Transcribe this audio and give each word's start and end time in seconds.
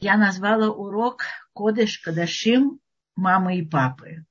я 0.00 0.16
назвала 0.16 0.70
урок 0.70 1.24
Кодыш 1.52 1.98
Кадашим 1.98 2.80
мамы 3.16 3.58
и 3.58 3.66
папы. 3.66 4.24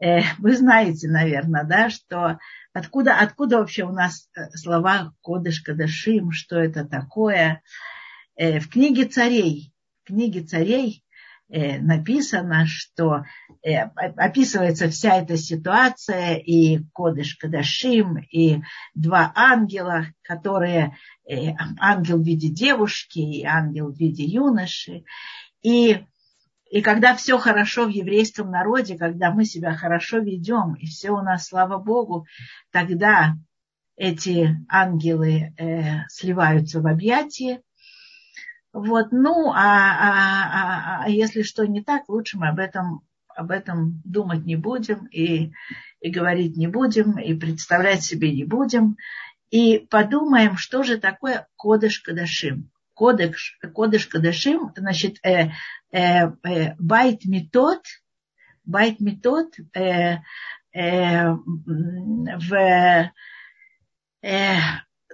Э, 0.00 0.20
вы 0.38 0.56
знаете, 0.56 1.08
наверное, 1.08 1.64
да, 1.64 1.88
что 1.88 2.38
откуда, 2.72 3.18
откуда 3.18 3.58
вообще 3.58 3.84
у 3.84 3.92
нас 3.92 4.28
э, 4.36 4.50
слова 4.56 5.12
Кодыш 5.22 5.60
Кадашим, 5.60 6.32
что 6.32 6.56
это 6.58 6.84
такое. 6.84 7.62
Э, 8.34 8.58
в 8.58 8.68
книге 8.68 9.04
царей, 9.04 9.72
в 10.02 10.08
книге 10.08 10.42
царей 10.42 11.04
написано, 11.50 12.64
что 12.66 13.24
описывается 14.16 14.88
вся 14.88 15.16
эта 15.16 15.36
ситуация, 15.36 16.36
и 16.36 16.80
Кодыш 16.92 17.36
Кадашим, 17.36 18.18
и 18.18 18.62
два 18.94 19.32
ангела, 19.34 20.06
которые, 20.22 20.96
ангел 21.78 22.18
в 22.18 22.24
виде 22.24 22.48
девушки, 22.48 23.18
и 23.18 23.44
ангел 23.44 23.92
в 23.92 23.98
виде 23.98 24.24
юноши. 24.24 25.04
И 25.62 26.04
и 26.70 26.82
когда 26.82 27.16
все 27.16 27.36
хорошо 27.36 27.86
в 27.86 27.88
еврейском 27.88 28.50
народе, 28.50 28.96
когда 28.96 29.32
мы 29.32 29.44
себя 29.44 29.74
хорошо 29.74 30.18
ведем, 30.18 30.74
и 30.74 30.86
все 30.86 31.10
у 31.10 31.20
нас, 31.20 31.48
слава 31.48 31.78
Богу, 31.78 32.26
тогда 32.70 33.34
эти 33.96 34.56
ангелы 34.68 35.52
э, 35.58 36.06
сливаются 36.08 36.80
в 36.80 36.86
объятия. 36.86 37.60
Вот, 38.72 39.08
ну, 39.10 39.50
а, 39.50 39.56
а, 39.56 41.02
а, 41.02 41.04
а 41.04 41.08
если 41.08 41.42
что 41.42 41.66
не 41.66 41.82
так, 41.82 42.08
лучше 42.08 42.38
мы 42.38 42.48
об 42.48 42.58
этом, 42.58 43.02
об 43.28 43.50
этом 43.50 44.00
думать 44.04 44.44
не 44.44 44.56
будем 44.56 45.06
и, 45.06 45.52
и 46.00 46.10
говорить 46.10 46.56
не 46.56 46.68
будем, 46.68 47.18
и 47.18 47.34
представлять 47.34 48.02
себе 48.02 48.32
не 48.32 48.44
будем. 48.44 48.96
И 49.50 49.78
подумаем, 49.90 50.56
что 50.56 50.84
же 50.84 50.98
такое 50.98 51.48
кодыш 51.56 52.00
кадашим 52.00 52.70
кодекс, 53.00 53.52
кодыш 53.74 54.06
кадашим, 54.06 54.72
значит, 54.76 55.16
э, 55.24 55.52
э, 55.90 56.32
э, 56.44 56.74
байт 56.78 57.24
метод, 57.24 57.80
байт 58.66 59.00
метод 59.00 59.54
э, 59.72 60.18
э, 60.74 61.30
в, 61.32 62.54
э, 64.22 64.50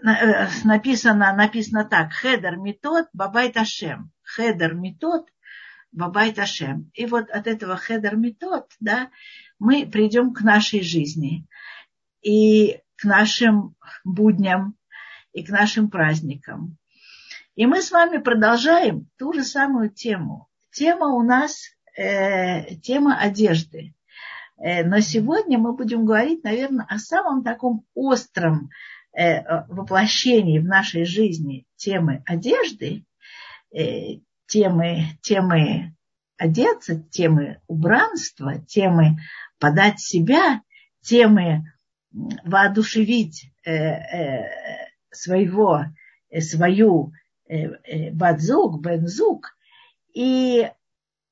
написано, 0.02 1.32
написано 1.34 1.84
так, 1.84 2.12
хедер 2.12 2.56
метод, 2.56 3.08
бабайт 3.12 3.56
ашем, 3.56 4.10
хедер 4.22 4.74
метод, 4.74 5.26
бабайт 5.92 6.38
ашем. 6.38 6.90
И 6.94 7.06
вот 7.06 7.30
от 7.30 7.46
этого 7.46 7.76
хедер 7.76 8.16
метод, 8.16 8.66
да, 8.80 9.10
мы 9.58 9.86
придем 9.86 10.32
к 10.34 10.42
нашей 10.42 10.82
жизни 10.82 11.46
и 12.22 12.80
к 12.96 13.04
нашим 13.04 13.74
будням 14.04 14.76
и 15.32 15.44
к 15.44 15.50
нашим 15.50 15.90
праздникам. 15.90 16.76
И 17.54 17.66
мы 17.66 17.80
с 17.80 17.90
вами 17.90 18.18
продолжаем 18.18 19.08
ту 19.18 19.32
же 19.32 19.42
самую 19.42 19.90
тему. 19.90 20.48
Тема 20.72 21.14
у 21.14 21.22
нас 21.22 21.70
э, 21.96 22.76
тема 22.76 23.18
одежды. 23.18 23.94
Э, 24.58 24.84
но 24.84 25.00
сегодня 25.00 25.58
мы 25.58 25.74
будем 25.74 26.04
говорить, 26.04 26.44
наверное, 26.44 26.86
о 26.88 26.98
самом 26.98 27.42
таком 27.42 27.84
остром 27.94 28.68
э, 28.68 28.95
воплощении 29.68 30.58
в 30.58 30.64
нашей 30.64 31.04
жизни 31.04 31.66
темы 31.76 32.22
одежды, 32.26 33.04
э, 33.74 34.20
темы, 34.46 35.04
темы 35.22 35.94
одеться, 36.36 37.02
темы 37.10 37.60
убранства, 37.66 38.58
темы 38.58 39.16
подать 39.58 40.00
себя, 40.00 40.60
темы 41.00 41.72
воодушевить 42.12 43.50
э, 43.64 43.72
э, 43.72 44.44
своего, 45.10 45.86
э, 46.30 46.40
свою 46.40 47.12
Э, 47.48 47.68
э, 47.84 48.10
бадзук, 48.10 48.80
бензук. 48.80 49.56
И, 50.12 50.68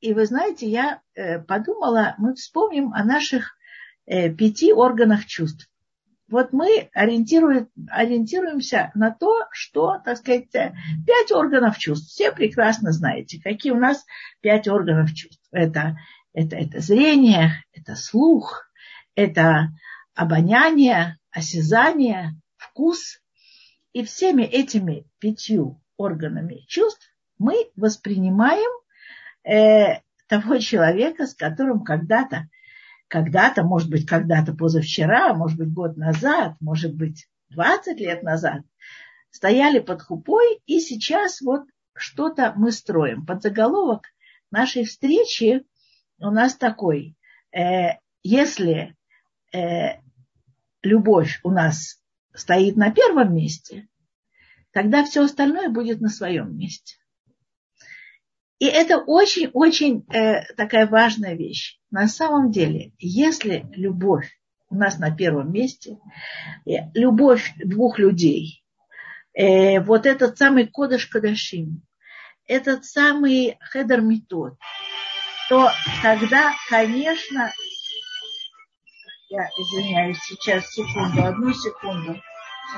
и 0.00 0.12
вы 0.12 0.26
знаете, 0.26 0.68
я 0.68 1.00
э, 1.14 1.40
подумала, 1.40 2.14
мы 2.18 2.34
вспомним 2.34 2.92
о 2.92 3.02
наших 3.04 3.56
пяти 4.06 4.70
органах 4.70 5.24
чувств. 5.24 5.70
Вот 6.34 6.52
мы 6.52 6.90
ориентируем, 6.94 7.70
ориентируемся 7.88 8.90
на 8.96 9.12
то, 9.12 9.46
что, 9.52 10.00
так 10.04 10.16
сказать, 10.16 10.50
пять 10.50 11.30
органов 11.30 11.78
чувств. 11.78 12.08
Все 12.08 12.32
прекрасно 12.32 12.90
знаете, 12.90 13.40
какие 13.40 13.70
у 13.70 13.78
нас 13.78 14.04
пять 14.40 14.66
органов 14.66 15.14
чувств. 15.14 15.46
Это, 15.52 15.96
это, 16.32 16.56
это 16.56 16.80
зрение, 16.80 17.62
это 17.72 17.94
слух, 17.94 18.68
это 19.14 19.68
обоняние, 20.16 21.18
осязание, 21.30 22.32
вкус. 22.56 23.20
И 23.92 24.02
всеми 24.02 24.42
этими 24.42 25.06
пятью 25.20 25.80
органами 25.96 26.64
чувств 26.66 27.14
мы 27.38 27.70
воспринимаем 27.76 28.72
э, 29.44 30.00
того 30.26 30.58
человека, 30.58 31.28
с 31.28 31.34
которым 31.34 31.84
когда-то, 31.84 32.48
когда-то, 33.08 33.62
может 33.62 33.90
быть, 33.90 34.06
когда-то 34.06 34.54
позавчера, 34.54 35.34
может 35.34 35.58
быть, 35.58 35.72
год 35.72 35.96
назад, 35.96 36.54
может 36.60 36.94
быть, 36.94 37.28
20 37.50 37.98
лет 38.00 38.22
назад, 38.22 38.62
стояли 39.30 39.78
под 39.78 40.02
хупой, 40.02 40.60
и 40.66 40.80
сейчас 40.80 41.40
вот 41.40 41.62
что-то 41.94 42.52
мы 42.56 42.72
строим. 42.72 43.24
Под 43.24 43.42
заголовок 43.42 44.06
нашей 44.50 44.84
встречи 44.84 45.64
у 46.18 46.30
нас 46.30 46.56
такой. 46.56 47.16
Э, 47.52 47.98
если 48.22 48.96
э, 49.52 50.00
любовь 50.82 51.40
у 51.42 51.50
нас 51.50 52.00
стоит 52.32 52.76
на 52.76 52.90
первом 52.90 53.34
месте, 53.34 53.88
тогда 54.72 55.04
все 55.04 55.24
остальное 55.24 55.68
будет 55.68 56.00
на 56.00 56.08
своем 56.08 56.56
месте. 56.56 56.96
И 58.58 58.66
это 58.66 58.98
очень-очень 58.98 60.04
э, 60.12 60.44
такая 60.54 60.86
важная 60.86 61.34
вещь. 61.34 61.78
На 61.90 62.06
самом 62.06 62.50
деле, 62.50 62.92
если 62.98 63.66
любовь 63.72 64.38
у 64.70 64.76
нас 64.76 64.98
на 64.98 65.14
первом 65.14 65.52
месте, 65.52 65.98
э, 66.66 66.90
любовь 66.94 67.52
двух 67.56 67.98
людей, 67.98 68.64
э, 69.32 69.80
вот 69.80 70.06
этот 70.06 70.38
самый 70.38 70.66
кодыш 70.68 71.06
кадашим, 71.06 71.82
этот 72.46 72.84
самый 72.84 73.58
хедер 73.72 74.00
метод, 74.00 74.56
то 75.48 75.70
тогда, 76.02 76.52
конечно, 76.68 77.52
я 79.28 79.48
извиняюсь, 79.58 80.18
сейчас, 80.22 80.70
секунду, 80.70 81.24
одну 81.24 81.52
секунду. 81.52 82.20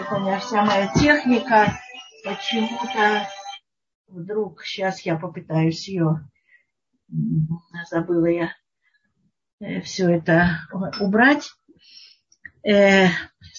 Это 0.01 0.15
у 0.15 0.21
меня 0.21 0.39
вся 0.41 0.65
моя 0.65 0.89
техника 0.95 1.79
почему-то 2.25 3.29
вдруг, 4.09 4.63
сейчас 4.63 5.01
я 5.01 5.17
попытаюсь 5.17 5.89
ее, 5.89 6.29
забыла 7.91 8.27
я 8.27 8.53
э, 9.61 9.81
все 9.81 10.11
это 10.11 10.61
убрать. 11.01 11.51
Э, 12.67 13.09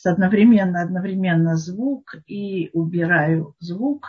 одновременно, 0.04 0.82
одновременно 0.82 1.56
звук 1.56 2.16
и 2.26 2.70
убираю 2.74 3.56
звук. 3.60 4.08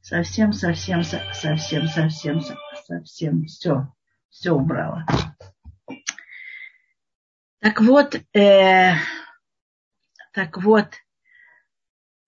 Совсем, 0.00 0.52
совсем, 0.52 1.02
совсем, 1.02 1.58
совсем, 1.88 2.40
совсем 2.86 3.44
все, 3.44 3.92
все 4.30 4.52
убрала. 4.52 5.04
Так 7.60 7.80
вот, 7.80 8.14
э, 8.36 8.92
так 10.32 10.58
вот, 10.58 10.94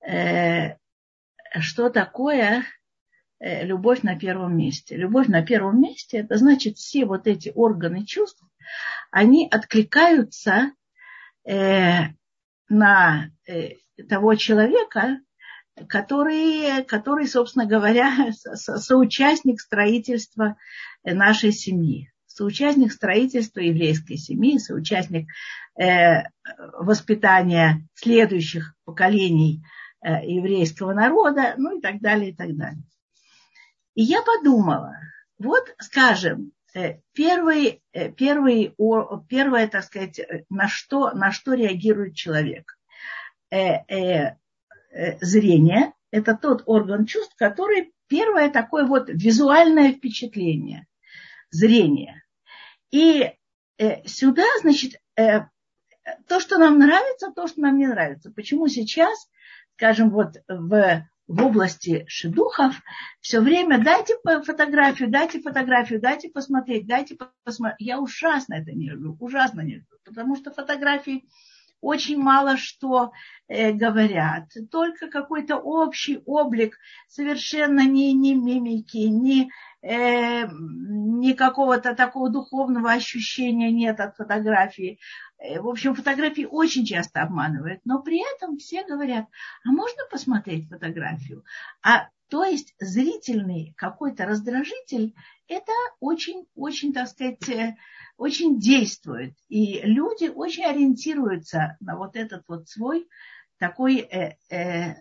э, 0.04 0.76
что 1.60 1.90
такое 1.90 2.64
любовь 3.40 4.02
на 4.02 4.18
первом 4.18 4.56
месте. 4.56 4.96
Любовь 4.96 5.28
на 5.28 5.42
первом 5.42 5.80
месте, 5.80 6.18
это 6.18 6.36
значит 6.36 6.76
все 6.76 7.04
вот 7.04 7.26
эти 7.26 7.52
органы 7.54 8.04
чувств, 8.04 8.42
они 9.10 9.48
откликаются 9.50 10.72
э, 11.46 12.08
на 12.68 13.30
э, 13.46 13.74
того 14.08 14.34
человека, 14.34 15.20
который, 15.88 16.84
который, 16.84 17.28
собственно 17.28 17.66
говоря, 17.66 18.32
соучастник 18.54 19.60
строительства 19.60 20.56
нашей 21.04 21.52
семьи, 21.52 22.12
соучастник 22.26 22.92
строительства 22.92 23.60
еврейской 23.60 24.16
семьи, 24.16 24.58
соучастник 24.58 25.28
воспитания 26.80 27.86
следующих 27.94 28.74
поколений 28.84 29.62
Э, 30.00 30.24
еврейского 30.24 30.92
народа, 30.92 31.54
ну 31.56 31.78
и 31.78 31.80
так 31.80 32.00
далее, 32.00 32.30
и 32.30 32.34
так 32.34 32.54
далее. 32.56 32.84
И 33.98 34.02
я 34.02 34.22
подумала, 34.22 34.94
вот, 35.40 35.74
скажем, 35.80 36.52
э, 36.72 37.00
первый, 37.14 37.82
э, 37.92 38.12
первый, 38.12 38.72
первое, 39.28 39.66
так 39.66 39.82
сказать, 39.82 40.20
на 40.48 40.68
что, 40.68 41.10
на 41.10 41.32
что 41.32 41.54
реагирует 41.54 42.14
человек. 42.14 42.78
Зрение– 45.20 45.92
это 46.12 46.36
тот 46.36 46.62
орган 46.66 47.06
чувств, 47.06 47.34
который 47.36 47.92
первое 48.06 48.50
такое 48.50 48.86
вот 48.86 49.08
визуальное 49.08 49.92
впечатление, 49.92 50.86
зрение. 51.50 52.22
И 52.92 53.32
сюда, 54.04 54.44
значит, 54.60 55.00
то, 55.16 56.38
что 56.38 56.58
нам 56.58 56.78
нравится, 56.78 57.32
то, 57.34 57.48
что 57.48 57.62
нам 57.62 57.76
не 57.78 57.88
нравится. 57.88 58.30
Почему 58.30 58.68
сейчас 58.68 59.28
скажем, 59.78 60.10
вот 60.10 60.34
в 60.48 61.06
в 61.28 61.44
области 61.44 62.04
шедухов 62.08 62.80
все 63.20 63.40
время 63.40 63.78
дайте 63.78 64.14
фотографию, 64.24 65.10
дайте 65.10 65.40
фотографию, 65.40 66.00
дайте 66.00 66.30
посмотреть, 66.30 66.86
дайте 66.86 67.16
посмотреть. 67.44 67.86
Я 67.86 68.00
ужасно 68.00 68.54
это 68.54 68.72
не 68.72 68.88
люблю, 68.88 69.16
ужасно 69.20 69.60
не 69.60 69.74
люблю, 69.74 69.98
потому 70.04 70.36
что 70.36 70.50
фотографии 70.50 71.28
очень 71.80 72.18
мало 72.18 72.56
что 72.56 73.12
э, 73.48 73.72
говорят, 73.72 74.48
только 74.70 75.08
какой-то 75.08 75.56
общий 75.56 76.20
облик, 76.26 76.78
совершенно 77.08 77.86
ни, 77.86 78.12
ни 78.12 78.34
мимики, 78.34 79.06
ни, 79.06 79.50
э, 79.82 80.46
ни 80.48 81.32
какого-то 81.32 81.94
такого 81.94 82.30
духовного 82.30 82.92
ощущения 82.92 83.70
нет 83.70 84.00
от 84.00 84.16
фотографии. 84.16 84.98
Э, 85.38 85.60
в 85.60 85.68
общем, 85.68 85.94
фотографии 85.94 86.48
очень 86.50 86.84
часто 86.84 87.22
обманывают, 87.22 87.80
но 87.84 88.02
при 88.02 88.20
этом 88.34 88.58
все 88.58 88.84
говорят, 88.84 89.26
а 89.64 89.70
можно 89.70 90.02
посмотреть 90.10 90.68
фотографию? 90.68 91.44
А 91.82 92.08
то 92.28 92.44
есть 92.44 92.74
зрительный 92.78 93.74
какой-то 93.76 94.26
раздражитель, 94.26 95.14
это 95.48 95.72
очень, 96.00 96.46
очень, 96.54 96.92
так 96.92 97.08
сказать, 97.08 97.48
э, 97.48 97.76
очень 98.16 98.58
действует. 98.58 99.34
И 99.48 99.80
люди 99.82 100.28
очень 100.28 100.64
ориентируются 100.64 101.76
на 101.80 101.96
вот 101.96 102.16
этот 102.16 102.44
вот 102.48 102.68
свой 102.68 103.08
такой 103.58 103.98
э, 103.98 104.36
э, 104.50 104.94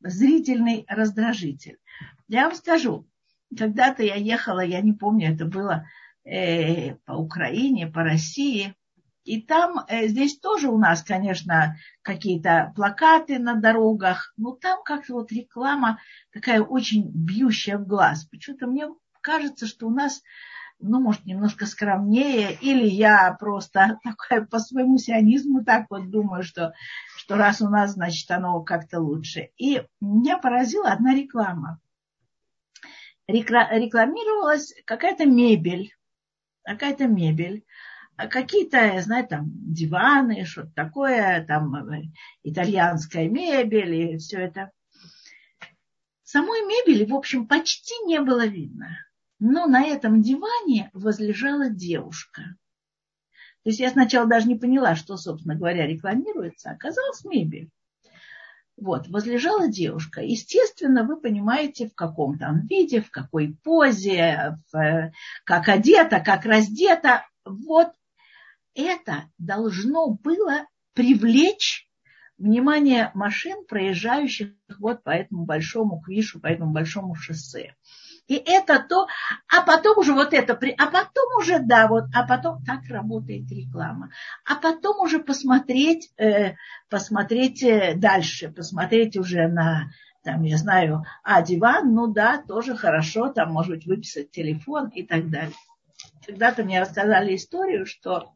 зрительный 0.00 0.84
раздражитель. 0.88 1.78
Я 2.28 2.46
вам 2.46 2.54
скажу, 2.54 3.08
когда-то 3.56 4.02
я 4.02 4.16
ехала, 4.16 4.60
я 4.60 4.80
не 4.80 4.92
помню, 4.92 5.32
это 5.32 5.46
было 5.46 5.86
э, 6.24 6.96
по 7.04 7.12
Украине, 7.12 7.86
по 7.86 8.02
России, 8.02 8.74
и 9.24 9.40
там, 9.40 9.84
э, 9.88 10.08
здесь 10.08 10.38
тоже 10.38 10.68
у 10.68 10.78
нас, 10.78 11.02
конечно, 11.02 11.76
какие-то 12.02 12.72
плакаты 12.74 13.38
на 13.38 13.54
дорогах, 13.54 14.32
но 14.36 14.52
там 14.52 14.82
как-то 14.82 15.14
вот 15.14 15.32
реклама 15.32 16.00
такая 16.32 16.60
очень 16.60 17.10
бьющая 17.12 17.78
в 17.78 17.86
глаз. 17.86 18.24
Почему-то 18.26 18.66
мне 18.66 18.88
кажется, 19.20 19.66
что 19.66 19.86
у 19.86 19.90
нас 19.90 20.22
ну, 20.82 21.00
может, 21.00 21.24
немножко 21.24 21.66
скромнее, 21.66 22.58
или 22.60 22.86
я 22.86 23.32
просто 23.38 24.00
такая 24.04 24.44
по 24.44 24.58
своему 24.58 24.98
сионизму 24.98 25.64
так 25.64 25.86
вот 25.88 26.10
думаю, 26.10 26.42
что, 26.42 26.74
что 27.16 27.36
раз 27.36 27.60
у 27.60 27.68
нас, 27.68 27.92
значит, 27.92 28.30
оно 28.30 28.60
как-то 28.62 29.00
лучше. 29.00 29.50
И 29.56 29.82
меня 30.00 30.38
поразила 30.38 30.90
одна 30.90 31.14
реклама. 31.14 31.80
Рекламировалась 33.28 34.74
какая-то 34.84 35.24
мебель, 35.24 35.94
какая-то 36.64 37.06
мебель, 37.06 37.64
какие-то, 38.28 38.78
я 38.78 39.02
знаю, 39.02 39.26
там 39.26 39.50
диваны, 39.52 40.44
что-то 40.44 40.72
такое, 40.74 41.44
там 41.46 41.74
э, 41.74 42.02
итальянская 42.42 43.28
мебель 43.28 43.94
и 43.94 44.18
все 44.18 44.38
это. 44.38 44.70
Самой 46.22 46.60
мебели, 46.62 47.04
в 47.04 47.14
общем, 47.14 47.46
почти 47.46 47.94
не 48.06 48.20
было 48.20 48.46
видно 48.46 48.96
но 49.44 49.66
на 49.66 49.84
этом 49.84 50.22
диване 50.22 50.88
возлежала 50.92 51.68
девушка. 51.68 52.42
То 53.64 53.70
есть 53.70 53.80
я 53.80 53.90
сначала 53.90 54.28
даже 54.28 54.46
не 54.46 54.54
поняла, 54.54 54.94
что, 54.94 55.16
собственно 55.16 55.56
говоря, 55.56 55.84
рекламируется. 55.84 56.70
Оказалось 56.70 57.24
мебель. 57.24 57.68
Вот, 58.76 59.08
возлежала 59.08 59.66
девушка. 59.66 60.22
Естественно, 60.22 61.02
вы 61.02 61.20
понимаете, 61.20 61.88
в 61.88 61.94
каком 61.96 62.38
там 62.38 62.68
виде, 62.68 63.00
в 63.00 63.10
какой 63.10 63.56
позе, 63.64 64.58
в, 64.72 65.12
как 65.42 65.68
одета, 65.68 66.20
как 66.20 66.44
раздета. 66.44 67.26
Вот 67.44 67.90
это 68.74 69.30
должно 69.38 70.10
было 70.10 70.66
привлечь 70.94 71.88
внимание 72.38 73.10
машин, 73.14 73.64
проезжающих 73.66 74.52
вот 74.78 75.02
по 75.02 75.10
этому 75.10 75.44
большому 75.44 76.00
квишу, 76.00 76.40
по 76.40 76.46
этому 76.46 76.72
большому 76.72 77.14
шоссе 77.14 77.74
и 78.28 78.34
это 78.34 78.84
то, 78.88 79.06
а 79.48 79.62
потом 79.62 79.98
уже 79.98 80.12
вот 80.12 80.32
это, 80.32 80.54
а 80.54 80.86
потом 80.86 81.38
уже, 81.38 81.58
да, 81.58 81.88
вот, 81.88 82.04
а 82.14 82.26
потом 82.26 82.64
так 82.64 82.80
работает 82.88 83.50
реклама. 83.50 84.10
А 84.44 84.56
потом 84.56 85.00
уже 85.00 85.18
посмотреть, 85.18 86.10
э, 86.16 86.54
посмотреть 86.88 87.62
э, 87.62 87.94
дальше, 87.94 88.50
посмотреть 88.50 89.16
уже 89.16 89.48
на, 89.48 89.90
там, 90.22 90.42
я 90.44 90.56
знаю, 90.56 91.04
а 91.22 91.42
диван, 91.42 91.92
ну 91.94 92.06
да, 92.06 92.38
тоже 92.38 92.76
хорошо, 92.76 93.28
там, 93.28 93.52
может 93.52 93.72
быть, 93.72 93.86
выписать 93.86 94.30
телефон 94.30 94.88
и 94.88 95.02
так 95.04 95.28
далее. 95.28 95.54
Когда-то 96.24 96.62
мне 96.64 96.80
рассказали 96.80 97.34
историю, 97.34 97.86
что 97.86 98.32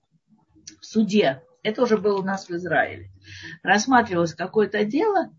в 0.80 0.84
суде 0.84 1.42
это 1.66 1.82
уже 1.82 1.98
было 1.98 2.20
у 2.20 2.22
нас 2.22 2.48
в 2.48 2.52
Израиле, 2.52 3.10
рассматривалось 3.62 4.34
какое-то 4.34 4.84
дело 4.84 5.30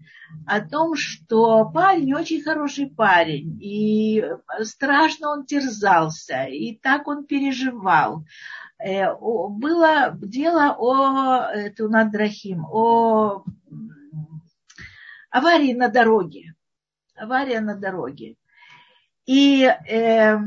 о 0.45 0.59
том, 0.59 0.95
что 0.95 1.69
парень 1.69 2.13
очень 2.13 2.41
хороший 2.41 2.87
парень, 2.87 3.57
и 3.61 4.25
страшно 4.63 5.29
он 5.29 5.45
терзался, 5.45 6.43
и 6.43 6.75
так 6.75 7.07
он 7.07 7.25
переживал. 7.25 8.25
Э, 8.77 9.15
было 9.15 10.17
дело 10.21 10.75
о 10.77 11.69
Тунадрахим, 11.69 12.65
о 12.65 13.45
аварии 15.29 15.73
на 15.73 15.87
дороге. 15.87 16.55
Авария 17.15 17.61
на 17.61 17.75
дороге. 17.75 18.35
И 19.25 19.63
э, 19.63 20.37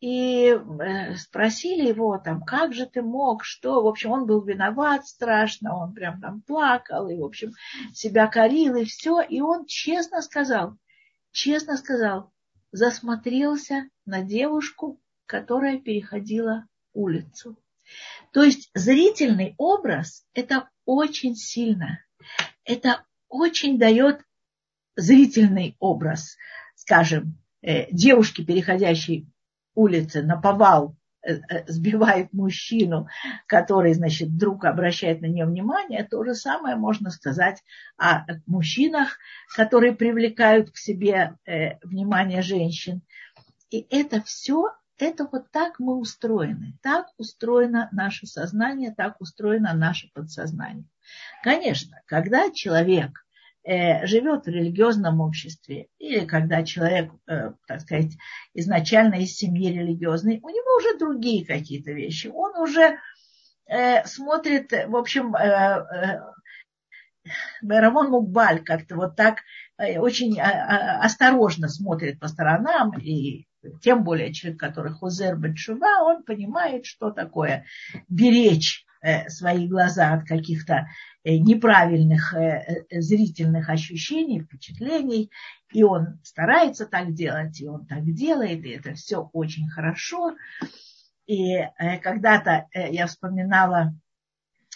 и 0.00 0.46
э, 0.48 1.14
спросили 1.16 1.88
его 1.88 2.18
там, 2.18 2.42
как 2.42 2.72
же 2.72 2.86
ты 2.86 3.02
мог, 3.02 3.44
что, 3.44 3.82
в 3.82 3.86
общем, 3.86 4.12
он 4.12 4.26
был 4.26 4.42
виноват 4.42 5.06
страшно, 5.06 5.76
он 5.76 5.92
прям 5.92 6.20
там 6.20 6.40
плакал, 6.40 7.08
и, 7.10 7.16
в 7.16 7.24
общем, 7.24 7.52
себя 7.92 8.26
корил, 8.26 8.76
и 8.76 8.84
все, 8.84 9.20
и 9.20 9.40
он 9.40 9.66
честно 9.66 10.22
сказал, 10.22 10.76
честно 11.32 11.76
сказал, 11.76 12.32
засмотрелся 12.72 13.88
на 14.06 14.22
девушку, 14.22 14.98
которая 15.26 15.78
переходила 15.78 16.66
улицу. 16.94 17.58
То 18.32 18.42
есть 18.42 18.70
зрительный 18.74 19.54
образ– 19.58 20.24
это 20.34 20.70
очень 20.86 21.36
сильно, 21.36 22.02
это 22.64 23.04
очень 23.28 23.78
дает 23.78 24.22
зрительный 24.96 25.76
образ, 25.78 26.36
скажем, 26.74 27.38
э, 27.60 27.90
девушки, 27.92 28.42
переходящей 28.42 29.28
улице 29.80 30.22
на 30.22 30.36
повал 30.36 30.96
э, 31.22 31.34
э, 31.34 31.64
сбивает 31.66 32.32
мужчину, 32.32 33.08
который, 33.46 33.94
значит, 33.94 34.28
вдруг 34.28 34.64
обращает 34.64 35.20
на 35.20 35.26
нее 35.26 35.46
внимание, 35.46 36.04
то 36.04 36.24
же 36.24 36.34
самое 36.34 36.76
можно 36.76 37.10
сказать 37.10 37.62
о 37.96 38.24
мужчинах, 38.46 39.18
которые 39.56 39.94
привлекают 39.94 40.70
к 40.70 40.76
себе 40.76 41.36
э, 41.46 41.78
внимание 41.84 42.42
женщин. 42.42 43.02
И 43.70 43.86
это 43.90 44.20
все, 44.22 44.72
это 44.98 45.28
вот 45.30 45.50
так 45.50 45.78
мы 45.78 45.96
устроены. 45.96 46.78
Так 46.82 47.06
устроено 47.16 47.88
наше 47.92 48.26
сознание, 48.26 48.92
так 48.94 49.20
устроено 49.20 49.72
наше 49.72 50.10
подсознание. 50.12 50.84
Конечно, 51.42 51.96
когда 52.06 52.50
человек 52.50 53.24
живет 53.64 54.46
в 54.46 54.48
религиозном 54.48 55.20
обществе, 55.20 55.88
или 55.98 56.24
когда 56.24 56.62
человек, 56.64 57.12
э, 57.28 57.52
так 57.66 57.80
сказать, 57.82 58.16
изначально 58.54 59.16
из 59.16 59.36
семьи 59.36 59.70
религиозной, 59.70 60.40
у 60.42 60.48
него 60.48 60.76
уже 60.78 60.98
другие 60.98 61.44
какие-то 61.44 61.92
вещи. 61.92 62.28
Он 62.28 62.56
уже 62.56 62.98
э, 63.66 64.04
смотрит, 64.06 64.72
в 64.72 64.96
общем, 64.96 65.34
Рамон 67.62 68.10
Мукбаль 68.10 68.64
как-то 68.64 68.96
вот 68.96 69.14
так 69.14 69.40
очень 69.76 70.40
осторожно 70.40 71.68
смотрит 71.68 72.18
по 72.18 72.28
сторонам, 72.28 72.98
и 72.98 73.46
тем 73.82 74.04
более 74.04 74.32
человек, 74.32 74.58
который 74.58 74.92
Хузер 74.92 75.36
Бетшува, 75.36 76.02
он 76.02 76.22
понимает, 76.22 76.86
что 76.86 77.10
такое 77.10 77.66
беречь 78.08 78.86
свои 79.28 79.66
глаза 79.66 80.12
от 80.12 80.24
каких-то 80.24 80.86
Э, 81.22 81.36
неправильных 81.36 82.32
э, 82.32 82.86
э, 82.88 83.00
зрительных 83.02 83.68
ощущений, 83.68 84.40
впечатлений, 84.40 85.30
и 85.70 85.82
он 85.82 86.18
старается 86.22 86.86
так 86.86 87.12
делать, 87.12 87.60
и 87.60 87.68
он 87.68 87.84
так 87.84 88.10
делает, 88.14 88.64
и 88.64 88.70
это 88.70 88.94
все 88.94 89.28
очень 89.34 89.68
хорошо. 89.68 90.34
И 91.26 91.58
когда-то 92.02 92.66
я 92.74 93.06
вспоминала 93.06 93.94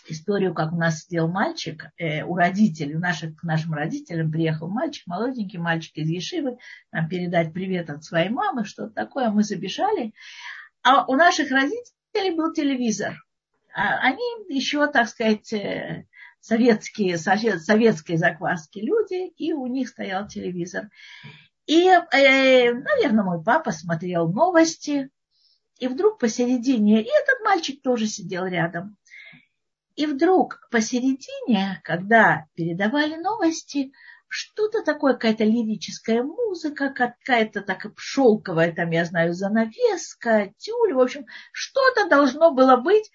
историю, 0.07 0.55
как 0.55 0.73
у 0.73 0.77
нас 0.77 1.01
сидел 1.01 1.27
мальчик, 1.27 1.87
у 1.99 2.37
родителей, 2.37 2.95
у 2.95 3.01
наших, 3.01 3.35
к 3.35 3.43
нашим 3.43 3.73
родителям 3.73 4.31
приехал 4.31 4.69
мальчик, 4.69 5.05
молоденький 5.09 5.59
мальчик 5.59 5.97
из 5.97 6.09
Ешивы, 6.09 6.59
нам 6.93 7.09
передать 7.09 7.53
привет 7.53 7.91
от 7.91 8.05
своей 8.05 8.29
мамы, 8.29 8.65
что-то 8.65 8.95
такое, 8.95 9.31
мы 9.31 9.43
забежали. 9.43 10.15
А 10.85 11.05
у 11.07 11.17
наших 11.17 11.51
родителей 11.51 12.37
был 12.37 12.53
телевизор. 12.53 13.17
А 13.75 13.99
они 13.99 14.23
еще, 14.49 14.87
так 14.87 15.09
сказать, 15.09 15.53
советские, 16.41 17.19
советской 17.19 18.17
закваски 18.17 18.79
люди, 18.79 19.29
и 19.37 19.53
у 19.53 19.67
них 19.67 19.89
стоял 19.89 20.29
телевизор. 20.29 20.91
И, 21.67 21.89
э, 21.89 22.73
наверное, 22.73 23.25
мой 23.25 23.43
папа 23.43 23.73
смотрел 23.73 24.31
новости, 24.31 25.11
и 25.79 25.89
вдруг 25.89 26.19
посередине, 26.19 27.03
и 27.03 27.07
этот 27.07 27.41
мальчик 27.45 27.83
тоже 27.83 28.07
сидел 28.07 28.45
рядом. 28.45 28.97
И 29.97 30.07
вдруг 30.07 30.69
посередине, 30.71 31.81
когда 31.85 32.47
передавали 32.55 33.17
новости, 33.17 33.93
что-то 34.29 34.83
такое, 34.83 35.15
какая-то 35.15 35.45
лирическая 35.45 36.23
музыка, 36.23 36.91
какая-то 36.91 37.61
так 37.61 37.87
шелковая, 37.97 38.75
там, 38.75 38.91
я 38.91 39.05
знаю, 39.05 39.33
занавеска, 39.33 40.53
тюль, 40.59 40.93
в 40.93 41.01
общем, 41.01 41.27
что-то 41.53 42.09
должно 42.09 42.51
было 42.51 42.77
быть, 42.77 43.07
э, 43.07 43.11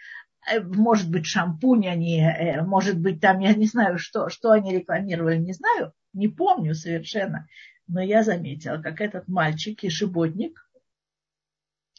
может 0.64 1.10
быть, 1.10 1.26
шампунь 1.26 1.88
они, 1.88 2.22
э, 2.22 2.62
может 2.64 3.00
быть, 3.00 3.22
там, 3.22 3.40
я 3.40 3.54
не 3.54 3.66
знаю, 3.66 3.98
что, 3.98 4.30
что 4.30 4.52
они 4.52 4.74
рекламировали, 4.74 5.38
не 5.38 5.54
знаю, 5.54 5.94
не 6.14 6.28
помню 6.28 6.74
совершенно, 6.74 7.48
но 7.88 8.02
я 8.02 8.24
заметила, 8.24 8.78
как 8.78 9.02
этот 9.02 9.28
мальчик, 9.28 9.84
ешеботник, 9.84 10.60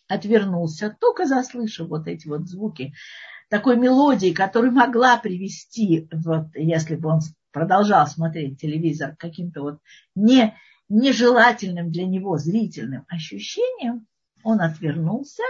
отвернулся, 0.09 0.97
только 1.01 1.27
заслышав 1.27 1.89
вот 1.89 2.09
эти 2.09 2.27
вот 2.27 2.49
звуки 2.49 2.95
такой 3.49 3.77
мелодии, 3.77 4.33
которую 4.33 4.73
могла 4.73 5.19
привести, 5.19 6.09
вот, 6.13 6.49
если 6.55 6.97
бы 6.97 7.11
он 7.11 7.21
продолжал 7.53 8.07
смотреть 8.07 8.61
телевизор 8.61 9.17
каким-то 9.17 9.63
вот 9.63 9.81
не, 10.15 10.57
нежелательным 10.89 11.91
для 11.91 12.07
него 12.07 12.39
зрительным 12.39 13.05
ощущением, 13.09 14.07
он 14.43 14.61
отвернулся, 14.61 15.43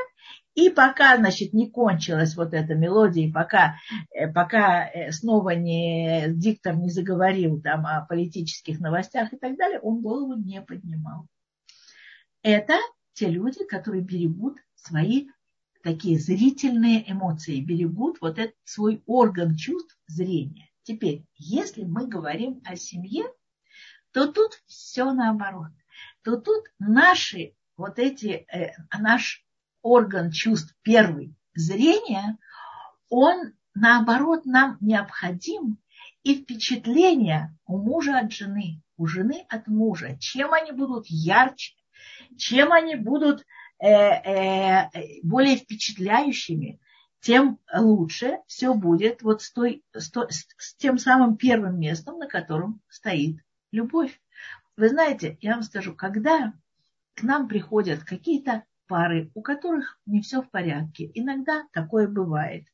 и 0.61 0.71
пока, 0.71 1.17
значит, 1.17 1.53
не 1.53 1.71
кончилась 1.71 2.37
вот 2.37 2.53
эта 2.53 2.75
мелодия, 2.75 3.27
и 3.27 3.33
пока, 3.33 3.77
э, 4.11 4.31
пока 4.31 4.87
э, 4.87 5.11
снова 5.13 5.51
не, 5.51 6.27
диктор 6.29 6.77
не 6.77 6.91
заговорил 6.91 7.61
там 7.61 7.87
о 7.87 8.05
политических 8.07 8.81
новостях 8.81 9.33
и 9.33 9.37
так 9.37 9.57
далее, 9.57 9.81
он 9.81 10.03
голову 10.03 10.35
не 10.35 10.61
поднимал. 10.61 11.27
Это 12.43 12.75
те 13.15 13.29
люди, 13.29 13.65
которые 13.65 14.03
берегут 14.03 14.59
свои 14.75 15.29
такие 15.83 16.19
зрительные 16.19 17.11
эмоции, 17.11 17.61
берегут 17.61 18.19
вот 18.21 18.39
этот 18.39 18.57
свой 18.65 19.03
орган 19.07 19.57
чувств 19.57 19.99
зрения. 20.07 20.69
Теперь, 20.83 21.25
если 21.37 21.85
мы 21.85 22.07
говорим 22.07 22.61
о 22.65 22.77
семье, 22.77 23.25
то 24.13 24.31
тут 24.31 24.63
все 24.67 25.13
наоборот. 25.13 25.71
То 26.23 26.37
тут 26.37 26.65
наши 26.79 27.55
вот 27.77 27.99
эти, 27.99 28.47
э, 28.53 28.73
наш 28.99 29.45
орган 29.83 30.31
чувств 30.31 30.75
первый, 30.83 31.35
зрение, 31.55 32.37
он 33.09 33.53
наоборот 33.75 34.47
нам 34.47 34.77
необходим, 34.81 35.79
и 36.23 36.35
впечатления 36.35 37.57
у 37.67 37.79
мужа 37.79 38.19
от 38.19 38.33
жены, 38.33 38.83
у 38.97 39.07
жены 39.07 39.47
от 39.49 39.67
мужа, 39.67 40.17
чем 40.19 40.53
они 40.53 40.73
будут 40.73 41.07
ярче, 41.09 41.75
чем 42.37 42.73
они 42.73 42.97
будут 42.97 43.45
э, 43.79 43.89
э, 43.89 44.91
более 45.23 45.57
впечатляющими, 45.57 46.81
тем 47.21 47.59
лучше 47.75 48.39
все 48.47 48.75
будет 48.75 49.23
вот 49.23 49.43
с, 49.43 49.53
той, 49.53 49.85
с, 49.93 50.11
той, 50.11 50.27
с 50.31 50.75
тем 50.77 50.99
самым 50.99 51.37
первым 51.37 51.79
местом, 51.79 52.19
на 52.19 52.27
котором 52.27 52.81
стоит 52.89 53.39
любовь. 53.73 54.21
Вы 54.77 54.89
знаете, 54.89 55.37
я 55.41 55.55
вам 55.55 55.63
скажу, 55.63 55.95
когда 55.95 56.55
к 57.15 57.23
нам 57.23 57.49
приходят 57.49 58.05
какие-то 58.05 58.65
пары, 58.91 59.31
у 59.35 59.43
которых 59.43 59.99
не 60.05 60.21
все 60.21 60.43
в 60.43 60.51
порядке, 60.51 61.11
иногда 61.15 61.63
такое 61.73 62.09
бывает, 62.09 62.65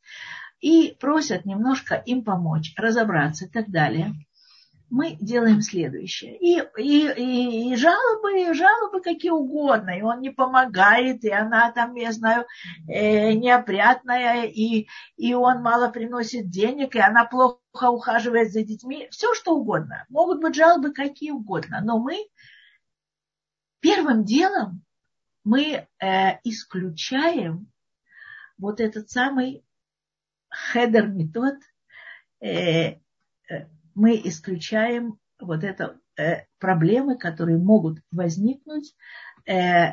и 0.61 0.97
просят 0.99 1.45
немножко 1.45 1.95
им 1.95 2.25
помочь, 2.25 2.75
разобраться 2.77 3.45
и 3.45 3.49
так 3.49 3.71
далее– 3.71 4.15
мы 4.89 5.17
делаем 5.21 5.63
следующее. 5.63 6.37
И, 6.39 6.63
и, 6.81 7.09
и, 7.09 7.73
и 7.73 7.77
жалобы, 7.77 8.41
и 8.41 8.53
жалобы 8.53 9.01
какие 9.01 9.33
угодно, 9.33 9.91
и 9.91 10.03
он 10.03 10.21
не 10.21 10.31
помогает, 10.31 11.25
и 11.25 11.31
она 11.31 11.73
там, 11.73 11.95
я 11.95 12.13
знаю, 12.13 12.47
э, 12.89 13.33
неопрятная, 13.33 14.45
и, 14.45 14.87
и 15.17 15.35
он 15.35 15.63
мало 15.63 15.89
приносит 15.89 16.51
денег, 16.51 16.95
и 16.95 17.01
она 17.01 17.25
плохо 17.25 17.91
ухаживает 17.91 18.53
за 18.53 18.63
детьми, 18.63 19.09
все 19.11 19.35
что 19.35 19.57
угодно. 19.57 20.05
Могут 20.09 20.41
быть 20.41 20.55
жалобы 20.55 20.93
какие 20.93 21.33
угодно, 21.33 21.81
но 21.83 21.99
мы 21.99 22.17
первым 23.81 24.25
делом 24.25 24.83
мы 25.47 25.87
э, 26.01 26.41
исключаем 26.43 27.71
вот 28.59 28.81
этот 28.81 29.11
самый 29.11 29.65
хедер 30.51 31.07
метод, 31.07 31.55
э, 32.41 32.49
э, 32.49 32.99
мы 33.95 34.21
исключаем 34.25 35.21
вот 35.39 35.63
это 35.63 36.01
э, 36.19 36.47
проблемы, 36.59 37.17
которые 37.17 37.59
могут 37.59 38.01
возникнуть 38.11 38.97
э, 39.47 39.93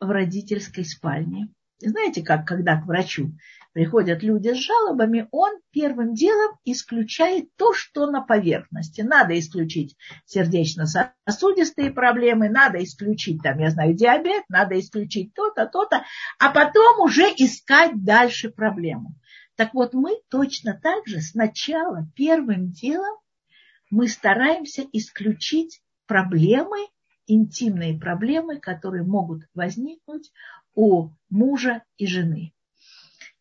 в 0.00 0.10
родительской 0.10 0.84
спальне. 0.84 1.48
Знаете, 1.80 2.22
как 2.22 2.46
когда 2.46 2.80
к 2.80 2.86
врачу 2.86 3.32
приходят 3.72 4.22
люди 4.22 4.52
с 4.52 4.56
жалобами, 4.56 5.28
он 5.30 5.60
первым 5.70 6.14
делом 6.14 6.56
исключает 6.64 7.54
то, 7.56 7.72
что 7.72 8.10
на 8.10 8.20
поверхности. 8.20 9.00
Надо 9.02 9.38
исключить 9.38 9.96
сердечно-сосудистые 10.26 11.90
проблемы, 11.90 12.48
надо 12.48 12.82
исключить, 12.82 13.42
там, 13.42 13.58
я 13.58 13.70
знаю, 13.70 13.94
диабет, 13.94 14.44
надо 14.48 14.78
исключить 14.78 15.32
то-то, 15.34 15.66
то-то, 15.66 16.04
а 16.38 16.50
потом 16.50 17.00
уже 17.00 17.22
искать 17.22 18.04
дальше 18.04 18.50
проблему. 18.50 19.14
Так 19.56 19.74
вот, 19.74 19.94
мы 19.94 20.18
точно 20.30 20.78
так 20.82 21.06
же 21.06 21.20
сначала 21.20 22.06
первым 22.16 22.70
делом 22.70 23.16
мы 23.90 24.08
стараемся 24.08 24.86
исключить 24.92 25.82
проблемы, 26.06 26.86
интимные 27.26 27.98
проблемы, 27.98 28.58
которые 28.58 29.04
могут 29.04 29.42
возникнуть 29.54 30.30
у 30.74 31.10
мужа 31.28 31.82
и 31.96 32.06
жены. 32.06 32.52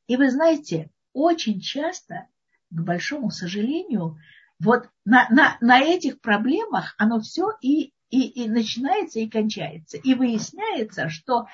И 0.07 0.17
вы 0.17 0.29
знаете, 0.31 0.89
очень 1.13 1.59
часто, 1.59 2.27
к 2.69 2.81
большому 2.81 3.31
сожалению, 3.31 4.17
вот 4.59 4.89
на, 5.05 5.27
на, 5.29 5.57
на 5.61 5.79
этих 5.79 6.19
проблемах 6.19 6.95
оно 6.97 7.19
все 7.19 7.51
и, 7.61 7.93
и, 8.09 8.27
и 8.27 8.49
начинается, 8.49 9.19
и 9.19 9.29
кончается. 9.29 9.97
И 9.97 10.13
выясняется, 10.13 11.09
что 11.09 11.47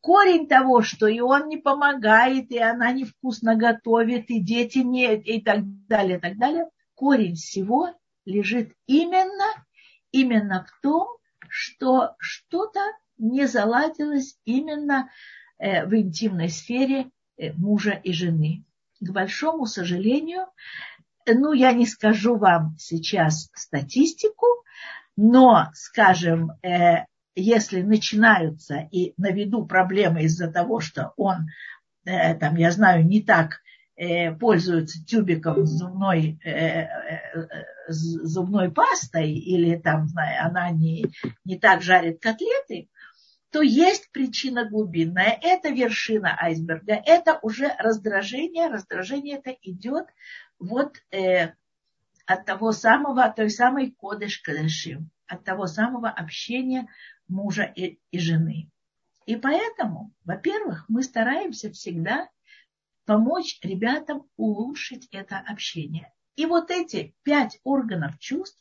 корень 0.00 0.46
того, 0.46 0.82
что 0.82 1.06
и 1.06 1.20
он 1.20 1.48
не 1.48 1.56
помогает, 1.56 2.50
и 2.50 2.58
она 2.58 2.92
невкусно 2.92 3.56
готовит, 3.56 4.30
и 4.30 4.40
дети 4.40 4.78
не, 4.78 5.16
и 5.16 5.40
так 5.40 5.60
далее, 5.86 6.18
и 6.18 6.20
так 6.20 6.36
далее, 6.38 6.68
корень 6.94 7.36
всего 7.36 7.90
лежит 8.24 8.72
именно, 8.86 9.46
именно 10.10 10.66
в 10.68 10.82
том, 10.82 11.08
что 11.48 12.14
что-то 12.18 12.80
не 13.22 13.46
заладилось 13.46 14.36
именно 14.44 15.08
э, 15.58 15.86
в 15.86 15.94
интимной 15.94 16.50
сфере 16.50 17.06
э, 17.38 17.52
мужа 17.52 17.92
и 17.92 18.12
жены. 18.12 18.64
К 19.00 19.10
большому 19.10 19.66
сожалению, 19.66 20.46
ну, 21.26 21.52
я 21.52 21.72
не 21.72 21.86
скажу 21.86 22.36
вам 22.36 22.76
сейчас 22.78 23.48
статистику, 23.54 24.46
но, 25.16 25.70
скажем, 25.74 26.50
э, 26.62 27.06
если 27.34 27.82
начинаются 27.82 28.88
и 28.90 29.14
на 29.16 29.30
виду 29.30 29.64
проблемы 29.66 30.24
из-за 30.24 30.50
того, 30.50 30.80
что 30.80 31.14
он, 31.16 31.46
там, 32.04 32.56
я 32.56 32.70
знаю, 32.72 33.06
не 33.06 33.22
так 33.22 33.62
пользуются 34.38 35.02
тюбиком 35.04 35.64
зубной, 35.64 36.38
э, 36.44 36.82
э, 36.82 36.88
зубной 37.88 38.70
пастой 38.70 39.32
или 39.32 39.76
там, 39.76 40.08
знаю, 40.08 40.46
она 40.46 40.70
не, 40.70 41.06
не 41.44 41.58
так 41.58 41.82
жарит 41.82 42.20
котлеты, 42.20 42.88
то 43.52 43.60
есть 43.60 44.10
причина 44.12 44.64
глубинная. 44.64 45.38
Это 45.42 45.68
вершина 45.68 46.34
айсберга. 46.40 46.94
Это 46.94 47.38
уже 47.42 47.68
раздражение. 47.78 48.68
Раздражение 48.68 49.36
это 49.36 49.50
идет 49.60 50.06
вот 50.58 50.96
э, 51.10 51.52
от 52.24 52.46
того 52.46 52.72
самого, 52.72 53.24
от 53.24 53.36
той 53.36 53.50
самой 53.50 53.90
кодыш 53.90 54.38
кадышим, 54.38 55.10
от 55.26 55.44
того 55.44 55.66
самого 55.66 56.08
общения 56.08 56.88
мужа 57.28 57.64
и, 57.64 57.98
и 58.10 58.18
жены. 58.18 58.70
И 59.26 59.36
поэтому, 59.36 60.14
во-первых, 60.24 60.86
мы 60.88 61.02
стараемся 61.02 61.70
всегда 61.70 62.30
помочь 63.04 63.58
ребятам 63.62 64.22
улучшить 64.38 65.08
это 65.12 65.36
общение. 65.36 66.10
И 66.36 66.46
вот 66.46 66.70
эти 66.70 67.14
пять 67.22 67.60
органов 67.64 68.18
чувств, 68.18 68.58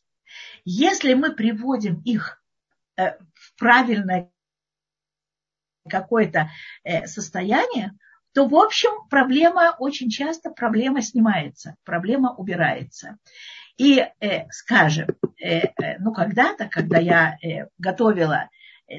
если 0.66 1.14
мы 1.14 1.34
приводим 1.34 2.02
их 2.02 2.44
э, 2.98 3.18
в 3.34 3.56
правильное 3.58 4.30
какое-то 5.92 6.50
э, 6.84 7.06
состояние, 7.06 7.92
то, 8.34 8.48
в 8.48 8.56
общем, 8.56 9.08
проблема 9.10 9.76
очень 9.78 10.10
часто, 10.10 10.50
проблема 10.50 11.02
снимается, 11.02 11.76
проблема 11.84 12.34
убирается. 12.34 13.18
И, 13.78 14.00
э, 14.00 14.50
скажем, 14.50 15.10
ну, 16.00 16.14
когда-то, 16.14 16.70
когда 16.70 17.00
я 17.00 17.36
готовила 17.80 18.50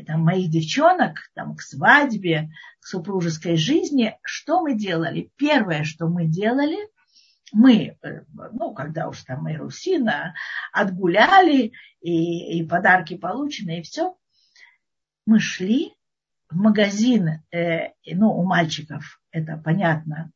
там, 0.06 0.22
моих 0.22 0.50
девчонок 0.50 1.18
там, 1.34 1.54
к 1.54 1.62
свадьбе, 1.62 2.50
к 2.80 2.86
супружеской 2.86 3.56
жизни, 3.56 4.18
что 4.22 4.60
мы 4.60 4.74
делали? 4.74 5.30
Первое, 5.36 5.84
что 5.84 6.08
мы 6.08 6.26
делали, 6.26 6.78
мы, 7.52 7.98
э, 8.02 8.24
ну, 8.52 8.72
когда 8.72 9.08
уж 9.08 9.22
там 9.22 9.42
мы 9.42 9.56
Русина 9.56 10.34
отгуляли, 10.72 11.72
и, 12.00 12.58
и 12.58 12.66
подарки 12.66 13.16
получены, 13.16 13.78
и 13.78 13.82
все, 13.82 14.16
мы 15.26 15.38
шли 15.38 15.94
магазин, 16.54 17.42
э, 17.50 17.90
ну, 18.06 18.30
у 18.32 18.44
мальчиков, 18.44 19.20
это 19.30 19.56
понятно, 19.56 20.30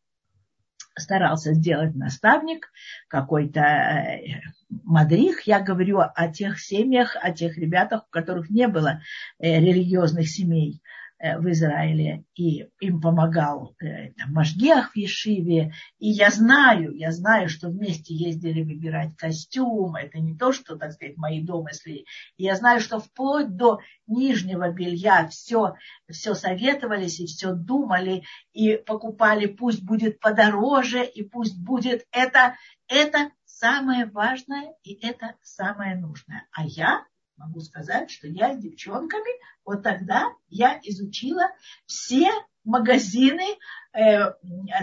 старался 0.99 1.52
сделать 1.52 1.94
наставник, 1.94 2.70
какой-то 3.08 3.61
э, 3.61 4.40
мадрих. 4.68 5.42
Я 5.42 5.61
говорю 5.61 6.00
о 6.00 6.28
тех 6.28 6.58
семьях, 6.58 7.16
о 7.20 7.32
тех 7.32 7.58
ребятах, 7.58 8.04
у 8.06 8.11
которых 8.11 8.50
не 8.50 8.68
было 8.68 9.02
э, 9.38 9.61
религиозных 9.61 10.28
семей. 10.28 10.80
Э, 11.18 11.38
в 11.38 11.50
Израиле, 11.50 12.25
и 12.35 12.68
им 12.78 13.00
помогал 13.00 13.75
э, 13.80 14.12
там, 14.18 14.35
Машгех 14.35 14.92
в 14.92 14.96
Ешиве. 14.96 15.73
И 15.99 16.11
я 16.11 16.30
знаю, 16.30 16.94
я 16.94 17.11
знаю, 17.11 17.49
что 17.49 17.68
вместе 17.68 18.14
ездили 18.14 18.62
выбирать 18.62 19.16
костюм. 19.16 19.96
Это 19.96 20.18
не 20.18 20.37
то, 20.37 20.52
что, 20.52 20.76
так 20.76 20.92
сказать, 20.92 21.16
мои 21.16 21.42
домысли. 21.42 22.04
И 22.37 22.44
я 22.44 22.54
знаю, 22.54 22.80
что 22.80 23.00
вплоть 23.00 23.56
до 23.56 23.78
нижнего 24.06 24.70
белья 24.70 25.26
все, 25.28 25.76
все 26.11 26.35
советовались 26.35 27.18
и 27.18 27.25
все 27.25 27.54
думали, 27.54 28.25
и 28.52 28.76
покупали, 28.76 29.46
пусть 29.46 29.82
будет 29.82 30.20
подороже, 30.20 31.02
и 31.02 31.23
пусть 31.23 31.58
будет 31.58 32.04
это, 32.12 32.56
это 32.88 33.30
самое 33.46 34.04
важное, 34.04 34.75
и 34.82 34.92
это 34.92 35.35
самое 35.40 35.96
нужное. 35.96 36.46
А 36.52 36.66
я 36.66 37.06
могу 37.36 37.60
сказать, 37.60 38.10
что 38.10 38.26
я 38.28 38.54
с 38.54 38.58
девчонками, 38.58 39.30
вот 39.64 39.82
тогда 39.82 40.32
я 40.48 40.80
изучила 40.82 41.50
все 41.86 42.30
магазины 42.64 43.44
э, 43.92 44.32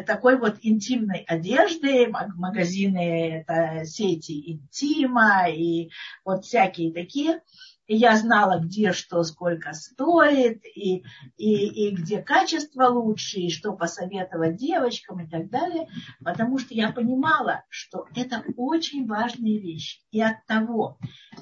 такой 0.06 0.38
вот 0.38 0.58
интимной 0.62 1.20
одежды, 1.28 2.08
магазины 2.08 3.46
это 3.46 3.86
сети 3.86 4.54
интима 4.54 5.50
и 5.50 5.90
вот 6.24 6.46
всякие 6.46 6.94
такие 6.94 7.42
и 7.88 7.96
я 7.96 8.16
знала, 8.16 8.60
где 8.60 8.94
что, 8.94 9.24
сколько 9.24 9.74
стоит, 9.74 10.64
и, 10.66 11.04
и, 11.38 11.88
и 11.88 11.96
где 11.96 12.22
качество 12.22 12.86
лучше, 12.86 13.40
и 13.40 13.50
что 13.50 13.74
посоветовать 13.74 14.56
девочкам 14.56 15.22
и 15.22 15.30
так 15.30 15.50
далее, 15.50 15.88
потому 16.24 16.58
что 16.58 16.74
я 16.74 16.92
понимала, 16.92 17.64
что 17.70 18.08
это 18.16 18.44
очень 18.56 19.06
важные 19.06 19.60
вещи. 19.60 20.02
И 20.12 20.22
от 20.22 20.46
того, 20.46 20.98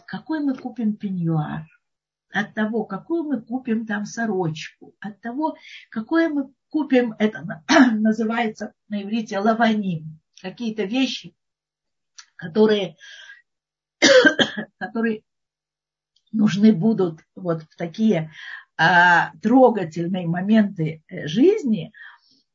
какой 0.08 0.40
мы 0.40 0.56
купим 0.56 0.96
пеньюар, 0.96 1.68
от 2.34 2.54
того, 2.54 2.86
какую 2.86 3.24
мы 3.24 3.42
купим 3.42 3.86
там 3.86 4.06
сорочку, 4.06 4.96
от 5.00 5.22
того, 5.22 5.58
какое 5.90 6.30
мы 6.30 6.52
купим, 6.70 7.14
это 7.20 7.64
называется 7.94 8.74
на 8.90 9.04
иврите 9.04 9.38
лаваним, 9.38 10.20
какие-то 10.42 10.84
вещи, 10.84 11.36
которые, 12.36 12.96
которые 14.80 15.24
нужны 16.32 16.74
будут 16.74 17.20
вот 17.36 17.64
в 17.64 17.76
такие 17.78 18.32
а, 18.78 19.32
трогательные 19.42 20.28
моменты 20.28 21.04
э, 21.08 21.28
жизни, 21.28 21.92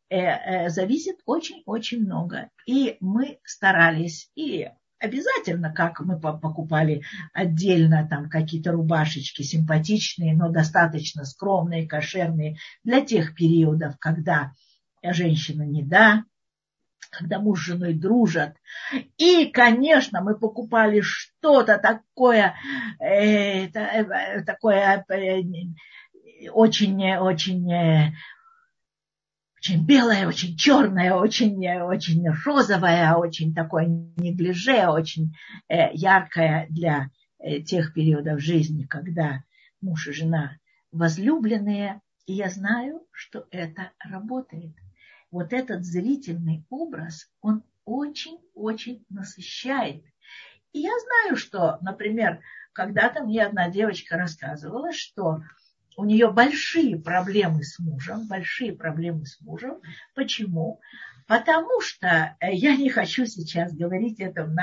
э, 0.08 0.16
э, 0.18 0.68
зависит 0.70 1.16
очень-очень 1.24 2.02
много. 2.02 2.50
И 2.66 2.96
мы 3.00 3.38
старались, 3.44 4.30
и 4.34 4.68
обязательно, 4.98 5.72
как 5.72 6.00
мы 6.00 6.18
покупали 6.18 7.02
отдельно 7.32 8.08
там 8.08 8.28
какие-то 8.28 8.72
рубашечки 8.72 9.42
симпатичные, 9.42 10.34
но 10.34 10.48
достаточно 10.48 11.24
скромные, 11.24 11.86
кошерные 11.86 12.56
для 12.82 13.02
тех 13.02 13.36
периодов, 13.36 13.96
когда 14.00 14.52
женщина 15.04 15.62
не 15.62 15.84
да, 15.84 16.24
когда 17.10 17.38
муж 17.38 17.60
с 17.60 17.66
женой 17.66 17.94
дружат. 17.94 18.56
И, 19.18 19.46
конечно, 19.46 20.20
мы 20.20 20.36
покупали 20.36 21.00
что-то 21.00 21.78
такое, 21.78 22.54
э, 23.00 23.66
э 23.66 24.42
такое 24.44 25.04
э, 25.08 25.42
очень, 26.50 27.16
очень, 27.16 27.72
э, 27.72 28.12
очень 29.58 29.84
белое, 29.84 30.28
очень 30.28 30.56
черное, 30.56 31.14
очень, 31.14 31.68
очень 31.80 32.28
розовое, 32.44 33.14
очень 33.14 33.54
такое 33.54 33.86
неглиже, 34.16 34.86
очень 34.88 35.34
э, 35.68 35.92
яркое 35.92 36.66
для 36.70 37.10
э, 37.38 37.60
тех 37.60 37.92
периодов 37.92 38.40
жизни, 38.40 38.84
когда 38.84 39.42
муж 39.80 40.08
и 40.08 40.12
жена 40.12 40.56
возлюбленные. 40.92 42.00
И 42.26 42.34
я 42.34 42.50
знаю, 42.50 43.02
что 43.12 43.46
это 43.50 43.92
работает 44.00 44.74
вот 45.30 45.52
этот 45.52 45.84
зрительный 45.84 46.64
образ, 46.70 47.30
он 47.40 47.62
очень-очень 47.84 49.04
насыщает. 49.08 50.04
И 50.72 50.80
я 50.80 50.92
знаю, 50.98 51.36
что, 51.36 51.78
например, 51.80 52.40
когда-то 52.72 53.24
мне 53.24 53.44
одна 53.44 53.70
девочка 53.70 54.16
рассказывала, 54.16 54.92
что 54.92 55.40
у 55.96 56.04
нее 56.04 56.30
большие 56.30 56.98
проблемы 56.98 57.62
с 57.62 57.78
мужем, 57.78 58.26
большие 58.28 58.72
проблемы 58.72 59.24
с 59.24 59.40
мужем. 59.40 59.80
Почему? 60.14 60.80
Потому 61.26 61.80
что 61.80 62.36
э, 62.40 62.52
я 62.52 62.76
не 62.76 62.90
хочу 62.90 63.24
сейчас 63.24 63.72
говорить 63.72 64.20
это 64.20 64.44
в 64.44 64.54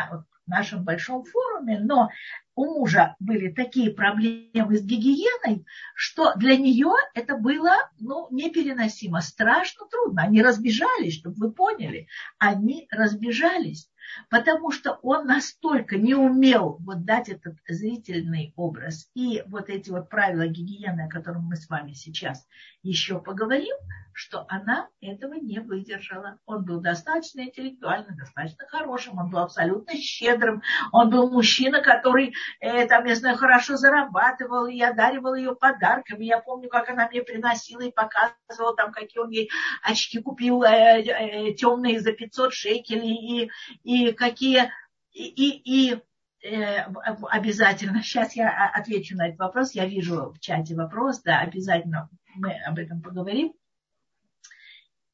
нашем 0.45 0.83
большом 0.83 1.23
форуме, 1.23 1.79
но 1.79 2.09
у 2.55 2.65
мужа 2.65 3.15
были 3.19 3.51
такие 3.51 3.91
проблемы 3.91 4.77
с 4.77 4.83
гигиеной, 4.83 5.65
что 5.95 6.33
для 6.35 6.55
нее 6.57 6.93
это 7.13 7.37
было 7.37 7.89
ну, 7.99 8.27
непереносимо, 8.31 9.21
страшно 9.21 9.87
трудно. 9.87 10.23
Они 10.23 10.41
разбежались, 10.41 11.19
чтобы 11.19 11.35
вы 11.37 11.51
поняли, 11.51 12.07
они 12.37 12.87
разбежались 12.91 13.89
потому 14.29 14.71
что 14.71 14.99
он 15.01 15.25
настолько 15.25 15.97
не 15.97 16.15
умел 16.15 16.77
вот 16.81 17.05
дать 17.05 17.29
этот 17.29 17.55
зрительный 17.67 18.53
образ 18.55 19.09
и 19.13 19.43
вот 19.47 19.69
эти 19.69 19.89
вот 19.89 20.09
правила 20.09 20.47
гигиены, 20.47 21.01
о 21.01 21.09
которых 21.09 21.41
мы 21.41 21.55
с 21.55 21.69
вами 21.69 21.93
сейчас 21.93 22.45
еще 22.81 23.19
поговорим, 23.19 23.75
что 24.13 24.45
она 24.47 24.89
этого 25.01 25.33
не 25.33 25.59
выдержала. 25.59 26.37
Он 26.45 26.63
был 26.63 26.79
достаточно 26.79 27.41
интеллектуально, 27.41 28.15
достаточно 28.15 28.65
хорошим, 28.67 29.17
он 29.17 29.29
был 29.29 29.39
абсолютно 29.39 29.95
щедрым, 29.95 30.61
он 30.91 31.09
был 31.09 31.31
мужчина, 31.31 31.81
который, 31.81 32.33
э, 32.59 32.85
там, 32.87 33.05
я 33.05 33.15
знаю, 33.15 33.37
хорошо 33.37 33.75
зарабатывал, 33.75 34.67
и 34.67 34.79
одаривал 34.81 35.33
ее 35.35 35.55
подарками. 35.55 36.25
Я 36.25 36.39
помню, 36.39 36.69
как 36.69 36.89
она 36.89 37.07
мне 37.09 37.23
приносила 37.23 37.81
и 37.81 37.91
показывала, 37.91 38.75
там, 38.75 38.91
какие 38.91 39.21
он 39.21 39.29
ей 39.29 39.49
очки 39.81 40.21
купил 40.21 40.63
э, 40.63 41.01
э, 41.01 41.53
темные 41.53 41.99
за 41.99 42.11
500 42.13 42.53
шекелей, 42.53 43.45
и, 43.45 43.51
и 43.83 43.92
и 43.93 44.13
какие, 44.13 44.71
и, 45.11 45.25
и, 45.27 45.91
и 45.91 46.01
э, 46.43 46.83
обязательно, 47.29 48.01
сейчас 48.01 48.35
я 48.35 48.69
отвечу 48.73 49.15
на 49.15 49.27
этот 49.27 49.39
вопрос, 49.39 49.73
я 49.73 49.85
вижу 49.85 50.31
в 50.31 50.39
чате 50.39 50.75
вопрос, 50.75 51.21
да, 51.21 51.39
обязательно 51.39 52.09
мы 52.35 52.53
об 52.65 52.79
этом 52.79 53.01
поговорим. 53.01 53.53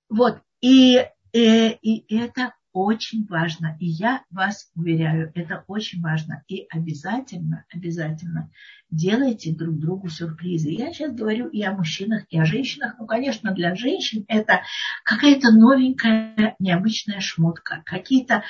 Вот, 0.09 0.41
и, 0.61 1.05
и, 1.33 1.69
и 1.81 2.17
это 2.17 2.53
очень 2.73 3.25
важно. 3.27 3.75
И 3.79 3.85
я 3.85 4.23
вас 4.29 4.71
уверяю, 4.75 5.31
это 5.35 5.63
очень 5.67 6.01
важно. 6.01 6.43
И 6.47 6.65
обязательно, 6.69 7.65
обязательно 7.73 8.51
делайте 8.89 9.53
друг 9.53 9.79
другу 9.79 10.09
сюрпризы. 10.09 10.69
Я 10.69 10.93
сейчас 10.93 11.13
говорю 11.13 11.47
и 11.47 11.61
о 11.63 11.73
мужчинах, 11.73 12.23
и 12.29 12.39
о 12.39 12.45
женщинах. 12.45 12.95
Ну, 12.99 13.05
конечно, 13.05 13.53
для 13.53 13.75
женщин 13.75 14.25
это 14.27 14.61
какая-то 15.03 15.51
новенькая, 15.51 16.55
необычная 16.59 17.19
шмотка, 17.19 17.83
какие-то 17.85 18.43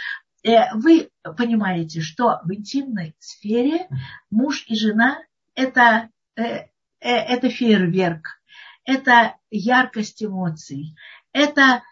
Э, 0.43 0.73
вы 0.73 1.09
понимаете, 1.37 2.01
что 2.01 2.39
в 2.43 2.53
интимной 2.53 3.15
сфере 3.19 3.87
муж 4.29 4.65
и 4.67 4.75
жена 4.75 5.19
это, 5.53 6.09
э, 6.35 6.43
э, 6.43 6.67
это 7.01 7.49
фейерверк, 7.49 8.41
это 8.85 9.35
яркость 9.51 10.23
эмоций, 10.23 10.95
это, 11.33 11.83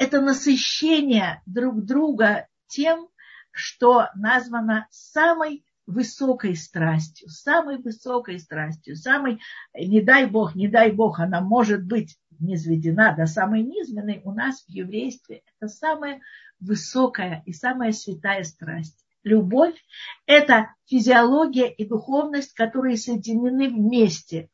это 0.00 0.22
насыщение 0.22 1.42
друг 1.44 1.84
друга 1.84 2.48
тем, 2.68 3.08
что 3.50 4.06
названо 4.14 4.86
самой 4.90 5.62
высокой 5.86 6.56
страстью, 6.56 7.28
самой 7.28 7.76
высокой 7.76 8.38
страстью, 8.38 8.96
самой, 8.96 9.40
не 9.74 10.00
дай 10.00 10.24
Бог, 10.24 10.54
не 10.54 10.68
дай 10.68 10.90
Бог, 10.90 11.20
она 11.20 11.42
может 11.42 11.84
быть 11.84 12.16
низведена 12.38 13.14
до 13.14 13.26
самой 13.26 13.62
низменной 13.62 14.22
у 14.24 14.32
нас 14.32 14.62
в 14.62 14.70
еврействе. 14.70 15.42
Это 15.58 15.68
самая 15.68 16.22
высокая 16.60 17.42
и 17.44 17.52
самая 17.52 17.92
святая 17.92 18.44
страсть. 18.44 19.04
Любовь– 19.22 19.76
это 20.26 20.74
физиология 20.86 21.70
и 21.70 21.86
духовность, 21.86 22.54
которые 22.54 22.96
соединены 22.96 23.68
вместе. 23.68 24.48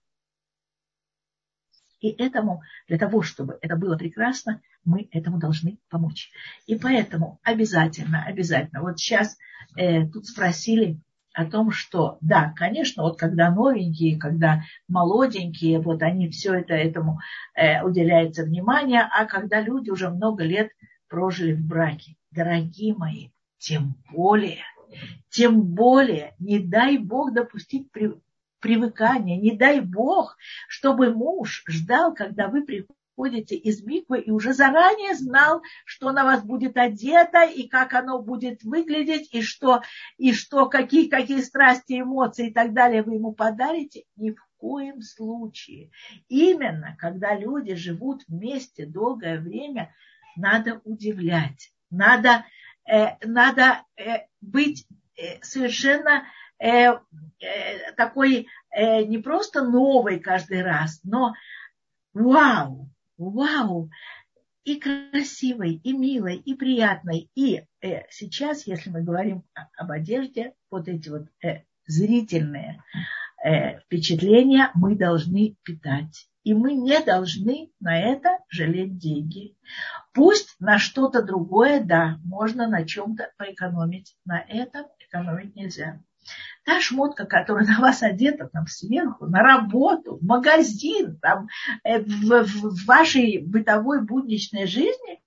И 2.01 2.11
этому, 2.11 2.63
для 2.89 2.99
того, 2.99 3.23
чтобы 3.23 3.59
это 3.63 3.77
было 3.77 3.97
прекрасно, 3.97 4.61
мы 4.85 5.09
этому 5.13 5.39
должны 5.39 5.79
помочь. 5.89 6.31
И 6.67 6.77
поэтому 6.77 7.41
обязательно, 7.43 8.23
обязательно. 8.25 8.83
Вот 8.83 8.99
сейчас 8.99 9.37
э, 9.77 10.07
тут 10.07 10.27
спросили 10.27 11.01
о 11.33 11.45
том, 11.45 11.71
что 11.71 12.17
да, 12.21 12.55
конечно, 12.57 13.03
вот 13.03 13.19
когда 13.19 13.51
новенькие, 13.51 14.19
когда 14.19 14.63
молоденькие, 14.89 15.81
вот 15.81 16.03
они 16.03 16.31
все 16.31 16.55
это 16.55 16.75
этому 16.75 17.21
э, 17.55 17.83
уделяется 17.83 18.45
внимание, 18.45 19.03
а 19.03 19.27
когда 19.27 19.61
люди 19.61 19.91
уже 19.91 20.09
много 20.09 20.45
лет 20.45 20.71
прожили 21.09 21.53
в 21.53 21.61
браке. 21.61 22.17
Дорогие 22.31 22.95
мои, 22.95 23.29
тем 23.59 23.95
более, 24.11 24.65
тем 25.29 25.63
более, 25.63 26.35
не 26.39 26.59
дай 26.59 26.99
Бог 26.99 27.33
допустить 27.35 27.91
при, 27.91 28.15
привыкания, 28.67 29.41
не 29.41 29.57
дай 29.57 29.81
Бог, 29.81 30.37
чтобы 30.67 31.15
муж 31.15 31.63
ждал, 31.69 32.13
когда 32.15 32.49
вы 32.49 32.67
выходите 33.17 33.55
из 33.55 33.81
миквы 33.85 34.21
и 34.21 34.33
уже 34.33 34.55
заранее 34.55 35.15
знал, 35.15 35.63
что 35.85 36.11
на 36.11 36.25
вас 36.25 36.43
будет 36.43 36.77
одето 36.77 37.45
и 37.45 37.69
как 37.69 37.95
оно 37.95 38.21
будет 38.21 38.65
выглядеть, 38.65 39.33
и 39.33 39.41
что, 39.41 39.83
и 40.19 40.33
что 40.33 40.69
какие, 40.69 41.09
какие 41.09 41.43
страсти, 41.43 42.01
эмоции 42.01 42.49
и 42.49 42.53
так 42.53 42.73
далее 42.73 43.05
вы 43.05 43.15
ему 43.15 43.33
подарите, 43.33 44.03
ни 44.17 44.33
в 44.33 44.45
коем 44.57 45.01
случае. 45.01 45.93
Именно 46.29 46.97
когда 46.99 47.37
люди 47.37 47.77
живут 47.77 48.25
вместе 48.27 48.85
долгое 48.85 49.39
время, 49.39 49.95
надо 50.37 50.81
удивлять, 50.83 51.71
надо, 51.89 52.45
э, 52.85 53.15
надо 53.25 53.85
э, 53.97 54.27
быть 54.41 54.89
э, 55.17 55.41
совершенно 55.43 56.25
э, 56.59 56.99
э, 57.41 57.93
такой 57.97 58.49
э, 58.71 59.05
не 59.05 59.19
просто 59.19 59.63
новой 59.63 60.19
каждый 60.21 60.63
раз, 60.63 61.01
но 61.05 61.35
вау, 62.15 62.89
вау, 63.19 63.91
и 64.65 64.81
красивой, 64.81 65.75
и 65.75 65.93
милой, 65.93 66.37
и 66.37 66.55
приятной. 66.55 67.31
И 67.35 67.63
э, 67.81 68.03
сейчас, 68.11 68.67
если 68.67 68.91
мы 68.91 69.03
говорим 69.03 69.45
об 69.77 69.93
одежде, 69.93 70.55
вот 70.71 70.89
эти 70.89 71.09
вот 71.09 71.29
э, 71.45 71.63
зрительные 71.87 72.83
э, 73.45 73.79
впечатления 73.81 74.71
мы 74.75 74.97
должны 74.97 75.57
питать. 75.63 76.29
И 76.43 76.55
мы 76.55 76.75
не 76.75 77.01
должны 77.01 77.71
на 77.81 77.99
это 77.99 78.39
жалеть 78.49 78.99
деньги. 78.99 79.57
Пусть 80.13 80.55
на 80.61 80.79
что-то 80.79 81.23
другое, 81.23 81.81
да, 81.81 82.19
можно 82.25 82.69
на 82.69 82.85
чем-то 82.85 83.33
поэкономить. 83.37 84.17
На 84.25 84.41
этом 84.41 84.87
экономить 84.99 85.57
нельзя. 85.57 86.01
Та 86.65 86.81
шмотка, 86.81 87.27
которая 87.27 87.67
на 87.67 87.81
вас 87.81 88.03
одета 88.03 88.49
там 88.49 88.67
сверху, 88.67 89.27
на 89.27 89.43
работу, 89.43 90.17
в 90.17 90.25
магазин, 90.25 91.19
там, 91.21 91.49
э, 91.85 92.01
в, 92.01 92.43
в, 92.45 92.87
вашей 92.87 93.39
бытовой 93.39 94.05
будничной 94.05 94.67
жизни, 94.67 95.23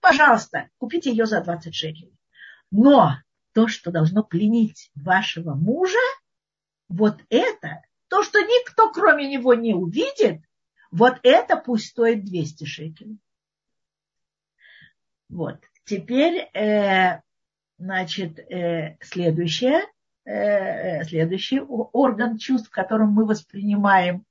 пожалуйста, 0.00 0.70
купите 0.78 1.10
ее 1.10 1.26
за 1.26 1.42
20 1.42 1.74
шекелей. 1.74 2.16
Но 2.70 3.18
то, 3.52 3.68
что 3.68 3.90
должно 3.90 4.24
пленить 4.24 4.90
вашего 4.94 5.54
мужа, 5.54 5.98
вот 6.88 7.20
это, 7.28 7.82
то, 8.08 8.22
что 8.22 8.40
никто 8.40 8.90
кроме 8.90 9.28
него 9.28 9.54
не 9.54 9.74
увидит, 9.74 10.42
вот 10.90 11.18
это 11.22 11.56
пусть 11.56 11.88
стоит 11.88 12.24
200 12.24 12.64
шекелей. 12.64 13.18
Вот. 15.28 15.58
Теперь, 15.84 16.48
э, 16.54 17.20
значит, 17.78 18.38
э, 18.38 18.96
следующее, 19.00 19.80
э, 20.24 21.04
следующий 21.04 21.60
орган 21.60 22.38
чувств, 22.38 22.70
которым 22.70 23.10
мы 23.10 23.26
воспринимаем 23.26 24.24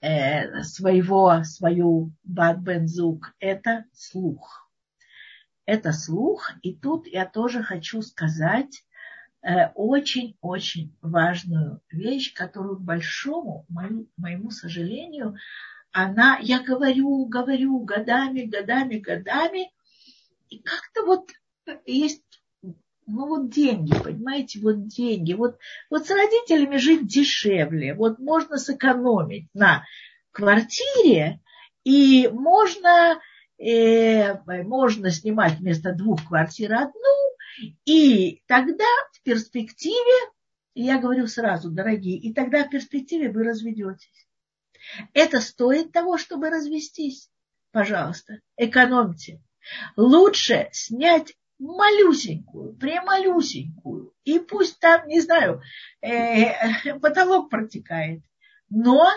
э, 0.00 0.62
своего, 0.62 1.42
свою 1.44 2.12
бат-бензук, 2.24 3.34
это 3.38 3.84
слух 3.92 4.62
это 5.66 5.92
слух. 5.92 6.50
И 6.62 6.74
тут 6.74 7.06
я 7.06 7.26
тоже 7.26 7.62
хочу 7.62 8.02
сказать 8.02 8.84
очень-очень 9.74 10.88
э, 10.88 11.06
важную 11.06 11.80
вещь, 11.90 12.32
которую, 12.32 12.76
к 12.76 12.82
большому 12.82 13.66
моему, 13.68 14.06
моему 14.16 14.50
сожалению, 14.50 15.34
она, 15.90 16.38
я 16.40 16.62
говорю, 16.62 17.26
говорю 17.26 17.80
годами, 17.80 18.42
годами, 18.42 18.98
годами, 18.98 19.72
и 20.48 20.62
как-то 20.62 21.04
вот 21.04 21.30
есть, 21.86 22.22
ну 22.62 23.26
вот 23.26 23.50
деньги, 23.50 23.92
понимаете, 23.94 24.60
вот 24.60 24.86
деньги. 24.86 25.32
Вот, 25.34 25.58
вот 25.90 26.06
с 26.06 26.10
родителями 26.10 26.76
жить 26.76 27.06
дешевле, 27.06 27.94
вот 27.94 28.18
можно 28.18 28.58
сэкономить 28.58 29.48
на 29.54 29.84
квартире, 30.30 31.40
и 31.84 32.28
можно 32.28 33.20
э, 33.58 34.34
можно 34.64 35.10
снимать 35.10 35.58
вместо 35.58 35.92
двух 35.92 36.26
квартир 36.28 36.74
одну, 36.74 37.36
и 37.84 38.42
тогда 38.46 38.86
в 39.12 39.22
перспективе, 39.22 40.30
я 40.74 40.98
говорю 40.98 41.26
сразу, 41.26 41.70
дорогие, 41.70 42.16
и 42.16 42.32
тогда 42.32 42.64
в 42.64 42.70
перспективе 42.70 43.30
вы 43.30 43.44
разведетесь. 43.44 44.26
Это 45.12 45.40
стоит 45.40 45.92
того, 45.92 46.18
чтобы 46.18 46.50
развестись? 46.50 47.30
Пожалуйста, 47.70 48.40
экономьте. 48.56 49.40
Лучше 49.96 50.68
снять 50.72 51.34
малюсенькую, 51.58 52.74
премалюсенькую, 52.74 54.12
и 54.24 54.38
пусть 54.38 54.80
там, 54.80 55.06
не 55.06 55.20
знаю, 55.20 55.62
э, 56.00 56.98
потолок 57.00 57.50
протекает, 57.50 58.22
но 58.68 59.08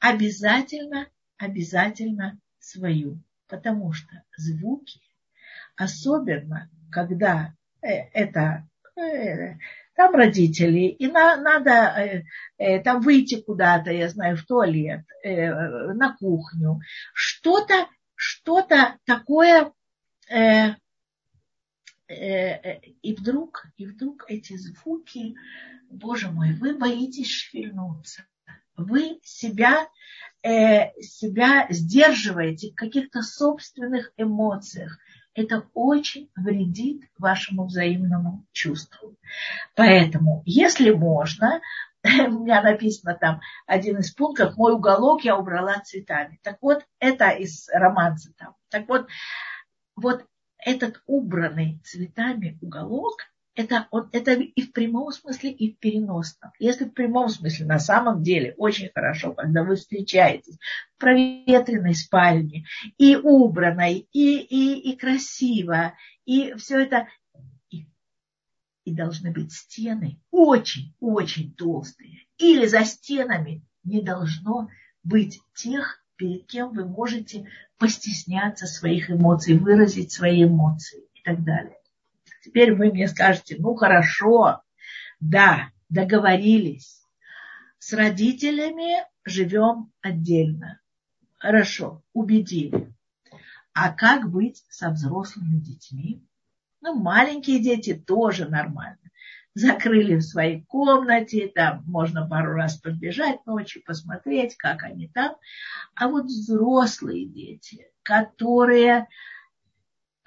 обязательно, 0.00 1.08
обязательно 1.38 2.38
свою. 2.58 3.20
Потому 3.48 3.92
что 3.92 4.24
звуки, 4.36 5.00
особенно 5.76 6.68
когда 6.90 7.54
э, 7.82 8.08
это 8.12 8.68
э, 8.96 9.54
там 9.94 10.14
родители, 10.14 10.88
и 10.88 11.06
на, 11.06 11.36
надо 11.36 11.70
э, 11.70 12.24
э, 12.58 12.82
там 12.82 13.00
выйти 13.00 13.40
куда-то, 13.40 13.90
я 13.90 14.08
знаю, 14.08 14.36
в 14.36 14.44
туалет, 14.44 15.04
э, 15.22 15.50
на 15.94 16.14
кухню, 16.16 16.80
что-то, 17.14 17.88
что-то 18.14 18.98
такое, 19.04 19.72
э, 20.30 20.74
и 22.08 23.14
вдруг, 23.14 23.66
и 23.76 23.86
вдруг 23.86 24.24
эти 24.28 24.56
звуки, 24.56 25.34
боже 25.90 26.30
мой, 26.30 26.54
вы 26.54 26.76
боитесь 26.76 27.30
шевельнуться, 27.30 28.26
вы 28.76 29.18
себя 29.22 29.88
Э, 30.46 30.92
себя 31.00 31.66
сдерживаете 31.70 32.70
в 32.70 32.76
каких-то 32.76 33.22
собственных 33.22 34.12
эмоциях, 34.16 34.96
это 35.34 35.66
очень 35.74 36.30
вредит 36.36 37.02
вашему 37.18 37.64
взаимному 37.64 38.46
чувству. 38.52 39.16
Поэтому, 39.74 40.44
если 40.46 40.92
можно, 40.92 41.60
у 42.04 42.44
меня 42.44 42.62
написано 42.62 43.18
там 43.20 43.40
один 43.66 43.98
из 43.98 44.12
пунктов, 44.12 44.56
мой 44.56 44.74
уголок 44.74 45.24
я 45.24 45.36
убрала 45.36 45.80
цветами. 45.80 46.38
Так 46.44 46.58
вот, 46.60 46.86
это 47.00 47.30
из 47.30 47.68
романса 47.72 48.32
там. 48.38 48.54
Так 48.68 48.86
вот, 48.86 49.08
вот 49.96 50.26
этот 50.66 51.00
убранный 51.06 51.80
цветами 51.84 52.58
уголок– 52.60 53.20
это, 53.54 53.86
он, 53.90 54.10
это 54.12 54.32
и 54.32 54.62
в 54.62 54.72
прямом 54.72 55.12
смысле, 55.12 55.50
и 55.50 55.72
в 55.72 55.78
переносном. 55.78 56.50
Если 56.58 56.84
в 56.84 56.92
прямом 56.92 57.28
смысле, 57.30 57.64
на 57.66 57.78
самом 57.78 58.22
деле, 58.22 58.54
очень 58.58 58.90
хорошо, 58.92 59.32
когда 59.32 59.62
вы 59.62 59.76
встречаетесь 59.76 60.58
в 60.94 61.00
проветренной 61.00 61.94
спальне, 61.94 62.66
и 62.98 63.16
убранной, 63.16 64.08
и, 64.12 64.40
и, 64.40 64.92
и 64.92 64.96
красиво, 64.96 65.94
и 66.26 66.52
все 66.54 66.80
это, 66.80 67.06
и, 67.70 67.86
должны 68.84 69.30
быть 69.30 69.52
стены 69.52 70.20
очень-очень 70.30 71.54
толстые. 71.54 72.26
Или 72.38 72.66
за 72.66 72.84
стенами 72.84 73.62
не 73.84 74.02
должно 74.02 74.68
быть 75.02 75.40
тех, 75.54 76.04
перед 76.16 76.46
кем 76.46 76.72
вы 76.72 76.84
можете 76.84 77.46
постесняться 77.78 78.66
своих 78.66 79.10
эмоций, 79.10 79.58
выразить 79.58 80.12
свои 80.12 80.44
эмоции 80.44 81.04
и 81.14 81.22
так 81.22 81.44
далее. 81.44 81.76
Теперь 82.42 82.74
вы 82.74 82.90
мне 82.90 83.08
скажете, 83.08 83.56
ну 83.58 83.74
хорошо, 83.74 84.62
да, 85.20 85.70
договорились. 85.88 87.02
С 87.78 87.92
родителями 87.92 89.04
живем 89.24 89.92
отдельно. 90.00 90.80
Хорошо, 91.38 92.02
убедили. 92.12 92.94
А 93.72 93.92
как 93.92 94.30
быть 94.30 94.64
со 94.70 94.90
взрослыми 94.90 95.58
детьми? 95.58 96.24
Ну, 96.80 96.94
маленькие 96.94 97.60
дети 97.60 97.94
тоже 97.94 98.48
нормально. 98.48 99.05
Закрыли 99.56 100.16
в 100.16 100.20
своей 100.20 100.62
комнате, 100.64 101.50
там 101.54 101.82
можно 101.86 102.28
пару 102.28 102.52
раз 102.52 102.76
подбежать 102.76 103.38
ночью, 103.46 103.82
посмотреть, 103.86 104.54
как 104.56 104.82
они 104.82 105.08
там. 105.08 105.36
А 105.94 106.08
вот 106.08 106.26
взрослые 106.26 107.24
дети, 107.24 107.86
которые 108.02 109.06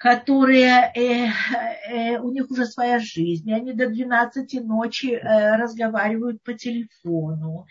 которые, 0.00 0.90
э, 0.94 1.26
э, 1.90 2.18
у 2.20 2.32
них 2.32 2.50
уже 2.50 2.64
своя 2.64 2.98
жизнь, 2.98 3.52
они 3.52 3.74
до 3.74 3.86
12 3.86 4.54
ночи 4.64 5.12
э, 5.12 5.56
разговаривают 5.56 6.42
по 6.42 6.54
телефону, 6.54 7.66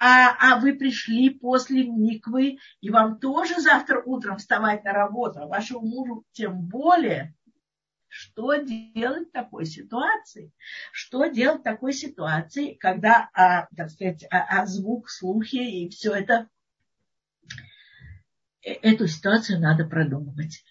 а, 0.00 0.34
а 0.40 0.58
вы 0.58 0.74
пришли 0.74 1.30
после 1.30 1.84
миквы, 1.84 2.58
и 2.80 2.90
вам 2.90 3.20
тоже 3.20 3.60
завтра 3.60 4.02
утром 4.04 4.38
вставать 4.38 4.82
на 4.82 4.92
работу, 4.92 5.38
а 5.40 5.46
вашему 5.46 5.82
мужу 5.82 6.24
тем 6.32 6.62
более, 6.62 7.36
что 8.08 8.54
делать 8.56 9.28
в 9.28 9.32
такой 9.32 9.66
ситуации? 9.66 10.52
Что 10.92 11.26
делать 11.26 11.60
в 11.60 11.64
такой 11.64 11.92
ситуации, 11.92 12.74
когда, 12.74 13.28
а, 13.34 13.66
так 13.76 13.90
сказать, 13.90 14.24
а, 14.30 14.60
а 14.60 14.66
звук, 14.66 15.10
слухи 15.10 15.56
и 15.56 15.88
все 15.88 16.14
это, 16.14 16.48
э, 18.62 18.72
эту 18.82 19.06
ситуацию 19.06 19.60
надо 19.60 19.84
продумывать 19.84 20.64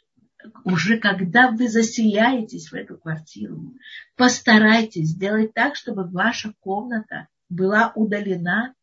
уже 0.63 0.97
когда 0.97 1.51
вы 1.51 1.67
заселяетесь 1.67 2.71
в 2.71 2.75
эту 2.75 2.97
квартиру, 2.97 3.73
постарайтесь 4.15 5.09
сделать 5.09 5.53
так, 5.53 5.75
чтобы 5.75 6.07
ваша 6.07 6.53
комната 6.59 7.27
была 7.49 7.91
удалена 7.95 8.73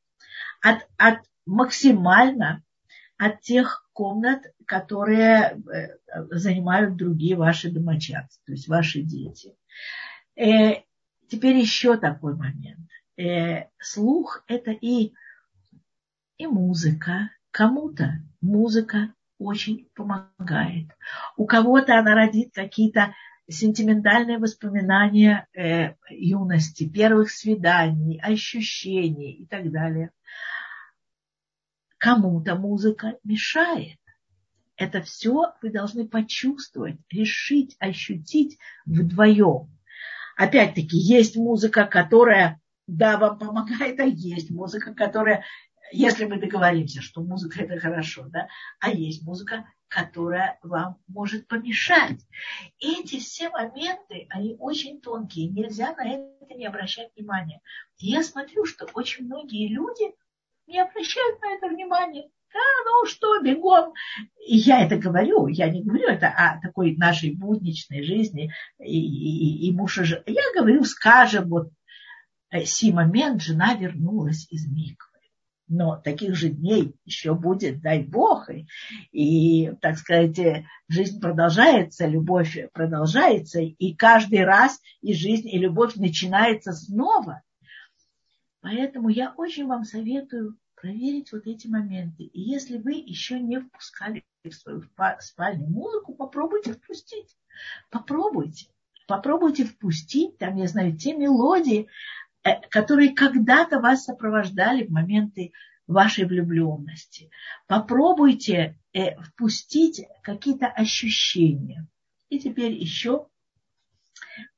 от, 0.60 0.86
от, 0.96 1.18
максимально 1.46 2.62
от 3.16 3.40
тех 3.40 3.88
комнат, 3.92 4.42
которые 4.66 5.62
э, 5.72 5.98
занимают 6.30 6.96
другие 6.96 7.36
ваши 7.36 7.70
домочадцы, 7.70 8.40
то 8.44 8.52
есть 8.52 8.68
ваши 8.68 9.02
дети. 9.02 9.54
Э, 10.36 10.82
теперь 11.28 11.56
еще 11.56 11.96
такой 11.96 12.36
момент. 12.36 12.88
Э, 13.16 13.68
слух– 13.78 14.44
это 14.48 14.72
и, 14.72 15.14
и 16.38 16.46
музыка. 16.46 17.30
Кому-то 17.50 18.20
музыка 18.40 19.14
очень 19.38 19.88
помогает. 19.94 20.88
У 21.36 21.46
кого-то 21.46 21.98
она 21.98 22.14
родит 22.14 22.52
какие-то 22.52 23.14
сентиментальные 23.48 24.38
воспоминания 24.38 25.46
э, 25.54 25.94
юности, 26.10 26.88
первых 26.88 27.30
свиданий, 27.30 28.18
ощущений 28.20 29.32
и 29.32 29.46
так 29.46 29.70
далее. 29.70 30.10
Кому-то 32.04 32.54
музыка 32.54 33.16
мешает. 33.24 33.98
Это 34.76 35.00
все 35.00 35.54
вы 35.62 35.70
должны 35.70 36.06
почувствовать, 36.06 36.98
решить, 37.08 37.76
ощутить 37.78 38.58
вдвоем. 38.84 39.74
Опять-таки, 40.36 40.98
есть 40.98 41.34
музыка, 41.34 41.86
которая, 41.86 42.60
да, 42.86 43.16
вам 43.16 43.38
помогает, 43.38 43.98
а 44.00 44.04
есть 44.04 44.50
музыка, 44.50 44.92
которая 44.92 45.44
если 45.92 46.26
мы 46.26 46.38
договоримся, 46.38 47.00
что 47.00 47.22
музыка 47.22 47.62
это 47.62 47.80
хорошо, 47.80 48.26
да, 48.28 48.48
а 48.80 48.90
есть 48.90 49.22
музыка, 49.22 49.64
которая 49.88 50.58
вам 50.62 50.98
может 51.06 51.48
помешать. 51.48 52.20
Эти 52.80 53.18
все 53.18 53.48
моменты, 53.48 54.26
они 54.28 54.56
очень 54.58 55.00
тонкие, 55.00 55.48
нельзя 55.48 55.94
на 55.94 56.06
это 56.06 56.54
не 56.54 56.66
обращать 56.66 57.14
внимания. 57.16 57.62
Я 57.96 58.22
смотрю, 58.22 58.66
что 58.66 58.86
очень 58.92 59.24
многие 59.24 59.68
люди 59.68 60.12
не 60.66 60.80
обращают 60.80 61.40
на 61.40 61.54
это 61.54 61.68
внимания. 61.68 62.28
Да, 62.52 62.60
ну 62.84 63.06
что, 63.06 63.40
бегом. 63.40 63.94
И 64.46 64.56
я 64.56 64.84
это 64.84 64.96
говорю, 64.96 65.48
я 65.48 65.68
не 65.68 65.82
говорю 65.82 66.08
это 66.08 66.28
о 66.28 66.60
такой 66.60 66.96
нашей 66.96 67.34
будничной 67.34 68.04
жизни 68.04 68.52
и, 68.78 69.00
и, 69.00 69.68
и 69.68 69.72
муж 69.72 69.98
и. 69.98 70.04
Я 70.04 70.42
говорю, 70.56 70.84
скажем, 70.84 71.48
вот 71.48 71.70
э, 72.50 72.64
си 72.64 72.92
момент 72.92 73.42
жена 73.42 73.74
вернулась 73.74 74.46
из 74.50 74.68
Миквы 74.68 75.14
но 75.68 75.96
таких 75.96 76.34
же 76.36 76.50
дней 76.50 76.94
еще 77.04 77.34
будет, 77.34 77.80
дай 77.80 78.02
Бог. 78.02 78.50
И, 78.50 78.66
и, 79.12 79.72
так 79.80 79.98
сказать, 79.98 80.64
жизнь 80.88 81.20
продолжается, 81.20 82.06
любовь 82.06 82.56
продолжается, 82.72 83.60
и 83.60 83.94
каждый 83.94 84.44
раз 84.44 84.80
и 85.00 85.14
жизнь, 85.14 85.48
и 85.48 85.58
любовь 85.58 85.96
начинается 85.96 86.72
снова. 86.72 87.42
Поэтому 88.64 89.10
я 89.10 89.32
очень 89.36 89.66
вам 89.66 89.84
советую 89.84 90.58
проверить 90.74 91.30
вот 91.30 91.46
эти 91.46 91.68
моменты. 91.68 92.24
И 92.24 92.40
если 92.40 92.78
вы 92.78 92.94
еще 92.94 93.38
не 93.38 93.60
впускали 93.60 94.24
в 94.42 94.50
свою 94.50 94.82
спальню 95.20 95.68
музыку, 95.68 96.14
попробуйте 96.14 96.72
впустить. 96.72 97.36
Попробуйте. 97.90 98.66
Попробуйте 99.06 99.64
впустить, 99.64 100.38
там, 100.38 100.56
я 100.56 100.66
знаю, 100.66 100.96
те 100.96 101.14
мелодии, 101.14 101.88
Э, 102.44 102.60
которые 102.68 103.14
когда-то 103.14 103.80
вас 103.80 104.04
сопровождали 104.04 104.84
в 104.84 104.90
моменты 104.90 105.52
вашей 105.86 106.26
влюбленности. 106.26 107.30
Попробуйте 107.66 108.78
э, 108.92 109.16
впустить 109.22 110.02
какие-то 110.22 110.66
ощущения. 110.66 111.86
И 112.28 112.38
теперь 112.38 112.72
еще 112.72 113.28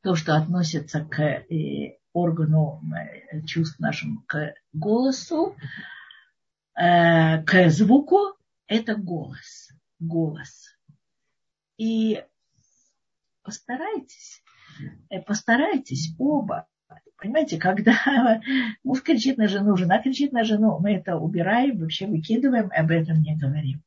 то, 0.02 0.16
что 0.16 0.36
относится 0.36 1.04
к 1.04 1.20
э, 1.20 1.98
органу 2.16 2.80
чувств 3.46 3.78
нашим, 3.78 4.24
к 4.26 4.54
голосу, 4.72 5.56
к 6.74 7.68
звуку, 7.68 8.36
это 8.66 8.96
голос. 8.96 9.70
Голос. 9.98 10.76
И 11.78 12.22
постарайтесь, 13.42 14.42
постарайтесь 15.26 16.14
оба 16.18 16.66
Понимаете, 17.18 17.58
когда 17.58 18.40
муж 18.84 19.02
кричит 19.02 19.38
на 19.38 19.48
жену, 19.48 19.76
жена 19.76 20.02
кричит 20.02 20.32
на 20.32 20.44
жену, 20.44 20.78
мы 20.80 20.94
это 20.94 21.16
убираем, 21.16 21.78
вообще 21.78 22.06
выкидываем, 22.06 22.70
об 22.74 22.90
этом 22.90 23.22
не 23.22 23.36
говорим. 23.36 23.82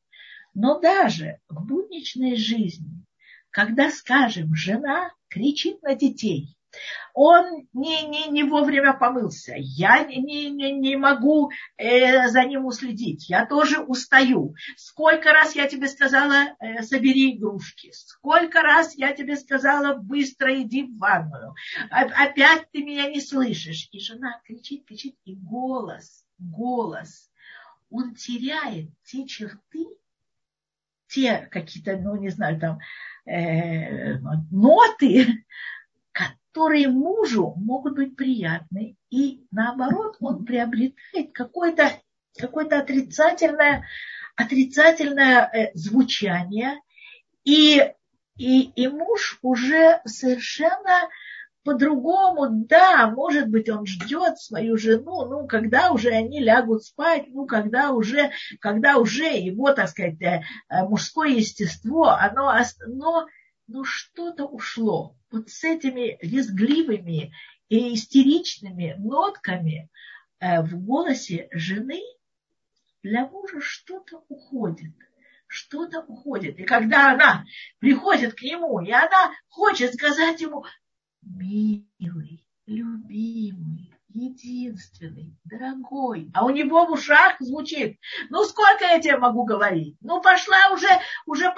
Но 0.52 0.80
даже 0.80 1.38
в 1.48 1.64
будничной 1.64 2.36
жизни, 2.36 3.04
когда, 3.50 3.90
скажем, 3.90 4.54
жена 4.54 5.12
кричит 5.28 5.80
на 5.82 5.94
детей, 5.94 6.56
он 7.14 7.68
не, 7.72 8.02
не, 8.02 8.28
не 8.28 8.44
вовремя 8.44 8.94
помылся, 8.94 9.54
я 9.56 10.04
не, 10.04 10.50
не, 10.50 10.72
не 10.72 10.96
могу 10.96 11.50
э, 11.76 12.28
за 12.28 12.44
ним 12.44 12.66
уследить, 12.66 13.28
я 13.28 13.46
тоже 13.46 13.80
устаю. 13.80 14.54
Сколько 14.76 15.32
раз 15.32 15.54
я 15.56 15.66
тебе 15.68 15.88
сказала, 15.88 16.54
э, 16.60 16.82
собери 16.82 17.36
игрушки, 17.36 17.90
сколько 17.92 18.62
раз 18.62 18.94
я 18.94 19.12
тебе 19.12 19.36
сказала, 19.36 19.94
быстро 19.94 20.60
иди 20.62 20.84
в 20.84 20.98
ванную, 20.98 21.54
опять 21.90 22.70
ты 22.72 22.82
меня 22.82 23.08
не 23.08 23.20
слышишь. 23.20 23.88
И 23.92 24.00
жена 24.00 24.40
кричит, 24.44 24.86
кричит, 24.86 25.16
и 25.24 25.34
голос, 25.34 26.24
голос, 26.38 27.30
он 27.90 28.14
теряет 28.14 28.90
те 29.04 29.26
черты, 29.26 29.86
те 31.08 31.48
какие-то, 31.50 31.96
ну 31.96 32.16
не 32.16 32.28
знаю, 32.28 32.60
там 32.60 32.78
э, 33.26 34.18
ноты, 34.50 35.44
которые 36.52 36.88
мужу 36.88 37.54
могут 37.56 37.94
быть 37.94 38.16
приятны, 38.16 38.96
и 39.08 39.46
наоборот 39.52 40.16
он 40.20 40.44
приобретает 40.44 41.32
какое-то 41.32 41.92
какое 42.36 42.66
отрицательное, 42.66 43.84
отрицательное 44.36 45.50
э, 45.52 45.70
звучание, 45.74 46.80
и, 47.44 47.92
и, 48.36 48.62
и 48.62 48.88
муж 48.88 49.38
уже 49.42 50.00
совершенно 50.04 51.08
по-другому, 51.62 52.64
да, 52.66 53.08
может 53.10 53.48
быть, 53.48 53.68
он 53.68 53.86
ждет 53.86 54.38
свою 54.38 54.76
жену, 54.76 55.26
ну, 55.26 55.46
когда 55.46 55.92
уже 55.92 56.10
они 56.10 56.40
лягут 56.40 56.84
спать, 56.84 57.26
ну, 57.28 57.46
когда 57.46 57.90
уже, 57.90 58.30
когда 58.60 58.96
уже 58.96 59.26
его, 59.26 59.72
так 59.72 59.88
сказать, 59.88 60.20
э, 60.22 60.42
э, 60.68 60.82
мужское 60.84 61.28
естество, 61.28 62.08
оно, 62.08 62.52
но, 62.86 63.26
но 63.66 63.84
что-то 63.84 64.46
ушло 64.46 65.14
вот 65.30 65.48
с 65.50 65.64
этими 65.64 66.18
визгливыми 66.22 67.32
и 67.68 67.94
истеричными 67.94 68.94
нотками 68.98 69.88
э, 70.40 70.62
в 70.62 70.84
голосе 70.84 71.48
жены 71.52 72.02
для 73.02 73.26
мужа 73.26 73.60
что-то 73.60 74.24
уходит. 74.28 74.94
Что-то 75.46 76.00
уходит. 76.02 76.58
И 76.58 76.64
когда 76.64 77.12
она 77.12 77.44
приходит 77.78 78.34
к 78.34 78.42
нему, 78.42 78.80
и 78.80 78.90
она 78.92 79.32
хочет 79.48 79.94
сказать 79.94 80.40
ему, 80.40 80.64
милый, 81.22 82.46
любимый, 82.66 83.92
единственный, 84.08 85.36
дорогой. 85.44 86.30
А 86.34 86.44
у 86.44 86.50
него 86.50 86.86
в 86.86 86.92
ушах 86.92 87.36
звучит, 87.40 87.98
ну 88.28 88.44
сколько 88.44 88.84
я 88.84 89.00
тебе 89.00 89.16
могу 89.16 89.44
говорить? 89.44 89.96
Ну 90.00 90.20
пошла 90.20 90.70
уже, 90.72 90.88
уже 91.26 91.52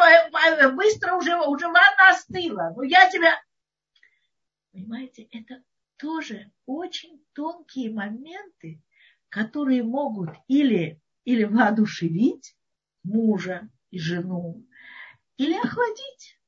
быстро, 0.73 1.15
уже, 1.17 1.37
уже 1.37 1.67
ванна 1.67 2.11
остыла. 2.11 2.73
Ну 2.77 2.83
я 2.83 3.11
тебя... 3.11 3.39
Понимаете, 4.73 5.29
это 5.31 5.63
тоже 5.99 6.51
очень 6.67 7.23
тонкие 7.35 7.93
моменты, 7.93 8.83
которые 9.29 9.83
могут 9.83 10.31
или, 10.49 11.01
или 11.25 11.45
воодушевить 11.45 12.57
мужа 13.05 13.69
и 13.91 13.99
жену, 13.99 14.67
или 15.37 15.55
охладить. 15.55 16.39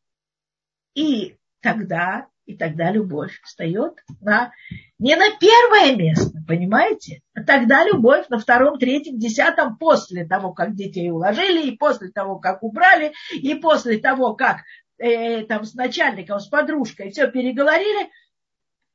И 0.94 1.36
тогда, 1.60 2.28
и 2.46 2.56
тогда 2.56 2.90
любовь 2.90 3.40
встает 3.42 3.94
на, 4.20 4.52
не 4.98 5.16
на 5.16 5.36
первое 5.38 5.94
место, 5.94 6.38
понимаете? 6.48 7.20
А 7.34 7.42
тогда 7.42 7.84
любовь 7.84 8.28
на 8.28 8.38
втором, 8.38 8.78
третьем, 8.78 9.18
десятом, 9.18 9.76
после 9.76 10.26
того, 10.26 10.54
как 10.54 10.74
детей 10.74 11.10
уложили, 11.10 11.68
и 11.68 11.76
после 11.76 12.10
того, 12.10 12.38
как 12.38 12.62
убрали, 12.62 13.12
и 13.34 13.54
после 13.54 13.98
того, 13.98 14.34
как 14.34 14.62
э, 14.98 15.44
там 15.46 15.64
с 15.64 15.74
начальником, 15.74 16.40
с 16.40 16.48
подружкой 16.48 17.10
все 17.10 17.30
переговорили, 17.30 18.10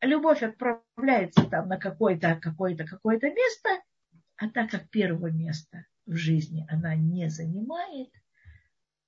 любовь 0.02 0.44
отправляется 0.44 1.46
там 1.46 1.68
на 1.68 1.78
какое-то, 1.78 2.40
какое-то, 2.42 2.86
какое-то 2.86 3.28
место, 3.28 3.70
а 4.38 4.50
так 4.50 4.72
как 4.72 4.90
первого 4.90 5.28
места 5.32 5.86
в 6.06 6.16
жизни 6.16 6.66
она 6.70 6.96
не 6.96 7.30
занимает, 7.30 8.10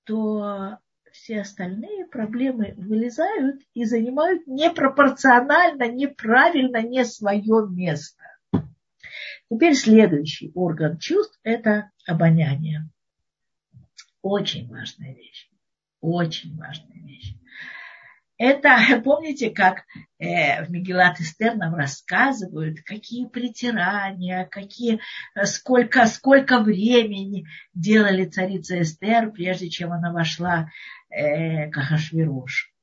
то 0.03 0.79
все 1.11 1.41
остальные 1.41 2.05
проблемы 2.05 2.73
вылезают 2.77 3.61
и 3.73 3.85
занимают 3.85 4.47
непропорционально, 4.47 5.91
неправильно, 5.91 6.81
не 6.81 7.03
свое 7.05 7.67
место. 7.69 8.23
Теперь 9.49 9.75
следующий 9.75 10.51
орган 10.55 10.97
чувств– 10.97 11.37
это 11.43 11.91
обоняние. 12.07 12.89
Очень 14.21 14.69
важная 14.69 15.13
вещь. 15.13 15.50
Очень 16.01 16.57
важная 16.57 16.97
вещь. 17.05 17.35
Это, 18.37 18.75
помните, 19.03 19.51
как 19.51 19.83
э, 20.17 20.65
в 20.65 20.71
Мегелат 20.71 21.19
Эстер 21.19 21.55
нам 21.55 21.75
рассказывают, 21.75 22.81
какие 22.81 23.27
притирания, 23.27 24.45
какие, 24.45 24.99
э, 25.35 25.45
сколько, 25.45 26.07
сколько 26.07 26.59
времени 26.59 27.45
делали 27.75 28.25
царица 28.25 28.81
Эстер, 28.81 29.31
прежде 29.31 29.69
чем 29.69 29.93
она 29.93 30.11
вошла 30.11 30.71
э, 31.09 31.69
к 31.69 31.77
Ахашвирош. 31.77 32.73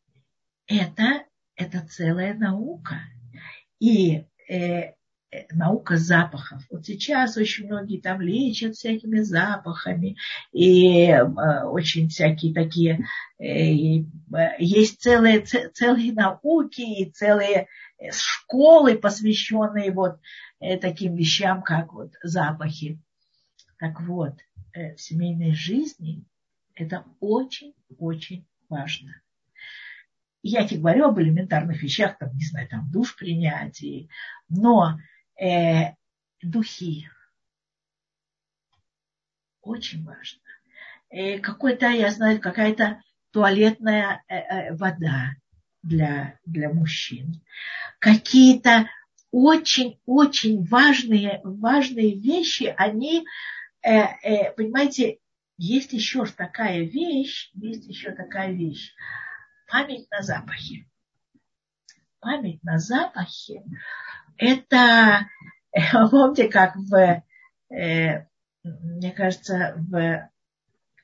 Это, 0.69 1.25
это 1.57 1.85
целая 1.89 2.35
наука. 2.35 3.01
И 3.81 4.27
э, 4.49 4.93
наука 5.53 5.97
запахов. 5.97 6.63
Вот 6.71 6.87
сейчас 6.87 7.37
очень 7.37 7.67
многие 7.67 8.01
там 8.01 8.21
лечат 8.21 8.77
всякими 8.77 9.21
запахами, 9.21 10.17
и 10.53 11.07
э, 11.07 11.25
очень 11.65 12.09
всякие 12.09 12.55
такие, 12.55 13.07
э, 13.39 14.05
есть 14.59 15.01
целые, 15.01 15.41
целые 15.41 16.13
науки 16.13 16.81
и 16.81 17.11
целые 17.11 17.67
э, 17.99 18.11
школы, 18.11 18.97
посвященные 18.97 19.93
вот 19.93 20.19
э, 20.61 20.79
таким 20.79 21.15
вещам, 21.15 21.63
как 21.63 21.93
вот 21.93 22.13
запахи. 22.23 22.99
Так 23.79 24.01
вот, 24.01 24.35
э, 24.73 24.95
в 24.95 25.01
семейной 25.01 25.53
жизни 25.53 26.25
это 26.75 27.05
очень-очень 27.21 28.47
важно. 28.69 29.21
Я 30.43 30.67
тебе 30.67 30.81
говорю 30.81 31.07
об 31.07 31.21
элементарных 31.21 31.83
вещах, 31.83 32.17
там, 32.17 32.35
не 32.35 32.45
знаю, 32.45 32.69
там 32.69 32.89
душ 32.91 33.17
принять, 33.17 33.83
но 34.49 34.99
э, 35.39 35.95
духи. 36.43 37.09
Очень 39.63 40.05
важно. 40.05 40.41
Э, 41.11 41.39
какой-то, 41.39 41.87
я 41.89 42.11
знаю, 42.11 42.41
какая-то 42.41 43.03
туалетная 43.31 44.23
э, 44.29 44.37
э, 44.37 44.75
вода 44.75 45.31
для, 45.83 46.39
для 46.45 46.73
мужчин. 46.73 47.43
Какие-то 47.99 48.89
очень-очень 49.31 50.65
важные, 50.65 51.41
важные 51.45 52.19
вещи, 52.19 52.75
они, 52.77 53.27
э, 53.83 53.91
э, 54.23 54.53
понимаете, 54.53 55.19
есть 55.59 55.93
еще 55.93 56.25
такая 56.25 56.83
вещь, 56.83 57.51
есть 57.55 57.87
еще 57.87 58.13
такая 58.13 58.53
вещь. 58.53 58.95
Память 59.67 60.11
на 60.11 60.23
запахе. 60.23 60.87
Память 62.21 62.63
на 62.63 62.79
запахе 62.79 63.63
это, 64.39 65.29
помните, 66.11 66.49
как 66.49 66.77
в, 66.77 67.23
э, 67.75 68.27
мне 68.63 69.11
кажется, 69.13 69.75
в 69.77 70.31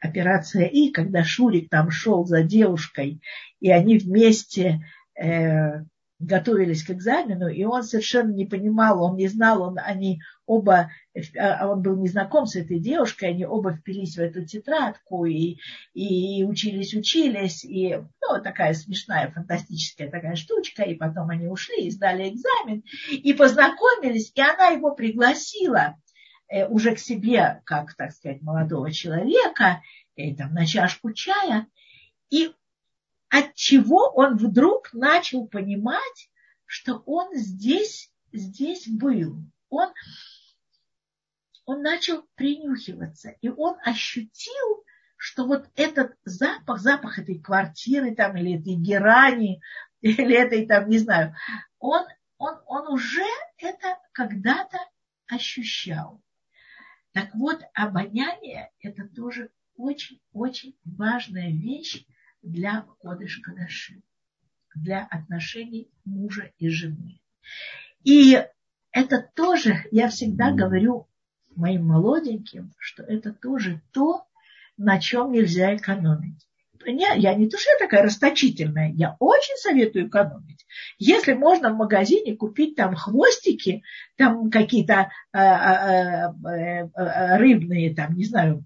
операция 0.00 0.66
И, 0.66 0.90
когда 0.90 1.24
Шурик 1.24 1.70
там 1.70 1.90
шел 1.90 2.24
за 2.26 2.42
девушкой, 2.42 3.22
и 3.60 3.70
они 3.70 3.98
вместе 3.98 4.84
э, 5.18 5.82
готовились 6.18 6.84
к 6.84 6.90
экзамену, 6.90 7.48
и 7.48 7.64
он 7.64 7.82
совершенно 7.82 8.30
не 8.30 8.46
понимал, 8.46 9.02
он 9.02 9.16
не 9.16 9.28
знал, 9.28 9.62
он, 9.62 9.78
они 9.78 10.20
оба, 10.46 10.90
а 11.38 11.68
он 11.68 11.82
был 11.82 11.96
не 11.96 12.08
знаком 12.08 12.46
с 12.46 12.56
этой 12.56 12.78
девушкой, 12.78 13.30
они 13.30 13.44
оба 13.44 13.74
впились 13.74 14.16
в 14.16 14.20
эту 14.20 14.44
тетрадку 14.44 15.24
и, 15.24 15.58
и 15.92 16.44
учились, 16.44 16.94
учились, 16.94 17.64
и 17.64 17.96
ну, 17.96 18.42
такая 18.42 18.74
смешная, 18.74 19.30
фантастическая 19.30 20.10
такая 20.10 20.36
штучка, 20.36 20.84
и 20.84 20.94
потом 20.94 21.30
они 21.30 21.46
ушли 21.46 21.86
и 21.86 21.90
сдали 21.90 22.28
экзамен, 22.28 22.84
и 23.10 23.32
познакомились, 23.32 24.32
и 24.34 24.40
она 24.40 24.68
его 24.68 24.94
пригласила 24.94 25.96
э, 26.48 26.66
уже 26.66 26.94
к 26.94 26.98
себе, 26.98 27.60
как, 27.64 27.94
так 27.94 28.12
сказать, 28.12 28.40
молодого 28.40 28.92
человека, 28.92 29.82
э, 30.16 30.34
там, 30.34 30.54
на 30.54 30.64
чашку 30.64 31.12
чая, 31.12 31.66
и 32.30 32.52
от 33.34 33.54
чего 33.56 34.12
он 34.14 34.36
вдруг 34.36 34.92
начал 34.92 35.48
понимать, 35.48 36.30
что 36.66 36.98
он 37.04 37.34
здесь, 37.34 38.12
здесь 38.32 38.86
был. 38.86 39.42
Он, 39.70 39.88
он 41.64 41.82
начал 41.82 42.28
принюхиваться, 42.36 43.30
и 43.40 43.48
он 43.48 43.76
ощутил, 43.84 44.84
что 45.16 45.46
вот 45.46 45.68
этот 45.74 46.16
запах, 46.24 46.78
запах 46.78 47.18
этой 47.18 47.40
квартиры 47.40 48.14
там, 48.14 48.36
или 48.36 48.60
этой 48.60 48.76
герани, 48.76 49.60
или 50.00 50.36
этой 50.36 50.64
там, 50.66 50.88
не 50.88 50.98
знаю, 50.98 51.34
он, 51.80 52.06
он, 52.38 52.60
он 52.66 52.92
уже 52.92 53.24
это 53.58 53.98
когда-то 54.12 54.78
ощущал. 55.26 56.22
Так 57.10 57.34
вот, 57.34 57.62
обоняние– 57.74 58.70
это 58.80 59.08
тоже 59.08 59.50
очень-очень 59.74 60.78
важная 60.84 61.50
вещь, 61.50 62.04
для 62.44 62.82
кодыш 62.98 63.38
кадаши, 63.38 64.02
для 64.74 65.04
отношений 65.04 65.90
мужа 66.04 66.52
и 66.58 66.68
жены. 66.68 67.20
И 68.04 68.44
это 68.92 69.28
тоже, 69.34 69.84
я 69.90 70.08
всегда 70.08 70.52
говорю 70.52 71.08
моим 71.56 71.86
молоденьким, 71.86 72.72
что 72.78 73.02
это 73.02 73.32
тоже 73.32 73.80
то, 73.92 74.26
на 74.76 75.00
чем 75.00 75.32
нельзя 75.32 75.74
экономить. 75.74 76.46
Я, 76.86 77.34
не 77.34 77.48
то, 77.48 77.58
что 77.58 77.70
я 77.70 77.78
такая 77.78 78.02
расточительная, 78.02 78.92
я 78.92 79.16
очень 79.18 79.56
советую 79.56 80.08
экономить. 80.08 80.66
Если 80.98 81.32
можно 81.32 81.72
в 81.72 81.76
магазине 81.76 82.36
купить 82.36 82.76
там 82.76 82.94
хвостики, 82.94 83.82
там 84.16 84.50
какие-то 84.50 85.10
э, 85.32 85.38
э, 85.38 86.88
э, 86.94 87.36
рыбные, 87.38 87.94
там, 87.94 88.14
не 88.14 88.24
знаю, 88.24 88.64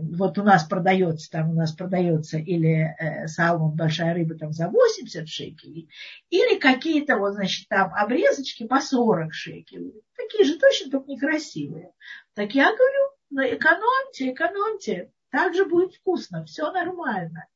вот 0.00 0.38
у 0.38 0.42
нас 0.42 0.64
продается, 0.64 1.30
там 1.30 1.50
у 1.50 1.52
нас 1.52 1.72
продается 1.72 2.38
или 2.38 2.96
салмон, 3.26 3.76
большая 3.76 4.14
рыба 4.14 4.34
там 4.34 4.52
за 4.52 4.68
80 4.68 5.28
шекелей, 5.28 5.90
или 6.30 6.58
какие-то 6.58 7.18
вот, 7.18 7.34
значит, 7.34 7.68
там 7.68 7.92
обрезочки 7.92 8.66
по 8.66 8.80
40 8.80 9.34
шекелей. 9.34 10.02
Такие 10.16 10.44
же 10.44 10.58
точно, 10.58 10.90
только 10.90 11.10
некрасивые. 11.10 11.92
Так 12.34 12.54
я 12.54 12.74
говорю, 12.74 13.10
ну 13.28 13.42
экономьте, 13.42 14.32
экономьте, 14.32 15.10
так 15.30 15.54
же 15.54 15.64
будет 15.64 15.94
вкусно, 15.94 16.44
все 16.44 16.70
нормально, 16.72 17.46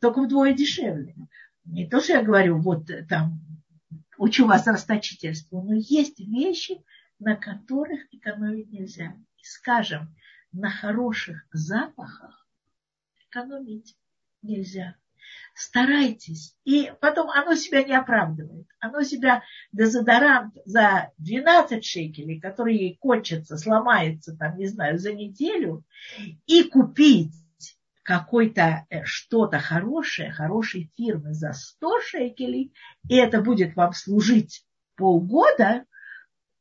только 0.00 0.22
вдвое 0.22 0.54
дешевле. 0.54 1.14
Не 1.64 1.86
то, 1.86 2.00
что 2.00 2.14
я 2.14 2.22
говорю, 2.22 2.58
вот 2.58 2.88
э, 2.90 3.04
там, 3.04 3.40
учу 4.16 4.46
вас 4.46 4.66
расточительству, 4.66 5.62
но 5.62 5.74
есть 5.74 6.18
вещи, 6.18 6.82
на 7.18 7.36
которых 7.36 8.12
экономить 8.12 8.70
нельзя. 8.70 9.14
И 9.36 9.44
скажем, 9.44 10.14
на 10.52 10.70
хороших 10.70 11.46
запахах 11.52 12.46
экономить 13.28 13.96
нельзя. 14.42 14.96
Старайтесь. 15.54 16.54
И 16.64 16.92
потом 17.00 17.30
оно 17.30 17.54
себя 17.56 17.82
не 17.82 17.92
оправдывает. 17.92 18.66
Оно 18.78 19.02
себя 19.02 19.42
дезодорант 19.72 20.54
за 20.64 21.10
12 21.18 21.84
шекелей, 21.84 22.40
который 22.40 22.96
кончится, 23.00 23.56
сломается, 23.56 24.36
там, 24.36 24.56
не 24.56 24.68
знаю, 24.68 24.98
за 24.98 25.12
неделю, 25.12 25.84
и 26.46 26.62
купить 26.62 27.32
какой-то 28.08 28.86
э, 28.88 29.04
что-то 29.04 29.58
хорошее, 29.58 30.30
хорошей 30.30 30.90
фирмы 30.96 31.34
за 31.34 31.52
100 31.52 32.00
шекелей, 32.00 32.72
и 33.08 33.16
это 33.16 33.42
будет 33.42 33.76
вам 33.76 33.92
служить 33.92 34.64
полгода, 34.96 35.84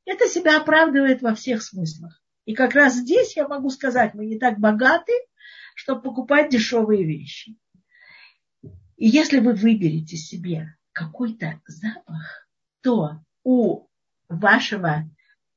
это 0.05 0.27
себя 0.27 0.59
оправдывает 0.59 1.21
во 1.21 1.35
всех 1.35 1.63
смыслах. 1.63 2.21
И 2.45 2.53
как 2.53 2.73
раз 2.73 2.95
здесь 2.95 3.37
я 3.37 3.47
могу 3.47 3.69
сказать, 3.69 4.13
мы 4.13 4.25
не 4.25 4.39
так 4.39 4.57
богаты, 4.57 5.13
чтобы 5.75 6.01
покупать 6.01 6.49
дешевые 6.49 7.05
вещи. 7.05 7.55
И 8.97 9.07
если 9.07 9.39
вы 9.39 9.53
выберете 9.53 10.17
себе 10.17 10.75
какой-то 10.91 11.61
запах, 11.67 12.47
то 12.81 13.21
у 13.43 13.87
вашего 14.27 15.09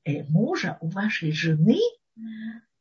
э, 0.05 0.25
мужа, 0.25 0.79
у 0.81 0.89
вашей 0.89 1.33
жены 1.33 1.79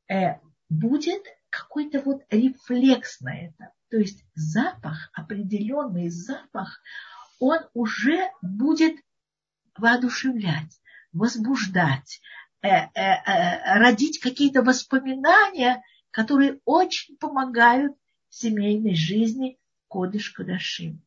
э, 0.07 0.35
будет 0.69 1.23
какой-то 1.49 2.01
вот 2.01 2.23
рефлекс 2.29 3.21
на 3.21 3.35
это. 3.35 3.73
То 3.89 3.97
есть 3.97 4.23
запах, 4.35 5.09
определенный 5.13 6.09
запах, 6.09 6.81
он 7.39 7.59
уже 7.73 8.29
будет 8.41 8.95
воодушевлять, 9.75 10.79
возбуждать, 11.13 12.21
Э, 12.61 12.67
э, 12.67 12.89
э, 12.93 13.79
родить 13.79 14.19
какие-то 14.19 14.61
воспоминания, 14.61 15.81
которые 16.11 16.59
очень 16.65 17.15
помогают 17.15 17.95
семейной 18.27 18.95
жизни 18.95 19.57
Кодыш 19.89 20.29
Кадашим. 20.31 21.01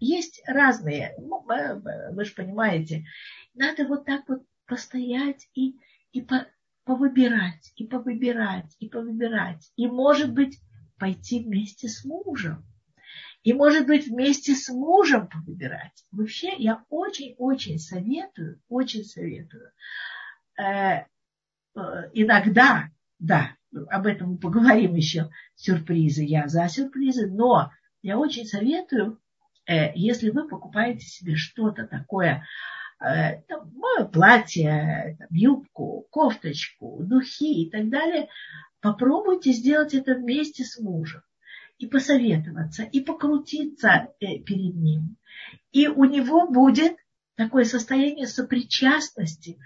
Есть 0.00 0.42
разные, 0.46 1.14
ну, 1.18 1.44
вы 1.46 2.24
же 2.24 2.34
понимаете, 2.34 3.04
надо 3.54 3.86
вот 3.86 4.04
так 4.04 4.28
вот 4.28 4.42
постоять 4.66 5.48
и, 5.54 5.76
и 6.12 6.20
по, 6.20 6.46
повыбирать, 6.84 7.72
и 7.76 7.86
повыбирать, 7.86 8.76
и 8.78 8.88
повыбирать. 8.88 9.72
И, 9.76 9.86
может 9.86 10.32
быть, 10.32 10.60
пойти 10.98 11.40
вместе 11.42 11.88
с 11.88 12.04
мужем. 12.04 12.64
И, 13.42 13.52
может 13.52 13.86
быть, 13.86 14.06
вместе 14.06 14.54
с 14.54 14.68
мужем 14.68 15.28
повыбирать. 15.28 16.04
Вообще, 16.10 16.54
я 16.56 16.84
очень-очень 16.88 17.78
советую, 17.78 18.60
очень 18.68 19.04
советую 19.04 19.72
Э, 20.58 21.04
э, 21.74 21.80
иногда, 22.12 22.90
да, 23.18 23.56
об 23.88 24.06
этом 24.06 24.32
мы 24.32 24.38
поговорим 24.38 24.94
еще, 24.94 25.30
сюрпризы, 25.54 26.22
я 26.24 26.48
за 26.48 26.68
сюрпризы, 26.68 27.26
но 27.26 27.70
я 28.02 28.18
очень 28.18 28.46
советую 28.46 29.18
э, 29.66 29.92
если 29.94 30.30
вы 30.30 30.48
покупаете 30.48 31.06
себе 31.06 31.36
что-то 31.36 31.86
такое, 31.86 32.46
э, 33.00 33.40
там, 33.48 33.72
платье, 34.12 35.16
там, 35.18 35.28
юбку, 35.30 36.06
кофточку, 36.10 36.98
духи 37.02 37.64
и 37.64 37.70
так 37.70 37.88
далее, 37.88 38.28
попробуйте 38.80 39.52
сделать 39.52 39.94
это 39.94 40.14
вместе 40.14 40.64
с 40.64 40.78
мужем 40.78 41.22
и 41.78 41.86
посоветоваться, 41.86 42.84
и 42.84 43.00
покрутиться 43.00 44.08
э, 44.20 44.38
перед 44.38 44.74
ним. 44.74 45.16
И 45.72 45.88
у 45.88 46.04
него 46.04 46.48
будет 46.48 46.96
такое 47.34 47.64
состояние 47.64 48.26
сопричастности 48.26 49.58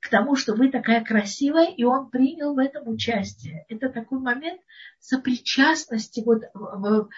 к 0.00 0.10
тому, 0.10 0.36
что 0.36 0.54
вы 0.54 0.70
такая 0.70 1.02
красивая, 1.02 1.70
и 1.70 1.84
он 1.84 2.10
принял 2.10 2.54
в 2.54 2.58
этом 2.58 2.88
участие. 2.88 3.64
Это 3.68 3.88
такой 3.88 4.18
момент 4.18 4.60
сопричастности 5.00 6.22
вот 6.24 6.42
в, 6.52 6.58
в 6.58 7.08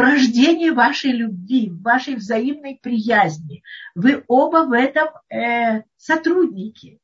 рождении 0.00 0.70
вашей 0.70 1.12
любви, 1.12 1.70
вашей 1.70 2.16
взаимной 2.16 2.78
приязни. 2.82 3.62
Вы 3.94 4.24
оба 4.28 4.66
в 4.66 4.72
этом 4.72 5.08
э, 5.28 5.82
сотрудники. 5.96 7.00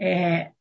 Э, 0.00 0.52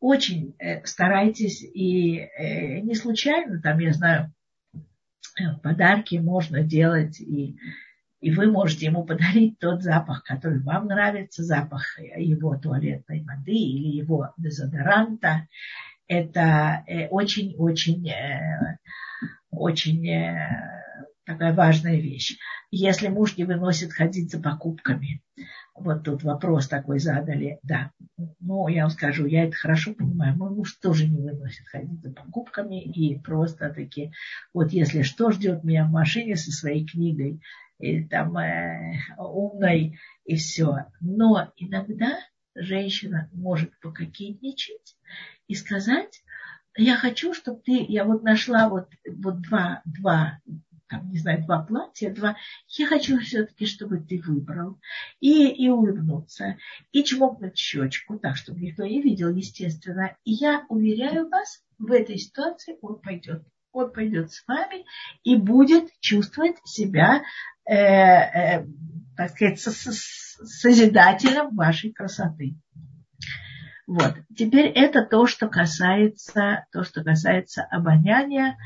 очень 0.00 0.54
э, 0.58 0.84
старайтесь 0.86 1.62
и 1.62 2.16
э, 2.16 2.80
не 2.80 2.94
случайно, 2.94 3.60
там, 3.60 3.78
я 3.78 3.92
знаю, 3.92 4.32
э, 4.74 5.42
подарки 5.62 6.16
можно 6.16 6.62
делать 6.62 7.20
и 7.20 7.56
и 8.22 8.30
вы 8.32 8.50
можете 8.50 8.84
ему 8.84 9.04
подарить 9.06 9.58
тот 9.58 9.82
запах, 9.82 10.24
который 10.24 10.60
вам 10.60 10.88
нравится, 10.88 11.42
запах 11.42 11.98
его 11.98 12.54
туалетной 12.54 13.24
воды 13.24 13.54
или 13.54 13.96
его 13.96 14.34
дезодоранта. 14.36 15.48
Это 16.06 16.84
очень-очень 17.08 18.12
очень 19.50 20.06
такая 21.24 21.54
важная 21.54 21.96
вещь. 21.96 22.38
Если 22.70 23.08
муж 23.08 23.36
не 23.36 23.44
выносит 23.44 23.92
ходить 23.92 24.30
за 24.30 24.40
покупками, 24.40 25.22
вот 25.74 26.04
тут 26.04 26.22
вопрос 26.22 26.68
такой 26.68 26.98
задали, 26.98 27.58
да. 27.62 27.90
Ну, 28.38 28.68
я 28.68 28.82
вам 28.82 28.90
скажу, 28.90 29.26
я 29.26 29.44
это 29.44 29.56
хорошо 29.56 29.94
понимаю. 29.94 30.36
Мой 30.36 30.50
муж 30.50 30.74
тоже 30.74 31.08
не 31.08 31.20
выносит 31.20 31.66
ходить 31.68 32.02
за 32.02 32.12
покупками 32.12 32.82
и 32.82 33.18
просто 33.18 33.70
таки, 33.70 34.12
вот 34.52 34.72
если 34.72 35.02
что, 35.02 35.30
ждет 35.30 35.64
меня 35.64 35.86
в 35.86 35.90
машине 35.90 36.36
со 36.36 36.50
своей 36.50 36.86
книгой, 36.86 37.40
и 37.78 38.04
там 38.04 38.36
э, 38.36 38.98
умной 39.16 39.98
и 40.24 40.36
все. 40.36 40.86
Но 41.00 41.50
иногда 41.56 42.18
женщина 42.54 43.30
может 43.32 43.70
пококетничать 43.80 44.96
и 45.48 45.54
сказать, 45.54 46.22
я 46.82 46.96
хочу, 46.96 47.34
чтобы 47.34 47.60
ты, 47.64 47.84
я 47.88 48.04
вот 48.04 48.22
нашла 48.22 48.68
вот, 48.68 48.88
вот 49.06 49.40
два, 49.42 49.82
два 49.84 50.40
там, 50.90 51.08
не 51.10 51.18
знаю, 51.18 51.44
два 51.44 51.62
платья, 51.62 52.12
два. 52.12 52.36
Я 52.66 52.86
хочу 52.88 53.18
все-таки, 53.20 53.64
чтобы 53.64 54.00
ты 54.00 54.20
выбрал. 54.20 54.78
И, 55.20 55.48
и 55.48 55.68
улыбнуться, 55.68 56.56
и 56.90 57.04
чмокнуть 57.04 57.56
щечку, 57.56 58.18
так, 58.18 58.36
чтобы 58.36 58.60
никто 58.60 58.84
не 58.84 59.00
видел, 59.00 59.32
естественно. 59.32 60.16
И 60.24 60.32
я 60.32 60.66
уверяю 60.68 61.28
вас, 61.28 61.62
в 61.78 61.92
этой 61.92 62.18
ситуации 62.18 62.76
он 62.82 63.00
пойдет. 63.00 63.44
Он 63.72 63.92
пойдет 63.92 64.32
с 64.32 64.44
вами 64.48 64.84
и 65.22 65.36
будет 65.36 65.88
чувствовать 66.00 66.56
себя, 66.64 67.22
э, 67.64 67.74
э, 67.74 68.66
так 69.16 69.30
сказать, 69.30 69.60
созидателем 69.60 71.54
вашей 71.54 71.92
красоты. 71.92 72.56
Вот. 73.90 74.14
Теперь 74.36 74.66
это 74.66 75.04
то, 75.04 75.26
что 75.26 75.48
касается, 75.48 76.64
то, 76.70 76.84
что 76.84 77.02
касается 77.02 77.64
обоняния 77.64 78.56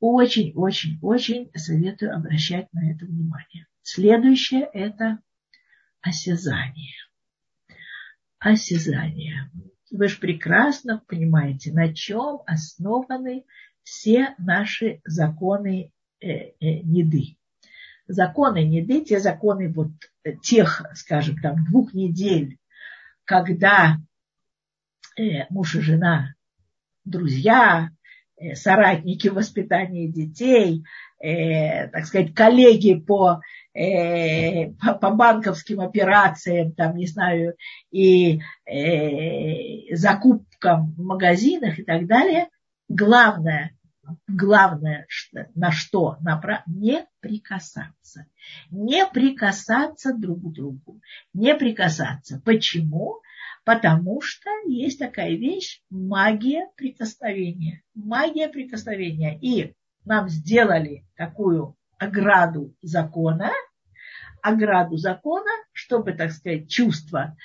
очень-очень-очень 0.00 1.52
советую 1.54 2.12
обращать 2.12 2.66
на 2.72 2.90
это 2.90 3.06
внимание. 3.06 3.68
Следующее– 3.82 4.68
это 4.72 5.20
осязание. 6.00 6.96
Осязание. 8.40 9.52
Вы 9.92 10.08
же 10.08 10.18
прекрасно 10.18 11.00
понимаете, 11.06 11.72
на 11.72 11.94
чем 11.94 12.40
основаны 12.44 13.44
все 13.84 14.34
наши 14.36 15.00
законы 15.04 15.92
э, 16.20 16.26
э, 16.28 16.80
неды. 16.80 17.36
Законы 18.08 18.64
неды, 18.64 19.04
те 19.04 19.20
законы 19.20 19.72
вот 19.72 19.92
тех, 20.42 20.84
скажем, 20.94 21.38
там 21.40 21.64
двух 21.66 21.94
недель, 21.94 22.58
когда 23.24 23.98
муж 25.50 25.74
и 25.74 25.80
жена, 25.80 26.34
друзья, 27.04 27.90
Э, 28.38 28.54
соратники 28.54 29.28
в 29.28 29.34
воспитании 29.34 30.08
детей, 30.08 30.84
э, 31.20 31.88
так 31.88 32.04
сказать, 32.04 32.34
коллеги 32.34 32.94
по, 32.94 33.40
э, 33.72 34.72
по, 35.00 35.10
банковским 35.10 35.80
операциям, 35.80 36.72
там, 36.72 36.96
не 36.96 37.06
знаю, 37.06 37.54
и 37.90 38.40
э, 38.66 39.94
закупкам 39.94 40.92
в 40.92 41.02
магазинах 41.02 41.78
и 41.78 41.82
так 41.82 42.06
далее, 42.06 42.48
главное, 42.90 43.74
главное, 44.28 45.06
на 45.54 45.72
что? 45.72 46.18
На, 46.20 46.62
не 46.66 47.06
прикасаться. 47.20 48.26
Не 48.70 49.06
прикасаться 49.06 50.12
друг 50.12 50.40
к 50.42 50.52
другу. 50.52 51.00
Не 51.32 51.54
прикасаться. 51.54 52.42
Почему? 52.44 53.22
Потому 53.66 54.20
что 54.20 54.48
есть 54.68 55.00
такая 55.00 55.30
вещь 55.30 55.82
магия 55.90 56.70
прикосновения. 56.76 57.82
Магия 57.96 58.48
прикосновения. 58.48 59.36
И 59.42 59.74
нам 60.04 60.28
сделали 60.28 61.04
такую 61.16 61.74
ограду 61.98 62.72
закона, 62.80 63.50
ограду 64.40 64.96
закона, 64.98 65.50
чтобы, 65.72 66.12
так 66.12 66.30
сказать, 66.30 66.70
чувства 66.70 67.36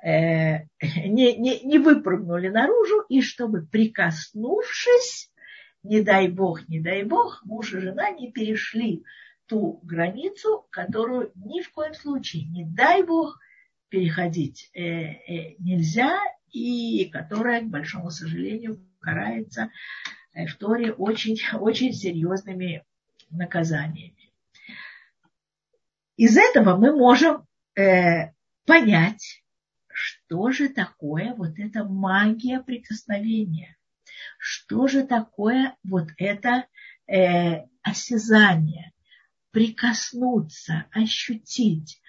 э, 0.00 0.66
не, 0.80 1.36
не, 1.36 1.64
не 1.64 1.78
выпрыгнули 1.80 2.50
наружу, 2.50 3.00
и 3.08 3.20
чтобы, 3.20 3.66
прикоснувшись, 3.66 5.32
не 5.82 6.02
дай 6.02 6.28
бог, 6.28 6.68
не 6.68 6.78
дай 6.78 7.02
бог, 7.02 7.42
муж 7.44 7.72
и 7.72 7.80
жена 7.80 8.10
не 8.10 8.30
перешли 8.30 9.02
ту 9.46 9.80
границу, 9.82 10.68
которую 10.70 11.32
ни 11.34 11.62
в 11.62 11.72
коем 11.72 11.94
случае, 11.94 12.44
не 12.44 12.64
дай 12.64 13.02
бог, 13.02 13.40
переходить 13.94 14.70
э, 14.74 14.82
э, 14.82 15.54
нельзя, 15.60 16.18
и 16.50 17.08
которая, 17.12 17.60
к 17.60 17.68
большому 17.68 18.10
сожалению, 18.10 18.84
карается 18.98 19.70
э, 20.32 20.46
в 20.46 20.56
Торе 20.56 20.92
очень, 20.92 21.38
очень 21.60 21.92
серьезными 21.92 22.84
наказаниями. 23.30 24.32
Из 26.16 26.36
этого 26.36 26.76
мы 26.76 26.90
можем 26.90 27.46
э, 27.76 28.32
понять, 28.66 29.44
что 29.92 30.50
же 30.50 30.70
такое 30.70 31.32
вот 31.34 31.60
эта 31.60 31.84
магия 31.84 32.58
прикосновения, 32.58 33.76
что 34.38 34.88
же 34.88 35.04
такое 35.04 35.76
вот 35.84 36.08
это 36.18 36.66
э, 37.06 37.66
осязание, 37.82 38.92
прикоснуться, 39.52 40.86
ощутить, 40.90 42.00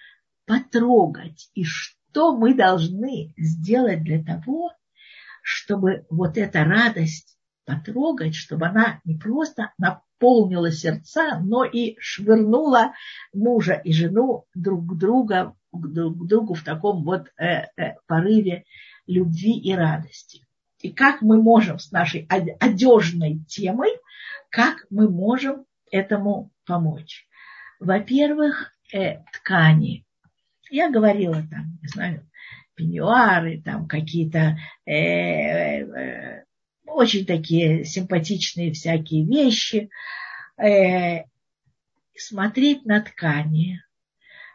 потрогать 0.46 1.50
и 1.54 1.64
что 1.64 2.36
мы 2.36 2.54
должны 2.54 3.34
сделать 3.36 4.02
для 4.02 4.22
того, 4.22 4.72
чтобы 5.42 6.06
вот 6.08 6.38
эта 6.38 6.64
радость 6.64 7.36
потрогать, 7.66 8.34
чтобы 8.34 8.66
она 8.66 9.00
не 9.04 9.16
просто 9.16 9.72
наполнила 9.76 10.70
сердца, 10.70 11.40
но 11.40 11.64
и 11.64 11.96
швырнула 11.98 12.94
мужа 13.34 13.74
и 13.74 13.92
жену 13.92 14.46
друг 14.54 14.86
к 14.86 14.96
другу, 14.96 15.56
друг 15.72 16.24
к 16.24 16.26
другу 16.26 16.54
в 16.54 16.62
таком 16.62 17.04
вот 17.04 17.28
э, 17.38 17.66
э, 17.76 17.96
порыве 18.06 18.64
любви 19.06 19.58
и 19.58 19.74
радости. 19.74 20.46
И 20.80 20.92
как 20.92 21.22
мы 21.22 21.42
можем 21.42 21.78
с 21.78 21.90
нашей 21.90 22.26
одежной 22.28 23.40
темой, 23.48 23.90
как 24.50 24.86
мы 24.90 25.10
можем 25.10 25.66
этому 25.90 26.52
помочь? 26.64 27.26
Во-первых, 27.80 28.72
э, 28.92 29.22
ткани. 29.32 30.05
Я 30.70 30.90
говорила 30.90 31.42
там, 31.50 31.78
не 31.82 31.88
знаю, 31.88 32.30
пеньюары, 32.74 33.62
там 33.62 33.86
какие-то 33.88 34.58
э, 34.84 34.92
э, 34.92 36.44
очень 36.86 37.26
такие 37.26 37.84
симпатичные 37.84 38.72
всякие 38.72 39.24
вещи. 39.24 39.90
Э, 40.58 41.24
смотреть 42.16 42.84
на 42.84 43.02
ткани, 43.02 43.82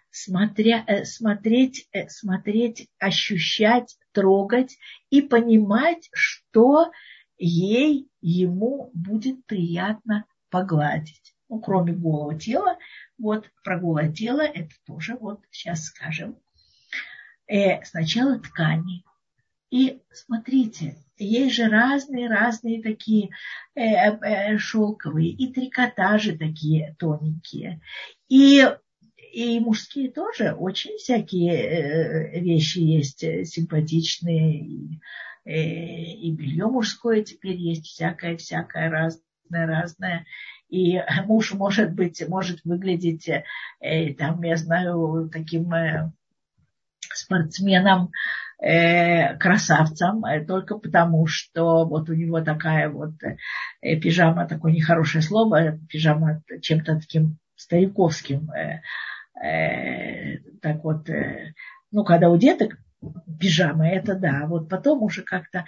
смотря, 0.10 0.84
э, 0.88 1.06
смотреть, 1.06 1.88
э, 1.92 2.08
смотреть, 2.10 2.90
ощущать, 3.00 3.98
трогать 4.12 4.78
и 5.10 5.22
понимать, 5.22 6.10
что 6.14 6.92
ей, 7.38 8.10
ему 8.22 8.92
будет 8.94 9.46
приятно 9.46 10.26
погладить. 10.50 11.34
Ну, 11.52 11.60
кроме 11.60 11.92
голого 11.92 12.34
тела, 12.40 12.78
вот 13.18 13.52
про 13.66 13.78
голое 13.78 14.10
тело, 14.10 14.40
это 14.40 14.72
тоже 14.88 15.18
вот 15.20 15.42
сейчас 15.52 15.84
скажем. 15.84 16.38
Э, 17.46 17.84
сначала 17.84 18.40
ткани. 18.40 19.04
И 19.70 20.00
смотрите, 20.14 20.96
есть 21.18 21.56
же 21.56 21.68
разные-разные 21.68 22.82
такие 22.82 23.32
э, 23.76 23.82
э, 23.84 24.58
шелковые, 24.60 25.30
и 25.30 25.52
трикотажи 25.52 26.38
такие 26.38 26.96
тоненькие, 26.98 27.82
и, 28.30 28.66
и 29.34 29.60
мужские 29.60 30.10
тоже 30.10 30.54
очень 30.54 30.96
всякие 30.96 31.54
э, 31.54 32.40
вещи 32.40 32.80
есть 32.80 33.26
э, 33.26 33.44
симпатичные, 33.44 34.58
и, 34.58 35.00
э, 35.44 35.54
и 35.54 36.32
белье 36.32 36.68
мужское 36.68 37.24
теперь 37.24 37.58
есть 37.58 37.88
всякое-всякое 37.88 38.90
разное 38.90 39.22
разное. 39.52 40.26
И 40.72 41.00
муж 41.26 41.54
может 41.54 41.94
быть, 41.94 42.28
может 42.28 42.62
выглядеть, 42.64 43.30
э, 43.30 44.14
там, 44.16 44.42
я 44.42 44.56
знаю, 44.56 45.30
таким 45.32 45.72
э, 45.74 46.12
спортсменом, 47.14 48.10
э, 48.60 49.36
красавцем 49.38 50.24
э, 50.26 50.46
только 50.46 50.78
потому, 50.78 51.28
что 51.28 51.86
вот 51.86 52.10
у 52.10 52.14
него 52.14 52.42
такая 52.42 52.90
вот 52.90 53.14
э, 53.24 53.96
пижама, 53.98 54.48
такое 54.48 54.72
нехорошее 54.72 55.22
слово, 55.22 55.78
пижама 55.90 56.42
чем-то 56.62 57.00
таким 57.00 57.38
стариковским. 57.56 58.50
Э, 58.52 58.82
так 60.62 60.84
вот, 60.84 61.10
ну, 61.92 62.04
когда 62.04 62.30
у 62.30 62.38
деток 62.38 62.78
пижама, 63.40 63.90
это 63.90 64.14
да. 64.14 64.46
Вот 64.46 64.70
потом 64.70 65.02
уже 65.02 65.24
как-то, 65.24 65.66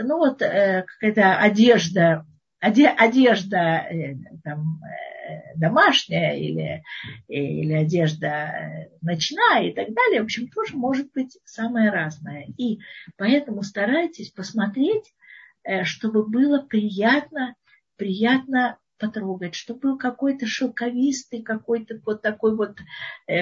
ну 0.00 0.18
вот 0.18 0.38
какая-то 0.38 1.38
одежда 1.38 2.24
одежда 2.60 3.86
э, 3.88 4.16
там, 4.42 4.80
э, 4.82 5.54
домашняя 5.56 6.36
или, 6.36 6.82
или 7.28 7.72
одежда 7.72 8.88
ночная 9.00 9.68
и 9.68 9.72
так 9.72 9.92
далее, 9.92 10.22
в 10.22 10.24
общем, 10.24 10.48
тоже 10.48 10.76
может 10.76 11.12
быть 11.12 11.38
самое 11.44 11.90
разное. 11.90 12.46
И 12.56 12.80
поэтому 13.16 13.62
старайтесь 13.62 14.30
посмотреть, 14.30 15.14
э, 15.62 15.84
чтобы 15.84 16.26
было 16.26 16.60
приятно, 16.60 17.54
приятно 17.96 18.78
потрогать, 18.98 19.54
чтобы 19.54 19.80
был 19.80 19.98
какой-то 19.98 20.46
шелковистый, 20.46 21.42
какой-то 21.42 22.00
вот 22.04 22.20
такой 22.20 22.56
вот 22.56 22.78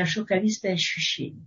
шелковистое 0.05 0.75
ощущение. 0.75 1.47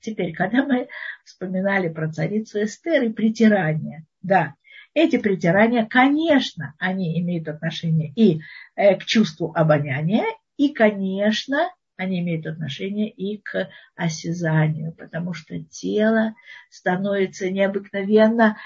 Теперь, 0.00 0.32
когда 0.32 0.64
мы 0.64 0.88
вспоминали 1.24 1.88
про 1.88 2.08
царицу 2.08 2.62
Эстер 2.62 3.02
и 3.02 3.12
притирание, 3.12 4.04
да, 4.20 4.54
эти 4.94 5.18
притирания, 5.18 5.86
конечно, 5.86 6.74
они 6.78 7.18
имеют 7.20 7.48
отношение 7.48 8.12
и 8.14 8.40
э, 8.76 8.96
к 8.96 9.04
чувству 9.04 9.52
обоняния, 9.54 10.24
и, 10.56 10.68
конечно, 10.72 11.70
они 11.96 12.20
имеют 12.20 12.46
отношение 12.46 13.08
и 13.10 13.38
к 13.38 13.70
осязанию, 13.94 14.92
потому 14.92 15.34
что 15.34 15.62
тело 15.64 16.34
становится 16.70 17.50
необыкновенно, 17.50 18.58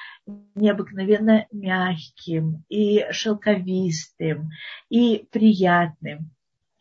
необыкновенно 0.54 1.46
мягким 1.52 2.64
и 2.68 3.04
шелковистым 3.10 4.50
и 4.88 5.26
приятным. 5.30 6.30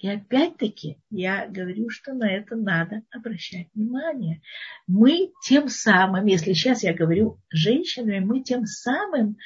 И 0.05 0.07
опять-таки 0.07 0.99
я 1.09 1.47
говорю, 1.47 1.89
что 1.89 2.13
на 2.13 2.31
это 2.31 2.55
надо 2.55 3.01
обращать 3.09 3.69
внимание. 3.73 4.43
Мы 4.85 5.31
тем 5.43 5.67
самым, 5.67 6.27
если 6.27 6.53
сейчас 6.53 6.83
я 6.83 6.93
говорю 6.93 7.41
женщинами, 7.49 8.19
мы 8.19 8.41
тем 8.41 8.67
самым 8.67 9.37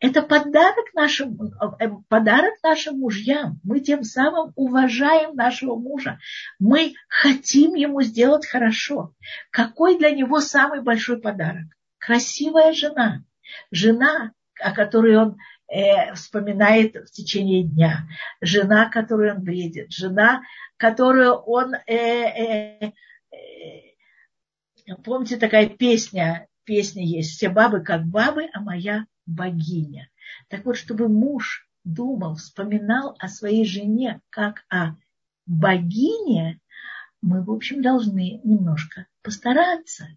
это 0.00 0.20
подарок 0.20 0.92
нашим, 0.92 1.38
э, 1.80 1.88
подарок 2.10 2.52
нашим 2.62 2.98
мужьям. 2.98 3.58
Мы 3.64 3.80
тем 3.80 4.04
самым 4.04 4.52
уважаем 4.54 5.34
нашего 5.34 5.76
мужа. 5.76 6.18
Мы 6.58 6.92
хотим 7.08 7.72
ему 7.72 8.02
сделать 8.02 8.46
хорошо. 8.46 9.14
Какой 9.50 9.96
для 9.96 10.10
него 10.10 10.40
самый 10.40 10.82
большой 10.82 11.22
подарок? 11.22 11.64
Красивая 11.96 12.74
жена. 12.74 13.24
Жена, 13.70 14.32
о 14.60 14.72
которой 14.72 15.16
он 15.16 15.38
э, 15.72 16.14
вспоминает 16.14 16.94
в 16.94 17.10
течение 17.10 17.64
дня, 17.64 18.06
жена, 18.40 18.88
которую 18.90 19.36
он 19.36 19.42
бредит, 19.42 19.90
жена, 19.90 20.42
которую 20.76 21.34
он... 21.34 21.74
Э, 21.74 21.80
э, 21.86 22.92
э, 23.32 24.96
помните, 25.04 25.36
такая 25.36 25.68
песня, 25.68 26.46
песня 26.64 27.04
есть, 27.04 27.30
все 27.30 27.48
бабы 27.48 27.80
как 27.80 28.04
бабы, 28.04 28.48
а 28.52 28.60
моя 28.60 29.06
богиня. 29.26 30.08
Так 30.48 30.64
вот, 30.64 30.76
чтобы 30.76 31.08
муж 31.08 31.68
думал, 31.84 32.36
вспоминал 32.36 33.16
о 33.18 33.28
своей 33.28 33.64
жене 33.64 34.20
как 34.30 34.64
о 34.68 34.96
богине, 35.46 36.60
мы, 37.20 37.42
в 37.42 37.50
общем, 37.50 37.82
должны 37.82 38.40
немножко 38.44 39.06
постараться. 39.22 40.08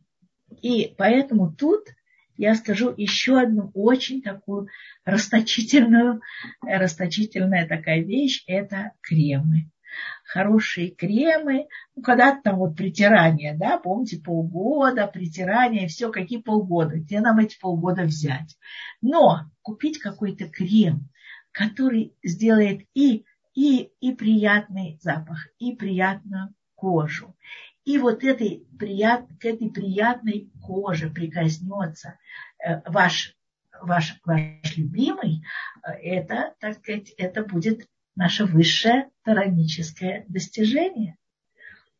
И 0.62 0.94
поэтому 0.98 1.52
тут 1.54 1.88
я 2.38 2.56
скажу 2.56 2.94
еще 2.96 3.40
одну 3.40 3.72
очень 3.74 4.22
такую 4.22 4.68
расточительную, 5.04 6.22
расточительная 6.62 7.68
такая 7.68 8.02
вещь, 8.02 8.44
это 8.48 8.92
кремы. 9.02 9.70
Хорошие 10.26 10.90
кремы, 10.90 11.68
ну, 11.96 12.02
когда-то 12.02 12.42
там 12.44 12.58
вот 12.58 12.76
притирание, 12.76 13.56
да, 13.58 13.78
помните, 13.78 14.20
полгода, 14.20 15.08
притирание, 15.08 15.88
все, 15.88 16.12
какие 16.12 16.42
полгода, 16.42 16.98
где 16.98 17.22
нам 17.22 17.40
эти 17.40 17.58
полгода 17.58 18.04
взять. 18.04 18.58
Но 19.02 19.50
купить 19.62 20.00
какой-то 20.00 20.50
крем, 20.50 21.10
который 21.52 22.14
сделает 22.24 22.82
и, 22.94 23.24
и, 23.54 23.90
и 24.02 24.14
приятный 24.14 25.00
запах, 25.02 25.48
и 25.60 25.74
приятную 25.74 26.54
кожу, 26.76 27.34
и 27.86 28.00
вот 28.00 28.24
этой, 28.24 28.68
прият, 28.78 29.26
к 29.40 29.46
этой 29.46 29.70
приятной 29.70 30.50
коже 30.62 31.10
прикоснется 31.10 32.18
э, 32.60 32.82
ваш, 32.90 33.38
ваш, 33.80 34.20
ваш 34.26 34.76
любимый, 34.76 35.46
э, 35.84 35.92
это, 35.92 36.56
так 36.60 36.78
сказать, 36.78 37.12
это 37.12 37.44
будет 37.44 37.88
наше 38.16 38.46
высшее 38.46 39.10
тараническое 39.24 40.26
достижение. 40.28 41.18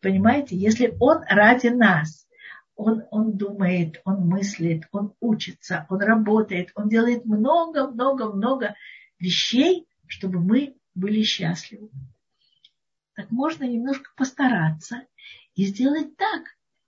Понимаете, 0.02 0.56
если 0.56 0.96
он 1.00 1.24
ради 1.30 1.68
нас, 1.68 2.28
он, 2.76 3.04
он 3.12 3.38
думает, 3.38 4.02
он 4.06 4.28
мыслит, 4.28 4.88
он 4.92 5.14
учится, 5.20 5.86
он 5.90 6.02
работает, 6.02 6.72
он 6.76 6.90
делает 6.90 7.26
много-много-много 7.26 8.76
вещей, 9.20 9.88
чтобы 10.08 10.40
мы 10.40 10.76
были 10.96 11.22
счастливы. 11.22 11.90
Так 13.14 13.30
можно 13.32 13.64
немножко 13.64 14.12
постараться 14.18 15.04
и 15.56 15.66
сделать 15.66 16.16
так, 16.18 16.44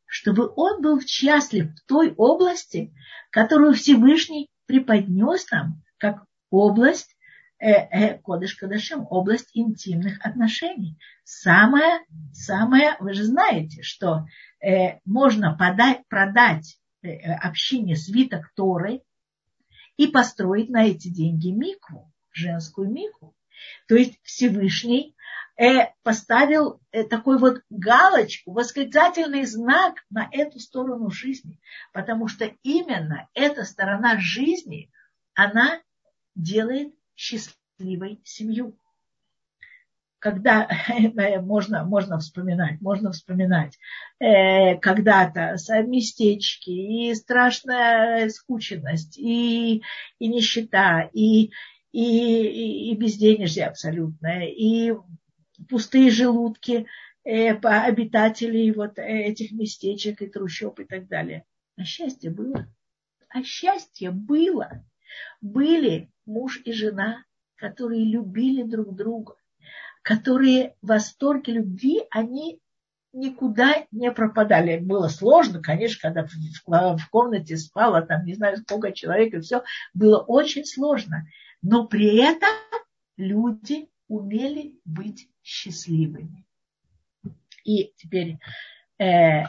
чтобы 0.05 0.51
он 0.55 0.81
был 0.81 1.01
счастлив 1.01 1.73
в 1.73 1.85
той 1.87 2.13
области, 2.13 2.93
которую 3.31 3.73
Всевышний 3.73 4.49
преподнес 4.65 5.49
нам, 5.51 5.83
как 5.97 6.25
область 6.49 7.15
э, 7.59 7.71
э, 7.71 8.19
Кодыш 8.19 8.55
Кадашем, 8.55 9.05
область 9.09 9.49
интимных 9.53 10.23
отношений. 10.25 10.97
Самое, 11.23 12.01
самое, 12.31 12.95
вы 12.99 13.13
же 13.13 13.23
знаете, 13.23 13.81
что 13.83 14.25
э, 14.61 14.99
можно 15.05 15.55
подать, 15.57 16.07
продать 16.07 16.77
э, 17.01 17.09
э, 17.09 17.33
общине 17.33 17.95
свиток 17.95 18.51
Торы 18.55 19.01
и 19.97 20.07
построить 20.07 20.69
на 20.69 20.85
эти 20.85 21.09
деньги 21.09 21.49
микву, 21.49 22.13
женскую 22.31 22.89
микву. 22.89 23.35
То 23.87 23.95
есть 23.95 24.19
Всевышний 24.23 25.15
э, 25.57 25.91
поставил 26.03 26.79
э, 26.91 27.03
такой 27.03 27.37
вот 27.37 27.61
галочку, 27.69 28.51
восклицательный 28.51 29.45
знак 29.45 29.95
на 30.09 30.29
эту 30.31 30.59
сторону 30.59 31.09
жизни. 31.09 31.59
Потому 31.93 32.27
что 32.27 32.51
именно 32.63 33.27
эта 33.33 33.65
сторона 33.65 34.17
жизни, 34.19 34.91
она 35.33 35.81
делает 36.35 36.93
счастливой 37.15 38.21
семью. 38.23 38.77
Когда 40.19 40.67
э, 40.89 41.41
можно, 41.41 41.83
можно 41.83 42.19
вспоминать, 42.19 42.79
можно 42.79 43.11
вспоминать 43.11 43.77
э, 44.19 44.75
когда-то 44.77 45.55
местечки 45.83 46.69
и 46.69 47.15
страшная 47.15 48.29
скученность, 48.29 49.17
и, 49.17 49.81
и 50.19 50.27
нищета, 50.27 51.09
и, 51.13 51.51
и, 51.91 52.91
и 52.91 52.95
безденежье 52.95 53.65
абсолютное, 53.65 54.45
и 54.47 54.93
пустые 55.69 56.11
желудки 56.11 56.87
э, 57.23 57.55
по 57.55 57.81
обитателей 57.81 58.71
вот 58.71 58.97
этих 58.97 59.51
местечек 59.51 60.21
и 60.21 60.27
трущоб 60.27 60.79
и 60.79 60.85
так 60.85 61.07
далее. 61.07 61.45
А 61.77 61.83
счастье 61.83 62.29
было. 62.29 62.67
А 63.29 63.43
счастье 63.43 64.11
было. 64.11 64.85
Были 65.41 66.09
муж 66.25 66.61
и 66.65 66.71
жена, 66.71 67.23
которые 67.55 68.05
любили 68.05 68.63
друг 68.63 68.95
друга, 68.95 69.35
которые 70.01 70.75
в 70.81 70.87
восторге 70.87 71.53
любви, 71.53 72.03
они 72.11 72.59
никуда 73.13 73.85
не 73.91 74.11
пропадали. 74.11 74.79
Было 74.79 75.07
сложно, 75.07 75.61
конечно, 75.61 75.99
когда 76.01 76.27
в 76.97 77.09
комнате 77.09 77.57
спало 77.57 78.01
там 78.01 78.25
не 78.25 78.35
знаю 78.35 78.57
сколько 78.57 78.91
человек 78.91 79.33
и 79.33 79.39
все, 79.39 79.63
было 79.93 80.19
очень 80.19 80.65
сложно. 80.65 81.27
Но 81.61 81.87
при 81.87 82.17
этом 82.17 82.49
люди 83.17 83.89
умели 84.07 84.75
быть 84.85 85.29
счастливыми. 85.43 86.45
И 87.63 87.91
теперь 87.97 88.37
э, 88.99 89.43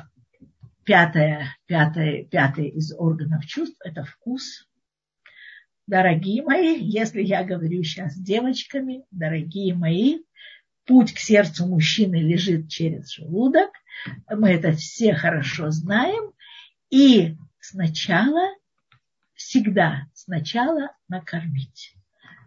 пятое, 0.84 1.56
пятое, 1.66 2.24
пятое 2.24 2.66
из 2.66 2.92
органов 2.92 3.46
чувств– 3.46 3.78
это 3.84 4.04
вкус. 4.04 4.68
Дорогие 5.86 6.42
мои, 6.42 6.78
если 6.78 7.22
я 7.22 7.44
говорю 7.44 7.82
сейчас 7.82 8.14
с 8.14 8.18
девочками, 8.18 9.04
дорогие 9.10 9.74
мои, 9.74 10.18
путь 10.84 11.14
к 11.14 11.18
сердцу 11.18 11.66
мужчины 11.66 12.16
лежит 12.16 12.68
через 12.68 13.12
желудок. 13.12 13.70
Мы 14.28 14.50
это 14.50 14.72
все 14.72 15.14
хорошо 15.14 15.70
знаем. 15.70 16.32
И 16.90 17.36
сначала, 17.60 18.48
всегда 19.34 20.06
сначала 20.14 20.90
накормить. 21.08 21.94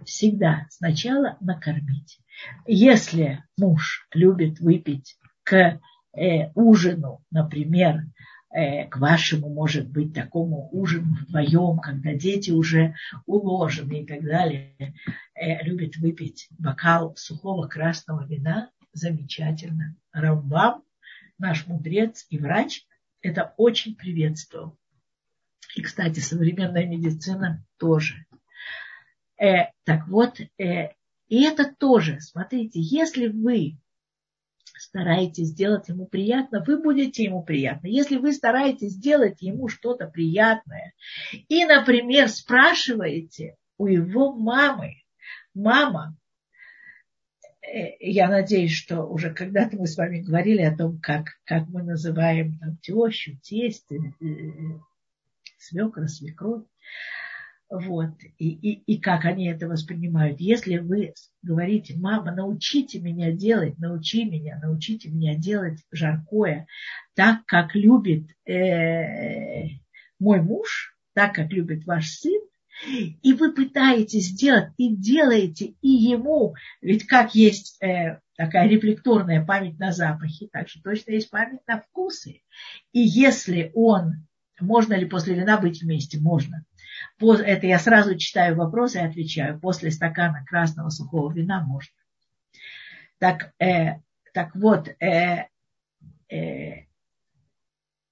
Всегда 0.06 0.68
сначала 0.70 1.38
накормить. 1.42 2.20
Если 2.66 3.44
муж 3.58 4.08
любит 4.14 4.60
выпить 4.60 5.18
к 5.44 5.80
э, 6.14 6.52
ужину, 6.56 7.24
например, 7.30 8.06
э, 8.54 8.88
к 8.88 8.98
вашему, 8.98 9.50
может 9.50 9.90
быть, 9.90 10.14
такому 10.14 10.70
ужину 10.72 11.16
вдвоем, 11.16 11.80
когда 11.80 12.14
дети 12.14 12.52
уже 12.52 12.96
уложены 13.26 14.02
и 14.02 14.06
так 14.06 14.24
далее, 14.24 14.96
э, 15.36 15.64
любит 15.64 15.98
выпить 15.98 16.48
бокал 16.58 17.16
сухого 17.16 17.68
красного 17.68 18.26
вина, 18.26 18.70
замечательно. 18.94 19.96
Рамбам, 20.12 20.84
наш 21.38 21.68
мудрец 21.68 22.26
и 22.30 22.38
врач, 22.38 22.86
это 23.22 23.54
очень 23.58 23.96
приветствовал. 23.96 24.78
И, 25.76 25.82
кстати, 25.82 26.20
современная 26.20 26.86
медицина 26.86 27.64
тоже. 27.78 28.26
Э, 29.42 29.72
так 29.86 30.08
вот, 30.08 30.40
э, 30.40 30.90
и 31.28 31.44
это 31.44 31.74
тоже, 31.74 32.20
смотрите, 32.20 32.80
если 32.80 33.28
вы 33.28 33.78
стараетесь 34.78 35.48
сделать 35.48 35.90
ему 35.90 36.06
приятно, 36.06 36.64
вы 36.66 36.80
будете 36.80 37.24
ему 37.24 37.42
приятны. 37.42 37.88
Если 37.88 38.18
вы 38.18 38.34
стараетесь 38.34 38.92
сделать 38.92 39.42
ему 39.42 39.68
что-то 39.68 40.08
приятное 40.08 40.94
и, 41.48 41.66
например, 41.66 42.30
спрашиваете 42.30 43.56
у 43.78 43.88
его 43.88 44.32
мамы, 44.32 45.02
мама, 45.56 46.16
э, 47.64 47.98
я 48.00 48.30
надеюсь, 48.30 48.74
что 48.74 49.06
уже 49.06 49.34
когда-то 49.34 49.76
мы 49.76 49.88
с 49.88 49.98
вами 49.98 50.22
говорили 50.22 50.62
о 50.62 50.78
том, 50.78 51.00
как, 51.00 51.30
как 51.46 51.68
мы 51.70 51.82
называем 51.82 52.60
там, 52.60 52.78
тещу, 52.78 53.38
тесть, 53.42 53.92
э, 53.92 53.96
свекра, 55.58 56.06
свекровь. 56.06 56.66
Вот. 57.72 58.12
И, 58.38 58.50
и, 58.50 58.84
и 58.86 59.00
как 59.00 59.24
они 59.24 59.48
это 59.48 59.66
воспринимают. 59.66 60.42
Если 60.42 60.78
вы 60.78 61.14
говорите, 61.42 61.96
мама, 61.98 62.36
научите 62.36 63.00
меня 63.00 63.32
делать, 63.32 63.80
научи 63.80 64.26
меня, 64.26 64.60
научите 64.62 65.10
меня 65.10 65.36
делать 65.36 65.80
жаркое 65.90 66.68
так, 67.16 67.46
как 67.46 67.74
любит 67.74 68.28
э, 68.46 69.70
мой 70.20 70.42
муж, 70.42 70.98
так, 71.14 71.34
как 71.34 71.54
любит 71.54 71.86
ваш 71.86 72.10
сын, 72.10 72.42
и 73.22 73.32
вы 73.32 73.54
пытаетесь 73.54 74.28
сделать 74.28 74.74
и 74.76 74.94
делаете 74.94 75.76
и 75.82 75.90
ему, 75.90 76.56
ведь 76.82 77.08
как 77.08 77.36
есть 77.36 77.82
э, 77.82 78.20
такая 78.36 78.68
рефлекторная 78.68 79.46
память 79.46 79.80
на 79.80 79.94
запахи, 79.94 80.50
так 80.52 80.68
же 80.68 80.82
точно 80.82 81.12
есть 81.12 81.30
память 81.30 81.62
на 81.68 81.80
вкусы. 81.80 82.42
И 82.92 83.00
если 83.00 83.72
он, 83.76 84.28
можно 84.60 84.94
ли 84.94 85.06
после 85.06 85.36
вина 85.36 85.58
быть 85.58 85.82
вместе? 85.82 86.20
Можно 86.20 86.66
это 87.24 87.68
я 87.68 87.80
сразу 87.80 88.18
читаю 88.18 88.56
вопросы 88.56 89.00
и 89.00 89.06
отвечаю. 89.06 89.60
После 89.60 89.92
стакана 89.92 90.44
красного 90.46 90.90
сухого 90.90 91.32
вина 91.32 91.64
можно. 91.64 91.94
Так, 93.20 93.54
э, 93.60 94.00
так 94.34 94.56
вот, 94.56 94.88
э, 94.88 95.48
э, 96.30 96.86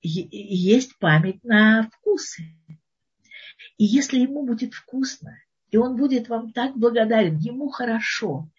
есть 0.01 0.97
память 0.99 1.43
на 1.43 1.89
вкусы. 1.91 2.43
И 3.77 3.85
если 3.85 4.19
ему 4.19 4.45
будет 4.45 4.73
вкусно, 4.73 5.37
и 5.71 5.77
он 5.77 5.97
будет 5.97 6.29
вам 6.29 6.51
так 6.51 6.77
благодарен, 6.77 7.37
ему 7.37 7.69
хорошо. 7.69 8.49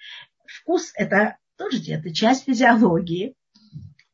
Вкус 0.46 0.92
это 0.94 1.36
тоже 1.56 1.80
это 1.92 2.12
часть 2.12 2.44
физиологии. 2.44 3.34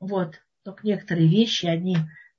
Вот. 0.01 0.41
Только 0.63 0.87
некоторые 0.87 1.29
вещи, 1.29 1.67
они, 1.67 1.97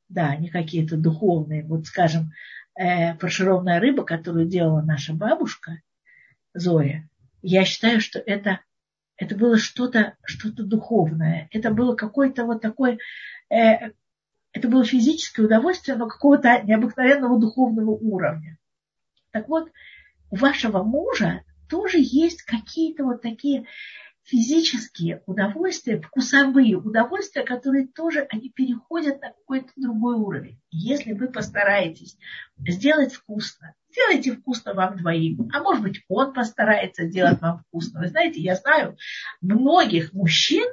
да, 0.10 0.28
они 0.28 0.50
какие-то 0.50 0.98
духовные. 0.98 1.64
Вот, 1.64 1.86
скажем, 1.86 2.32
э, 2.78 3.16
фаршированная 3.18 3.80
рыба, 3.80 4.04
которую 4.04 4.46
делала 4.46 4.82
наша 4.82 5.14
бабушка 5.14 5.82
Зоя, 6.54 7.10
я 7.42 7.66
считаю, 7.66 8.02
что 8.02 8.20
это, 8.20 8.62
это 9.18 9.36
было 9.36 9.58
что-то 9.58 10.16
что 10.24 10.52
духовное. 10.52 11.48
Это 11.52 11.72
было 11.72 11.96
какое-то 11.96 12.46
вот 12.46 12.62
такое, 12.62 12.98
э, 13.50 13.92
это 14.54 14.68
было 14.68 14.84
физическое 14.84 15.44
удовольствие, 15.44 15.98
но 15.98 16.08
какого-то 16.08 16.62
необыкновенного 16.64 17.40
духовного 17.40 17.92
уровня. 17.92 18.58
Так 19.32 19.48
вот, 19.50 19.72
у 20.30 20.36
вашего 20.36 20.84
мужа 20.84 21.44
тоже 21.70 21.98
есть 22.00 22.44
какие-то 22.44 23.04
вот 23.04 23.22
такие 23.22 23.66
физические 24.28 25.24
удовольствия, 25.26 26.02
вкусовые 26.02 26.76
удовольствия, 26.76 27.44
которые 27.44 27.88
тоже 27.88 28.28
они 28.30 28.50
переходят 28.50 29.22
на 29.22 29.30
какой-то 29.30 29.72
другой 29.78 30.16
уровень. 30.16 30.60
Если 30.70 31.14
вы 31.14 31.30
постараетесь 31.30 32.18
сделать 32.60 33.14
вкусно, 33.14 33.74
сделайте 33.90 34.34
вкусно 34.34 34.74
вам 34.74 34.98
двоим, 34.98 35.50
а 35.54 35.62
может 35.62 35.82
быть 35.82 36.04
он 36.10 36.34
постарается 36.34 37.08
сделать 37.08 37.42
вам 37.42 37.60
вкусно. 37.60 38.02
Вы 38.02 38.10
знаете, 38.10 38.42
я 38.42 38.56
знаю 38.56 38.98
многих 39.40 40.14
мужчин, 40.14 40.68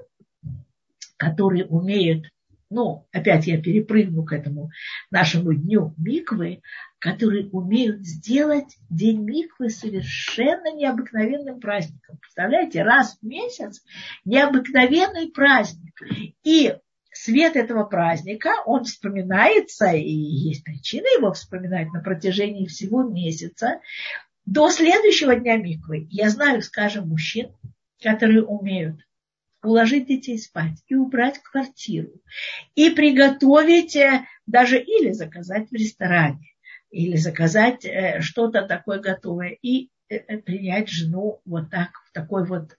которые 1.16 1.64
умеют 1.66 2.26
ну, 2.74 3.06
опять 3.12 3.46
я 3.46 3.60
перепрыгну 3.60 4.24
к 4.24 4.32
этому 4.32 4.70
нашему 5.10 5.54
дню 5.54 5.94
миквы, 5.96 6.60
которые 6.98 7.48
умеют 7.50 8.04
сделать 8.04 8.76
день 8.90 9.22
миквы 9.22 9.70
совершенно 9.70 10.74
необыкновенным 10.74 11.60
праздником. 11.60 12.18
Представляете, 12.18 12.82
раз 12.82 13.16
в 13.20 13.24
месяц 13.24 13.82
необыкновенный 14.24 15.30
праздник. 15.30 15.94
И 16.42 16.74
свет 17.12 17.54
этого 17.54 17.84
праздника, 17.84 18.50
он 18.66 18.84
вспоминается, 18.84 19.92
и 19.92 20.10
есть 20.10 20.64
причина 20.64 21.06
его 21.16 21.32
вспоминать 21.32 21.92
на 21.92 22.00
протяжении 22.00 22.66
всего 22.66 23.04
месяца, 23.04 23.80
до 24.46 24.68
следующего 24.70 25.36
дня 25.36 25.56
миквы. 25.56 26.08
Я 26.10 26.28
знаю, 26.28 26.60
скажем, 26.60 27.08
мужчин, 27.08 27.54
которые 28.02 28.44
умеют 28.44 29.00
уложить 29.64 30.06
детей 30.06 30.38
спать 30.38 30.82
и 30.88 30.94
убрать 30.94 31.38
квартиру, 31.38 32.10
и 32.74 32.90
приготовить 32.90 33.96
э, 33.96 34.26
даже 34.46 34.78
или 34.78 35.12
заказать 35.12 35.70
в 35.70 35.74
ресторане, 35.74 36.54
или 36.90 37.16
заказать 37.16 37.84
э, 37.84 38.20
что-то 38.20 38.62
такое 38.62 39.00
готовое, 39.00 39.56
и 39.62 39.90
принять 40.08 40.88
жену 40.88 41.40
вот 41.44 41.70
так, 41.70 41.90
в 42.06 42.12
такой 42.12 42.46
вот... 42.46 42.76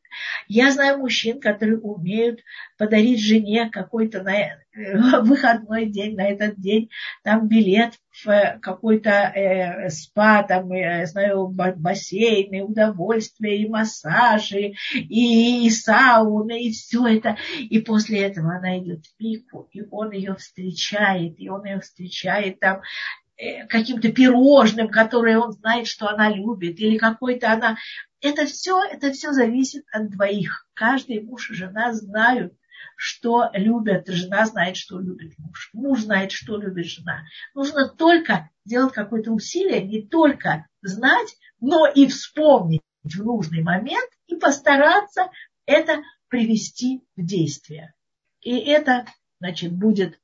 Я 0.48 0.72
знаю 0.72 1.00
мужчин, 1.00 1.42
которые 1.42 1.78
умеют 1.80 2.40
подарить 2.78 3.22
жене 3.22 3.70
какой-то 3.70 4.24
на 4.24 4.34
выходной 5.24 5.88
день, 5.88 6.16
на 6.16 6.28
этот 6.28 6.60
день, 6.60 6.90
там 7.24 7.48
билет 7.48 7.94
в 8.24 8.60
какой-то 8.62 9.10
э, 9.10 9.90
спа, 9.90 10.44
там, 10.44 10.72
я 10.72 11.06
знаю, 11.06 11.48
бассейн, 11.48 12.54
и 12.54 12.62
удовольствие, 12.62 13.58
и 13.58 13.70
массажи, 13.70 14.74
и, 14.94 15.68
и 15.68 15.70
сауны, 15.70 16.64
и 16.64 16.72
все 16.72 17.08
это. 17.08 17.38
И 17.60 17.80
после 17.80 18.22
этого 18.22 18.56
она 18.56 18.80
идет 18.80 19.06
в 19.06 19.18
пику, 19.18 19.68
и 19.72 19.82
он 19.92 20.12
ее 20.12 20.36
встречает, 20.36 21.36
и 21.40 21.50
он 21.50 21.66
ее 21.66 21.82
встречает 21.82 22.60
там 22.60 22.82
Э, 22.82 23.25
каким-то 23.70 24.12
пирожным, 24.12 24.90
которое 24.90 25.40
он 25.40 25.52
знает, 25.52 25.88
что 25.88 26.08
она 26.08 26.30
любит, 26.30 26.80
или 26.80 26.98
какой-то 26.98 27.52
она... 27.52 27.78
Это 28.22 28.46
все, 28.46 28.82
это 28.84 29.12
все 29.12 29.32
зависит 29.32 29.86
от 29.92 30.10
двоих. 30.10 30.68
Каждый 30.74 31.22
муж 31.22 31.52
и 31.52 31.54
жена 31.54 31.94
знают, 31.94 32.54
что 32.96 33.50
любят. 33.54 34.08
Жена 34.08 34.46
знает, 34.46 34.78
что 34.78 35.00
любит 35.00 35.38
муж. 35.38 35.70
Муж 35.74 36.02
знает, 36.02 36.32
что 36.32 36.58
любит 36.58 36.86
жена. 36.86 37.24
Нужно 37.54 37.88
только 37.88 38.50
делать 38.64 38.94
какое-то 38.94 39.32
усилие, 39.32 39.84
не 39.84 40.02
только 40.02 40.68
знать, 40.82 41.36
но 41.60 41.88
и 41.88 42.08
вспомнить 42.08 42.82
в 43.04 43.24
нужный 43.24 43.62
момент 43.62 44.10
и 44.28 44.36
постараться 44.36 45.30
это 45.66 46.02
привести 46.28 47.04
в 47.16 47.24
действие. 47.24 47.94
И 48.42 48.58
это, 48.58 49.06
значит, 49.40 49.72
будет 49.72 50.20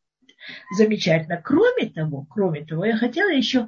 замечательно. 0.76 1.42
Кроме 1.44 1.90
того, 1.90 2.26
кроме 2.30 2.66
того, 2.66 2.86
я 2.86 2.98
хотела 2.98 3.30
еще 3.30 3.68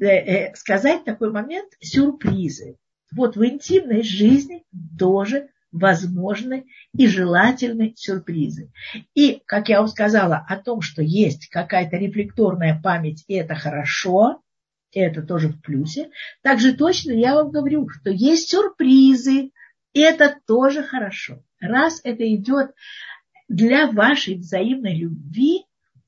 э, 0.00 0.06
э, 0.06 0.54
сказать 0.54 1.04
такой 1.04 1.30
момент 1.30 1.72
сюрпризы. 1.80 2.76
Вот 3.14 3.36
в 3.36 3.44
интимной 3.44 4.02
жизни 4.02 4.64
тоже 4.98 5.48
возможны 5.72 6.66
и 6.94 7.06
желательны 7.06 7.94
сюрпризы. 7.96 8.70
И, 9.14 9.42
как 9.46 9.68
я 9.68 9.80
вам 9.80 9.88
сказала, 9.88 10.44
о 10.48 10.56
том, 10.56 10.82
что 10.82 11.02
есть 11.02 11.48
какая-то 11.48 11.96
рефлекторная 11.96 12.78
память, 12.82 13.24
и 13.26 13.34
это 13.34 13.54
хорошо, 13.54 14.42
это 14.92 15.22
тоже 15.22 15.48
в 15.48 15.60
плюсе. 15.62 16.10
Также 16.42 16.74
точно 16.74 17.12
я 17.12 17.34
вам 17.34 17.50
говорю, 17.50 17.88
что 17.88 18.10
есть 18.10 18.50
сюрпризы, 18.50 19.50
и 19.94 20.00
это 20.00 20.36
тоже 20.46 20.82
хорошо. 20.82 21.42
Раз 21.60 22.00
это 22.04 22.22
идет 22.34 22.72
для 23.48 23.90
вашей 23.90 24.36
взаимной 24.36 24.96
любви, 24.96 25.64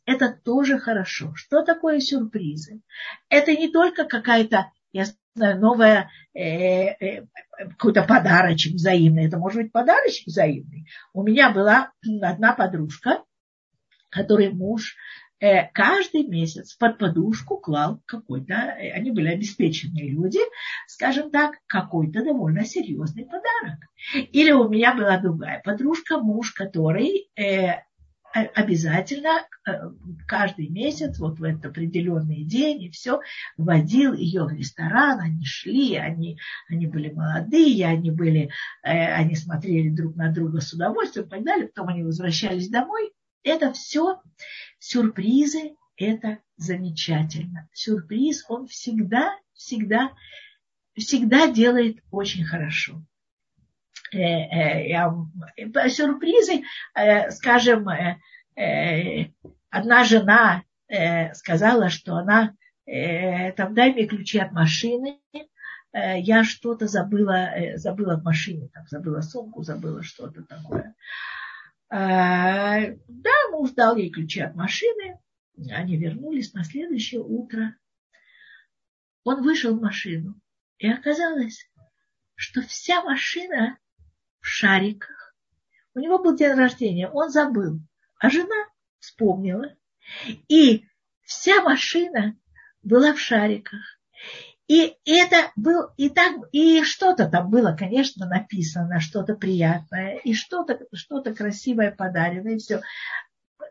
Это 0.07 0.33
тоже 0.45 0.79
хорошо. 0.79 1.35
Что 1.35 1.63
такое 1.63 2.01
сюрпризы? 2.01 2.81
Это 3.29 3.53
не 3.53 3.71
только 3.71 4.05
какая-то, 4.05 4.71
я 4.93 5.07
знаю, 5.35 5.61
новая, 5.61 6.11
э, 6.35 6.41
э, 6.41 7.27
какой-то 7.59 8.03
подарочек 8.03 8.75
взаимный. 8.75 9.27
Это 9.27 9.39
может 9.39 9.63
быть 9.63 9.73
подарочек 9.73 10.27
взаимный. 10.27 10.87
У 11.13 11.23
меня 11.23 11.51
была 11.51 11.93
одна 12.23 12.53
подружка, 12.53 13.25
которой 14.11 14.51
муж 14.51 14.97
Э, 15.45 15.69
каждый 15.75 16.27
месяц 16.27 16.75
под 16.75 16.97
подушку 16.97 17.59
клал 17.59 18.01
какой-то, 18.07 18.55
э, 18.55 18.93
они 18.93 19.11
были 19.11 19.29
обеспеченные 19.29 20.11
люди, 20.11 20.39
скажем 20.87 21.31
так, 21.31 21.57
какой-то 21.67 22.25
довольно 22.25 22.65
серьезный 22.65 23.27
подарок. 23.27 23.81
Или 24.33 24.53
у 24.53 24.71
меня 24.71 24.95
была 24.95 25.19
другая 25.19 25.61
подружка, 25.63 26.19
муж, 26.19 26.53
который 26.53 27.29
э, 27.37 27.83
обязательно 28.35 29.47
каждый 30.27 30.69
месяц, 30.69 31.19
вот 31.19 31.39
в 31.39 31.45
этот 31.45 31.67
определенный 31.67 32.45
день, 32.45 32.83
и 32.83 32.91
все, 32.91 33.21
водил 33.57 34.13
ее 34.13 34.45
в 34.45 34.53
ресторан, 34.53 35.21
они 35.21 35.45
шли, 35.45 35.97
они, 35.97 36.39
они 36.69 36.87
были 36.87 37.11
молодые, 37.11 37.87
они, 37.87 38.11
были, 38.11 38.51
они 38.83 39.37
смотрели 39.37 39.89
друг 39.89 40.17
на 40.17 40.33
друга 40.33 40.61
с 40.61 40.73
удовольствием 40.73 41.27
и 41.27 41.31
так 41.31 41.45
далее, 41.45 41.69
потом 41.69 41.89
они 41.89 42.03
возвращались 42.03 42.69
домой. 42.69 43.13
Это 43.43 43.73
все 43.73 44.21
Сюрпризы– 44.87 45.77
это 45.97 46.41
замечательно. 46.59 47.71
Сюрприз, 47.73 48.45
он 48.49 48.67
всегда, 48.67 49.35
всегда, 49.55 50.13
всегда 50.95 51.51
делает 51.51 52.01
очень 52.11 52.45
хорошо. 52.45 53.03
Э, 54.15 54.87
э, 55.57 55.89
сюрпризы, 55.89 56.63
э, 56.95 57.31
скажем, 57.31 57.89
одна 59.71 60.05
жена 60.05 60.63
сказала, 61.35 61.89
что 61.89 62.15
она, 62.15 62.55
там, 62.87 63.75
дай 63.75 63.93
мне 63.93 64.07
ключи 64.07 64.39
от 64.39 64.53
машины, 64.53 65.19
я 65.93 66.45
что-то 66.45 66.87
забыла, 66.87 67.51
забыла 67.75 68.17
в 68.17 68.23
машине, 68.23 68.69
там, 68.73 68.87
забыла 68.87 69.23
сумку, 69.23 69.63
забыла 69.65 70.05
что-то 70.05 70.45
такое. 70.45 70.95
Да, 71.91 73.35
муж 73.51 73.71
дал 73.73 73.97
ей 73.97 74.11
ключи 74.11 74.41
от 74.41 74.55
машины. 74.55 75.19
Они 75.71 75.97
вернулись 75.97 76.53
на 76.53 76.63
следующее 76.63 77.23
утро. 77.23 77.75
Он 79.25 79.43
вышел 79.43 79.77
в 79.77 79.83
машину. 79.83 80.41
И 80.79 80.89
оказалось, 80.89 81.69
что 82.37 82.61
вся 82.63 83.03
машина 83.03 83.79
в 84.45 84.47
шариках. 84.47 85.35
У 85.95 86.01
него 86.01 86.19
был 86.19 86.37
день 86.37 86.53
рождения, 86.53 87.09
он 87.09 87.31
забыл. 87.31 87.81
А 88.19 88.29
жена 88.29 88.69
вспомнила. 88.99 89.75
И 90.49 90.85
вся 91.23 91.63
машина 91.63 92.37
была 92.83 93.15
в 93.15 93.19
шариках. 93.19 93.81
И 94.69 94.97
это 95.07 95.51
был, 95.57 95.89
и 95.97 96.11
так, 96.11 96.37
и 96.53 96.83
что-то 96.85 97.29
там 97.29 97.51
было, 97.51 97.75
конечно, 97.79 98.27
написано, 98.27 99.01
что-то 99.01 99.35
приятное, 99.35 100.17
и 100.17 100.35
что-то, 100.35 100.79
что-то 100.93 101.35
красивое 101.35 101.91
подарено, 101.91 102.49
и 102.49 102.59
все. 102.59 102.83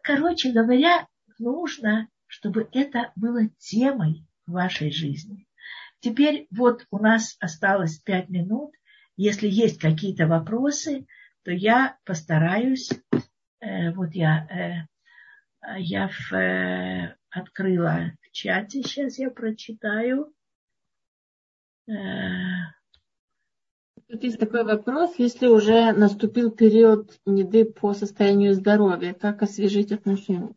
Короче 0.02 0.52
говоря, 0.52 1.08
нужно, 1.38 2.10
чтобы 2.26 2.68
это 2.72 3.12
было 3.16 3.48
темой 3.60 4.26
вашей 4.48 4.92
жизни. 4.92 5.48
Теперь 6.00 6.48
вот 6.50 6.88
у 6.90 6.98
нас 6.98 7.38
осталось 7.40 8.00
пять 8.00 8.30
минут. 8.30 8.74
Если 9.16 9.48
есть 9.48 9.80
какие-то 9.80 10.28
вопросы, 10.28 11.06
то 11.44 11.52
я 11.52 11.98
постараюсь. 12.06 12.90
Э, 13.60 13.92
вот 13.92 14.14
я, 14.14 14.88
э, 15.62 15.78
я 15.80 16.10
в, 16.10 16.34
э, 16.34 17.16
открыла 17.30 18.12
в 18.22 18.32
чате, 18.32 18.82
сейчас 18.84 19.20
я 19.20 19.30
прочитаю. 19.30 20.34
Тут 24.14 24.24
есть 24.24 24.40
такой 24.40 24.64
вопрос, 24.64 25.16
если 25.18 25.48
уже 25.48 25.92
наступил 25.92 26.52
период 26.52 27.20
неды 27.26 27.66
по 27.66 27.94
состоянию 27.94 28.54
здоровья, 28.54 29.14
как 29.14 29.42
освежить 29.42 29.92
отношения? 29.92 30.54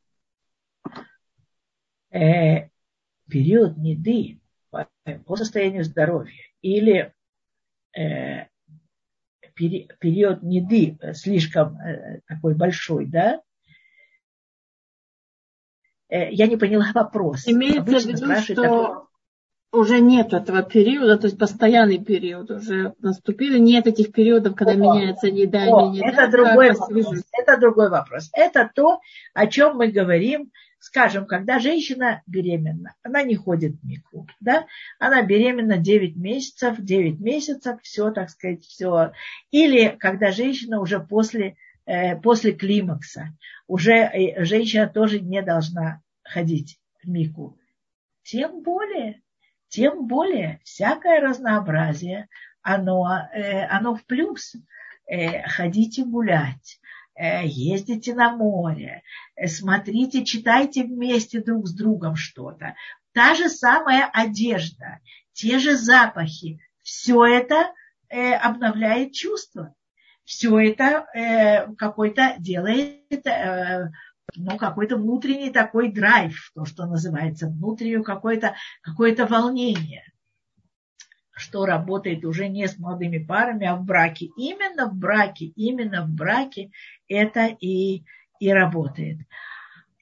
Э, 2.11 2.69
период 3.29 3.77
неды 3.77 4.41
по, 4.71 4.89
по 5.25 5.37
состоянию 5.37 5.85
здоровья 5.85 6.45
или 6.61 6.95
э, 6.95 7.16
период 9.55 10.43
неды 10.43 10.99
слишком 11.15 11.79
э, 11.81 12.21
такой 12.27 12.55
большой, 12.55 13.07
да? 13.07 13.41
Э, 16.09 16.31
я 16.31 16.47
не 16.47 16.57
поняла 16.57 16.91
вопрос. 16.95 17.49
Имеется 17.49 17.81
Обычно 17.81 18.13
в 18.13 18.15
виду, 18.15 18.41
что 18.41 18.55
такой 18.55 19.07
уже 19.73 20.01
нет 20.01 20.33
этого 20.33 20.63
периода, 20.63 21.19
то 21.19 21.27
есть 21.27 21.39
постоянный 21.39 22.03
период 22.03 22.51
уже 22.51 22.95
наступили, 23.01 23.59
нет 23.59 23.87
этих 23.87 24.13
периодов, 24.13 24.55
когда 24.55 24.73
о, 24.73 24.77
меняется 24.77 25.27
еда 25.27 25.65
о, 25.65 25.89
и 25.89 25.99
не 25.99 26.09
это 26.09 26.29
другой 26.31 26.73
вопрос. 26.73 27.25
Это 27.33 27.61
другой 27.61 27.91
вопрос. 27.91 28.31
Это 28.33 28.71
то, 28.75 29.01
о 29.35 29.47
чем 29.47 29.77
мы 29.77 29.89
говорим, 29.89 30.51
скажем, 30.87 31.27
когда 31.27 31.59
женщина 31.59 32.23
беременна, 32.29 32.95
она 33.03 33.25
не 33.25 33.35
ходит 33.35 33.75
в 33.75 33.85
мику, 33.85 34.29
да, 34.39 34.67
она 35.01 35.23
беременна 35.23 35.79
9 35.79 36.15
месяцев, 36.17 36.77
9 36.79 37.19
месяцев, 37.19 37.81
все, 37.83 38.13
так 38.13 38.31
сказать, 38.31 38.65
все. 38.65 39.11
Или 39.51 39.89
когда 39.99 40.31
женщина 40.31 40.81
уже 40.81 41.01
после, 41.01 41.57
э, 41.87 42.15
после 42.15 42.53
климакса, 42.53 43.37
уже 43.67 43.95
э, 43.95 44.45
женщина 44.45 44.87
тоже 44.87 45.19
не 45.19 45.43
должна 45.43 46.03
ходить 46.23 46.79
в 47.03 47.09
мику. 47.09 47.59
Тем 48.23 48.63
более, 48.63 49.23
тем 49.67 50.07
более 50.07 50.61
всякое 50.63 51.21
разнообразие, 51.21 52.29
оно, 52.63 53.29
э, 53.35 53.65
оно 53.67 53.97
в 53.97 54.05
плюс. 54.05 54.55
Э, 55.09 55.43
ходите 55.49 56.05
гулять, 56.05 56.79
ездите 57.19 58.15
на 58.15 58.37
море, 58.37 59.03
смотрите, 59.47 60.25
читайте 60.25 60.85
вместе 60.85 61.41
друг 61.41 61.67
с 61.67 61.75
другом 61.75 62.17
что-то. 62.17 62.75
Та 63.13 63.35
же 63.35 63.49
самая 63.49 64.11
одежда, 64.13 65.01
те 65.33 65.59
же 65.59 65.77
запахи, 65.77 66.61
все 66.83 67.25
это 67.25 67.73
обновляет 68.09 69.13
чувства. 69.13 69.75
Все 70.25 70.59
это 70.59 71.07
какой-то 71.79 72.35
делает 72.39 73.25
ну, 74.35 74.59
какой-то 74.59 74.97
внутренний 74.97 75.51
такой 75.51 75.93
драйв, 75.93 76.51
то, 76.55 76.65
что 76.65 76.85
называется, 76.87 77.47
внутреннее 77.47 78.03
какое-то 78.03 78.57
какое 78.83 79.15
волнение, 79.25 80.03
что 81.37 81.67
работает 81.67 82.25
уже 82.25 82.49
не 82.49 82.67
с 82.67 82.79
молодыми 82.79 83.19
парами, 83.19 83.67
а 83.67 83.77
в 83.77 83.85
браке. 83.85 84.31
Именно 84.37 84.89
в 84.89 84.95
браке, 84.95 85.53
именно 85.55 86.07
в 86.07 86.09
браке 86.09 86.71
это 87.09 87.47
и, 87.61 88.05
и 88.41 88.51
работает. 88.51 89.19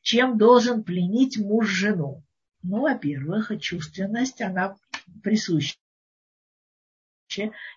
Чем 0.00 0.38
должен 0.38 0.84
пленить 0.84 1.36
муж 1.36 1.68
жену? 1.68 2.22
Ну, 2.62 2.82
во-первых, 2.82 3.50
чувственность, 3.60 4.40
она 4.40 4.76
присуща 5.24 5.74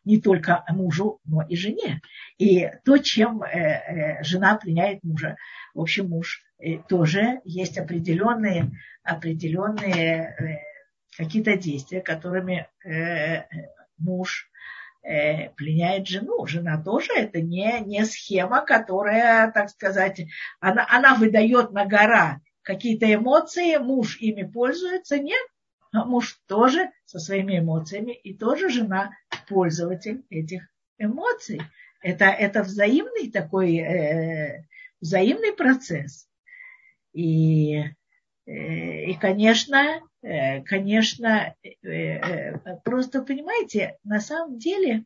не 0.05 0.21
только 0.21 0.63
мужу, 0.69 1.19
но 1.25 1.41
и 1.41 1.55
жене. 1.55 2.01
И 2.37 2.69
то, 2.85 2.99
чем 2.99 3.41
э, 3.41 3.47
э, 3.47 4.23
жена 4.23 4.55
пленяет 4.55 5.03
мужа, 5.03 5.35
в 5.73 5.81
общем, 5.81 6.09
муж 6.09 6.43
э, 6.59 6.77
тоже 6.87 7.41
есть 7.43 7.79
определенные, 7.79 8.71
определенные 9.03 10.63
какие-то 11.18 11.57
действия, 11.57 12.01
которыми 12.01 12.68
муж 13.97 14.49
пленяет 15.01 16.07
жену. 16.07 16.45
Жена 16.45 16.82
тоже 16.82 17.13
это 17.15 17.41
не, 17.41 17.80
не 17.82 18.05
схема, 18.05 18.61
которая, 18.61 19.51
так 19.51 19.70
сказать, 19.70 20.22
она, 20.59 20.86
она 20.89 21.15
выдает 21.15 21.72
на 21.72 21.86
гора 21.86 22.41
какие-то 22.68 23.11
эмоции, 23.11 23.78
муж 23.78 24.18
ими 24.20 24.43
пользуется. 24.43 25.18
Нет, 25.18 25.41
а 25.93 26.05
муж 26.05 26.39
тоже 26.47 26.91
со 27.05 27.20
своими 27.20 27.59
эмоциями, 27.59 28.11
и 28.11 28.34
тоже 28.34 28.70
жена 28.70 29.11
пользователь 29.47 30.26
этих 30.30 30.68
эмоций. 30.97 31.61
Это, 32.01 32.26
это 32.26 32.63
взаимный 32.63 33.32
такой, 33.32 33.78
э, 33.78 34.65
взаимный 34.99 35.53
процесс. 35.53 36.28
И, 37.13 37.78
э, 38.45 39.05
и 39.05 39.13
конечно, 39.15 39.78
э, 39.78 39.99
конечно, 40.22 41.55
э, 41.63 41.70
э, 41.84 42.78
просто 42.84 43.22
понимаете, 43.22 43.97
на 44.03 44.20
самом 44.20 44.57
деле 44.57 45.03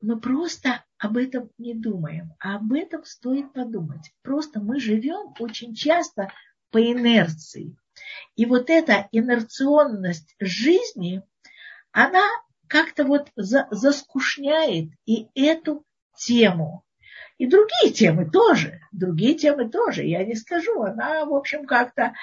мы 0.00 0.20
просто 0.20 0.84
об 0.98 1.16
этом 1.16 1.50
не 1.58 1.74
думаем, 1.74 2.34
а 2.38 2.56
об 2.56 2.72
этом 2.72 3.04
стоит 3.04 3.52
подумать. 3.52 4.12
Просто 4.22 4.60
мы 4.60 4.80
живем 4.80 5.34
очень 5.38 5.74
часто 5.74 6.32
по 6.70 6.78
инерции. 6.80 7.76
И 8.34 8.46
вот 8.46 8.70
эта 8.70 9.08
инерционность 9.12 10.34
жизни, 10.38 11.22
она 11.92 12.26
как-то 12.68 13.04
вот 13.04 13.30
за, 13.36 13.68
заскушняет 13.70 14.90
и 15.06 15.28
эту 15.34 15.84
тему. 16.16 16.84
И 17.38 17.46
другие 17.46 17.92
темы 17.92 18.30
тоже, 18.30 18.80
другие 18.92 19.34
темы 19.34 19.68
тоже, 19.68 20.04
я 20.04 20.24
не 20.24 20.34
скажу, 20.34 20.82
она, 20.82 21.24
в 21.24 21.34
общем, 21.34 21.66
как-то... 21.66 22.14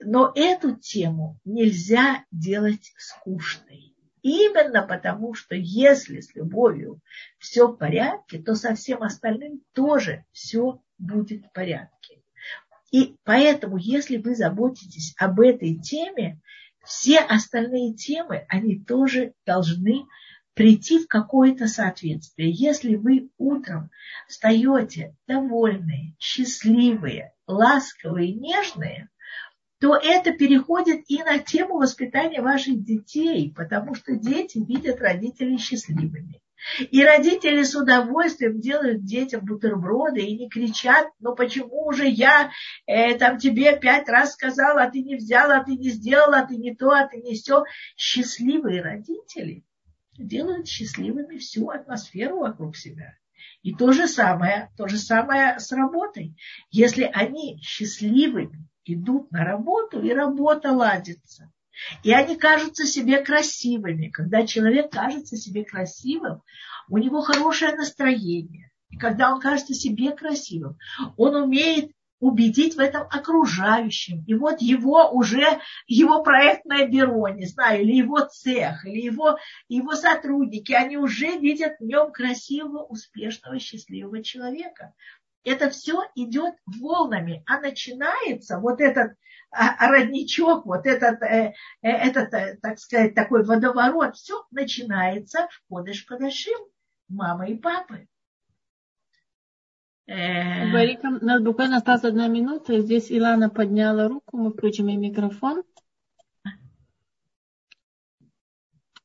Но 0.00 0.32
эту 0.34 0.76
тему 0.76 1.40
нельзя 1.44 2.24
делать 2.30 2.92
скучной. 2.96 3.94
Именно 4.22 4.82
потому, 4.82 5.34
что 5.34 5.54
если 5.54 6.20
с 6.20 6.34
любовью 6.34 7.00
все 7.38 7.68
в 7.68 7.76
порядке, 7.76 8.38
то 8.38 8.54
со 8.54 8.74
всем 8.74 9.02
остальным 9.02 9.62
тоже 9.72 10.24
все 10.32 10.80
будет 10.98 11.46
в 11.46 11.52
порядке. 11.52 12.22
И 12.90 13.16
поэтому, 13.24 13.76
если 13.76 14.16
вы 14.16 14.34
заботитесь 14.34 15.14
об 15.18 15.40
этой 15.40 15.78
теме, 15.78 16.40
все 16.84 17.18
остальные 17.18 17.94
темы, 17.94 18.46
они 18.48 18.78
тоже 18.82 19.34
должны 19.44 20.06
прийти 20.54 21.04
в 21.04 21.06
какое-то 21.06 21.68
соответствие. 21.68 22.50
Если 22.50 22.96
вы 22.96 23.30
утром 23.36 23.90
встаете 24.26 25.14
довольные, 25.26 26.16
счастливые, 26.18 27.32
ласковые, 27.46 28.32
нежные, 28.32 29.08
то 29.80 29.96
это 29.96 30.32
переходит 30.32 31.04
и 31.08 31.22
на 31.22 31.38
тему 31.38 31.78
воспитания 31.78 32.42
ваших 32.42 32.82
детей, 32.82 33.52
потому 33.54 33.94
что 33.94 34.16
дети 34.16 34.58
видят 34.58 35.00
родителей 35.00 35.58
счастливыми. 35.58 36.40
И 36.90 37.04
родители 37.04 37.62
с 37.62 37.76
удовольствием 37.76 38.60
делают 38.60 39.04
детям 39.04 39.44
бутерброды 39.44 40.20
и 40.20 40.36
не 40.36 40.48
кричат, 40.48 41.08
ну 41.20 41.36
почему 41.36 41.92
же 41.92 42.08
я 42.08 42.50
э, 42.86 43.14
там 43.16 43.38
тебе 43.38 43.78
пять 43.78 44.08
раз 44.08 44.32
сказала, 44.32 44.82
а 44.82 44.90
ты 44.90 45.02
не 45.02 45.14
взяла, 45.14 45.58
а 45.58 45.64
ты 45.64 45.76
не 45.76 45.90
сделала, 45.90 46.40
а 46.40 46.46
ты 46.46 46.56
не 46.56 46.74
то, 46.74 46.90
а 46.90 47.06
ты 47.06 47.18
не 47.18 47.34
все. 47.34 47.62
Счастливые 47.96 48.82
родители 48.82 49.64
делают 50.18 50.66
счастливыми 50.66 51.38
всю 51.38 51.70
атмосферу 51.70 52.40
вокруг 52.40 52.76
себя. 52.76 53.14
И 53.62 53.72
то 53.72 53.92
же 53.92 54.08
самое, 54.08 54.70
то 54.76 54.88
же 54.88 54.98
самое 54.98 55.60
с 55.60 55.70
работой. 55.70 56.36
Если 56.70 57.04
они 57.04 57.60
счастливыми 57.62 58.68
идут 58.88 59.30
на 59.30 59.44
работу, 59.44 60.02
и 60.02 60.12
работа 60.12 60.72
ладится. 60.72 61.52
И 62.02 62.12
они 62.12 62.36
кажутся 62.36 62.84
себе 62.86 63.22
красивыми. 63.22 64.08
Когда 64.08 64.46
человек 64.46 64.90
кажется 64.90 65.36
себе 65.36 65.64
красивым, 65.64 66.42
у 66.88 66.98
него 66.98 67.20
хорошее 67.20 67.74
настроение. 67.76 68.70
И 68.90 68.96
когда 68.96 69.32
он 69.32 69.40
кажется 69.40 69.74
себе 69.74 70.12
красивым, 70.12 70.78
он 71.16 71.36
умеет 71.36 71.92
убедить 72.20 72.74
в 72.74 72.80
этом 72.80 73.02
окружающим. 73.02 74.24
И 74.26 74.34
вот 74.34 74.60
его 74.60 75.10
уже, 75.10 75.60
его 75.86 76.22
проектное 76.22 76.88
бюро, 76.88 77.28
не 77.28 77.46
знаю, 77.46 77.82
или 77.82 77.92
его 77.92 78.20
цех, 78.20 78.84
или 78.84 79.00
его, 79.00 79.38
его 79.68 79.94
сотрудники, 79.94 80.72
они 80.72 80.96
уже 80.96 81.38
видят 81.38 81.74
в 81.78 81.84
нем 81.84 82.10
красивого, 82.10 82.82
успешного, 82.84 83.60
счастливого 83.60 84.22
человека. 84.22 84.94
Это 85.48 85.70
все 85.70 86.02
идет 86.14 86.54
волнами, 86.66 87.42
а 87.46 87.60
начинается 87.60 88.58
вот 88.58 88.80
этот 88.80 89.12
а, 89.50 89.88
родничок, 89.88 90.66
вот 90.66 90.84
этот, 90.84 91.22
э, 91.22 91.54
э, 91.80 91.88
этот, 91.88 92.34
э, 92.34 92.58
так 92.60 92.78
сказать, 92.78 93.14
такой 93.14 93.44
водоворот, 93.44 94.16
все 94.16 94.44
начинается 94.50 95.48
в 95.50 95.62
Кодыш 95.68 96.04
Кадашим 96.04 96.58
мамы 97.08 97.52
и 97.52 97.54
папы. 97.56 98.06
Барика, 100.06 101.06
у 101.08 101.24
нас 101.24 101.42
буквально 101.42 101.78
осталась 101.78 102.04
одна 102.04 102.28
минута. 102.28 102.80
Здесь 102.80 103.10
Илана 103.10 103.50
подняла 103.50 104.08
руку, 104.08 104.36
мы 104.36 104.52
включим 104.52 104.88
ей 104.88 104.96
микрофон. 104.96 105.64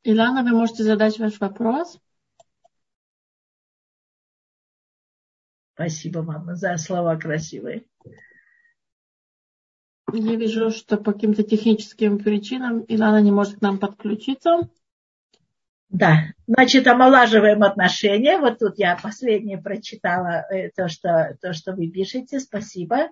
Илана, 0.04 0.44
вы 0.44 0.52
можете 0.52 0.84
задать 0.84 1.20
ваш 1.20 1.40
вопрос. 1.40 2.00
Спасибо, 5.74 6.22
мама, 6.22 6.56
за 6.56 6.78
слова 6.78 7.16
красивые. 7.16 7.86
Я 10.12 10.36
вижу, 10.36 10.70
что 10.70 10.98
по 10.98 11.14
каким-то 11.14 11.42
техническим 11.44 12.20
причинам 12.20 12.82
Илана 12.82 13.22
не 13.22 13.32
может 13.32 13.58
к 13.58 13.62
нам 13.62 13.80
подключиться. 13.80 14.70
Да, 15.94 16.24
значит, 16.48 16.88
омолаживаем 16.88 17.62
отношения. 17.62 18.40
Вот 18.40 18.58
тут 18.58 18.80
я 18.80 18.98
последнее 19.00 19.60
прочитала 19.60 20.44
э, 20.50 20.72
то, 20.76 20.90
что, 20.90 21.38
то, 21.40 21.54
что 21.54 21.74
вы 21.74 21.88
пишете. 21.88 22.40
Спасибо. 22.40 23.10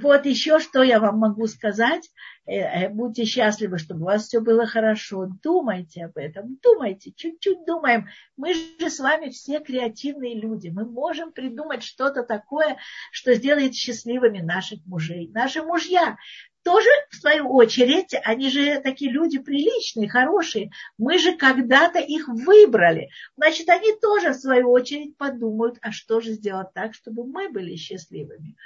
Вот 0.00 0.24
еще 0.24 0.60
что 0.60 0.84
я 0.84 1.00
вам 1.00 1.18
могу 1.18 1.48
сказать. 1.48 2.08
Э, 2.46 2.84
э, 2.84 2.88
будьте 2.90 3.24
счастливы, 3.24 3.78
чтобы 3.78 4.02
у 4.02 4.04
вас 4.04 4.28
все 4.28 4.38
было 4.38 4.66
хорошо. 4.66 5.26
Думайте 5.42 6.04
об 6.04 6.16
этом. 6.16 6.58
Думайте, 6.62 7.10
чуть-чуть 7.10 7.66
думаем. 7.66 8.06
Мы 8.36 8.54
же 8.54 8.88
с 8.88 9.00
вами 9.00 9.30
все 9.30 9.58
креативные 9.58 10.40
люди. 10.40 10.68
Мы 10.68 10.84
можем 10.84 11.32
придумать 11.32 11.82
что-то 11.82 12.22
такое, 12.22 12.76
что 13.10 13.34
сделает 13.34 13.74
счастливыми 13.74 14.38
наших 14.38 14.78
мужей. 14.86 15.28
Наши 15.34 15.60
мужья 15.60 16.16
тоже, 16.62 16.88
в 17.10 17.16
свою 17.16 17.52
очередь, 17.52 18.14
они 18.24 18.50
же 18.50 18.80
такие 18.80 19.10
люди 19.10 19.38
приличные, 19.38 20.08
хорошие. 20.08 20.70
Мы 20.98 21.18
же 21.18 21.36
когда-то 21.36 21.98
их 21.98 22.28
выбрали. 22.28 23.10
Значит, 23.36 23.68
они 23.68 23.92
тоже, 24.00 24.30
в 24.30 24.36
свою 24.36 24.70
очередь, 24.70 25.16
подумают, 25.16 25.78
а 25.82 25.92
что 25.92 26.20
же 26.20 26.32
сделать 26.32 26.72
так, 26.72 26.94
чтобы 26.94 27.26
мы 27.26 27.50
были 27.50 27.76
счастливыми. 27.76 28.56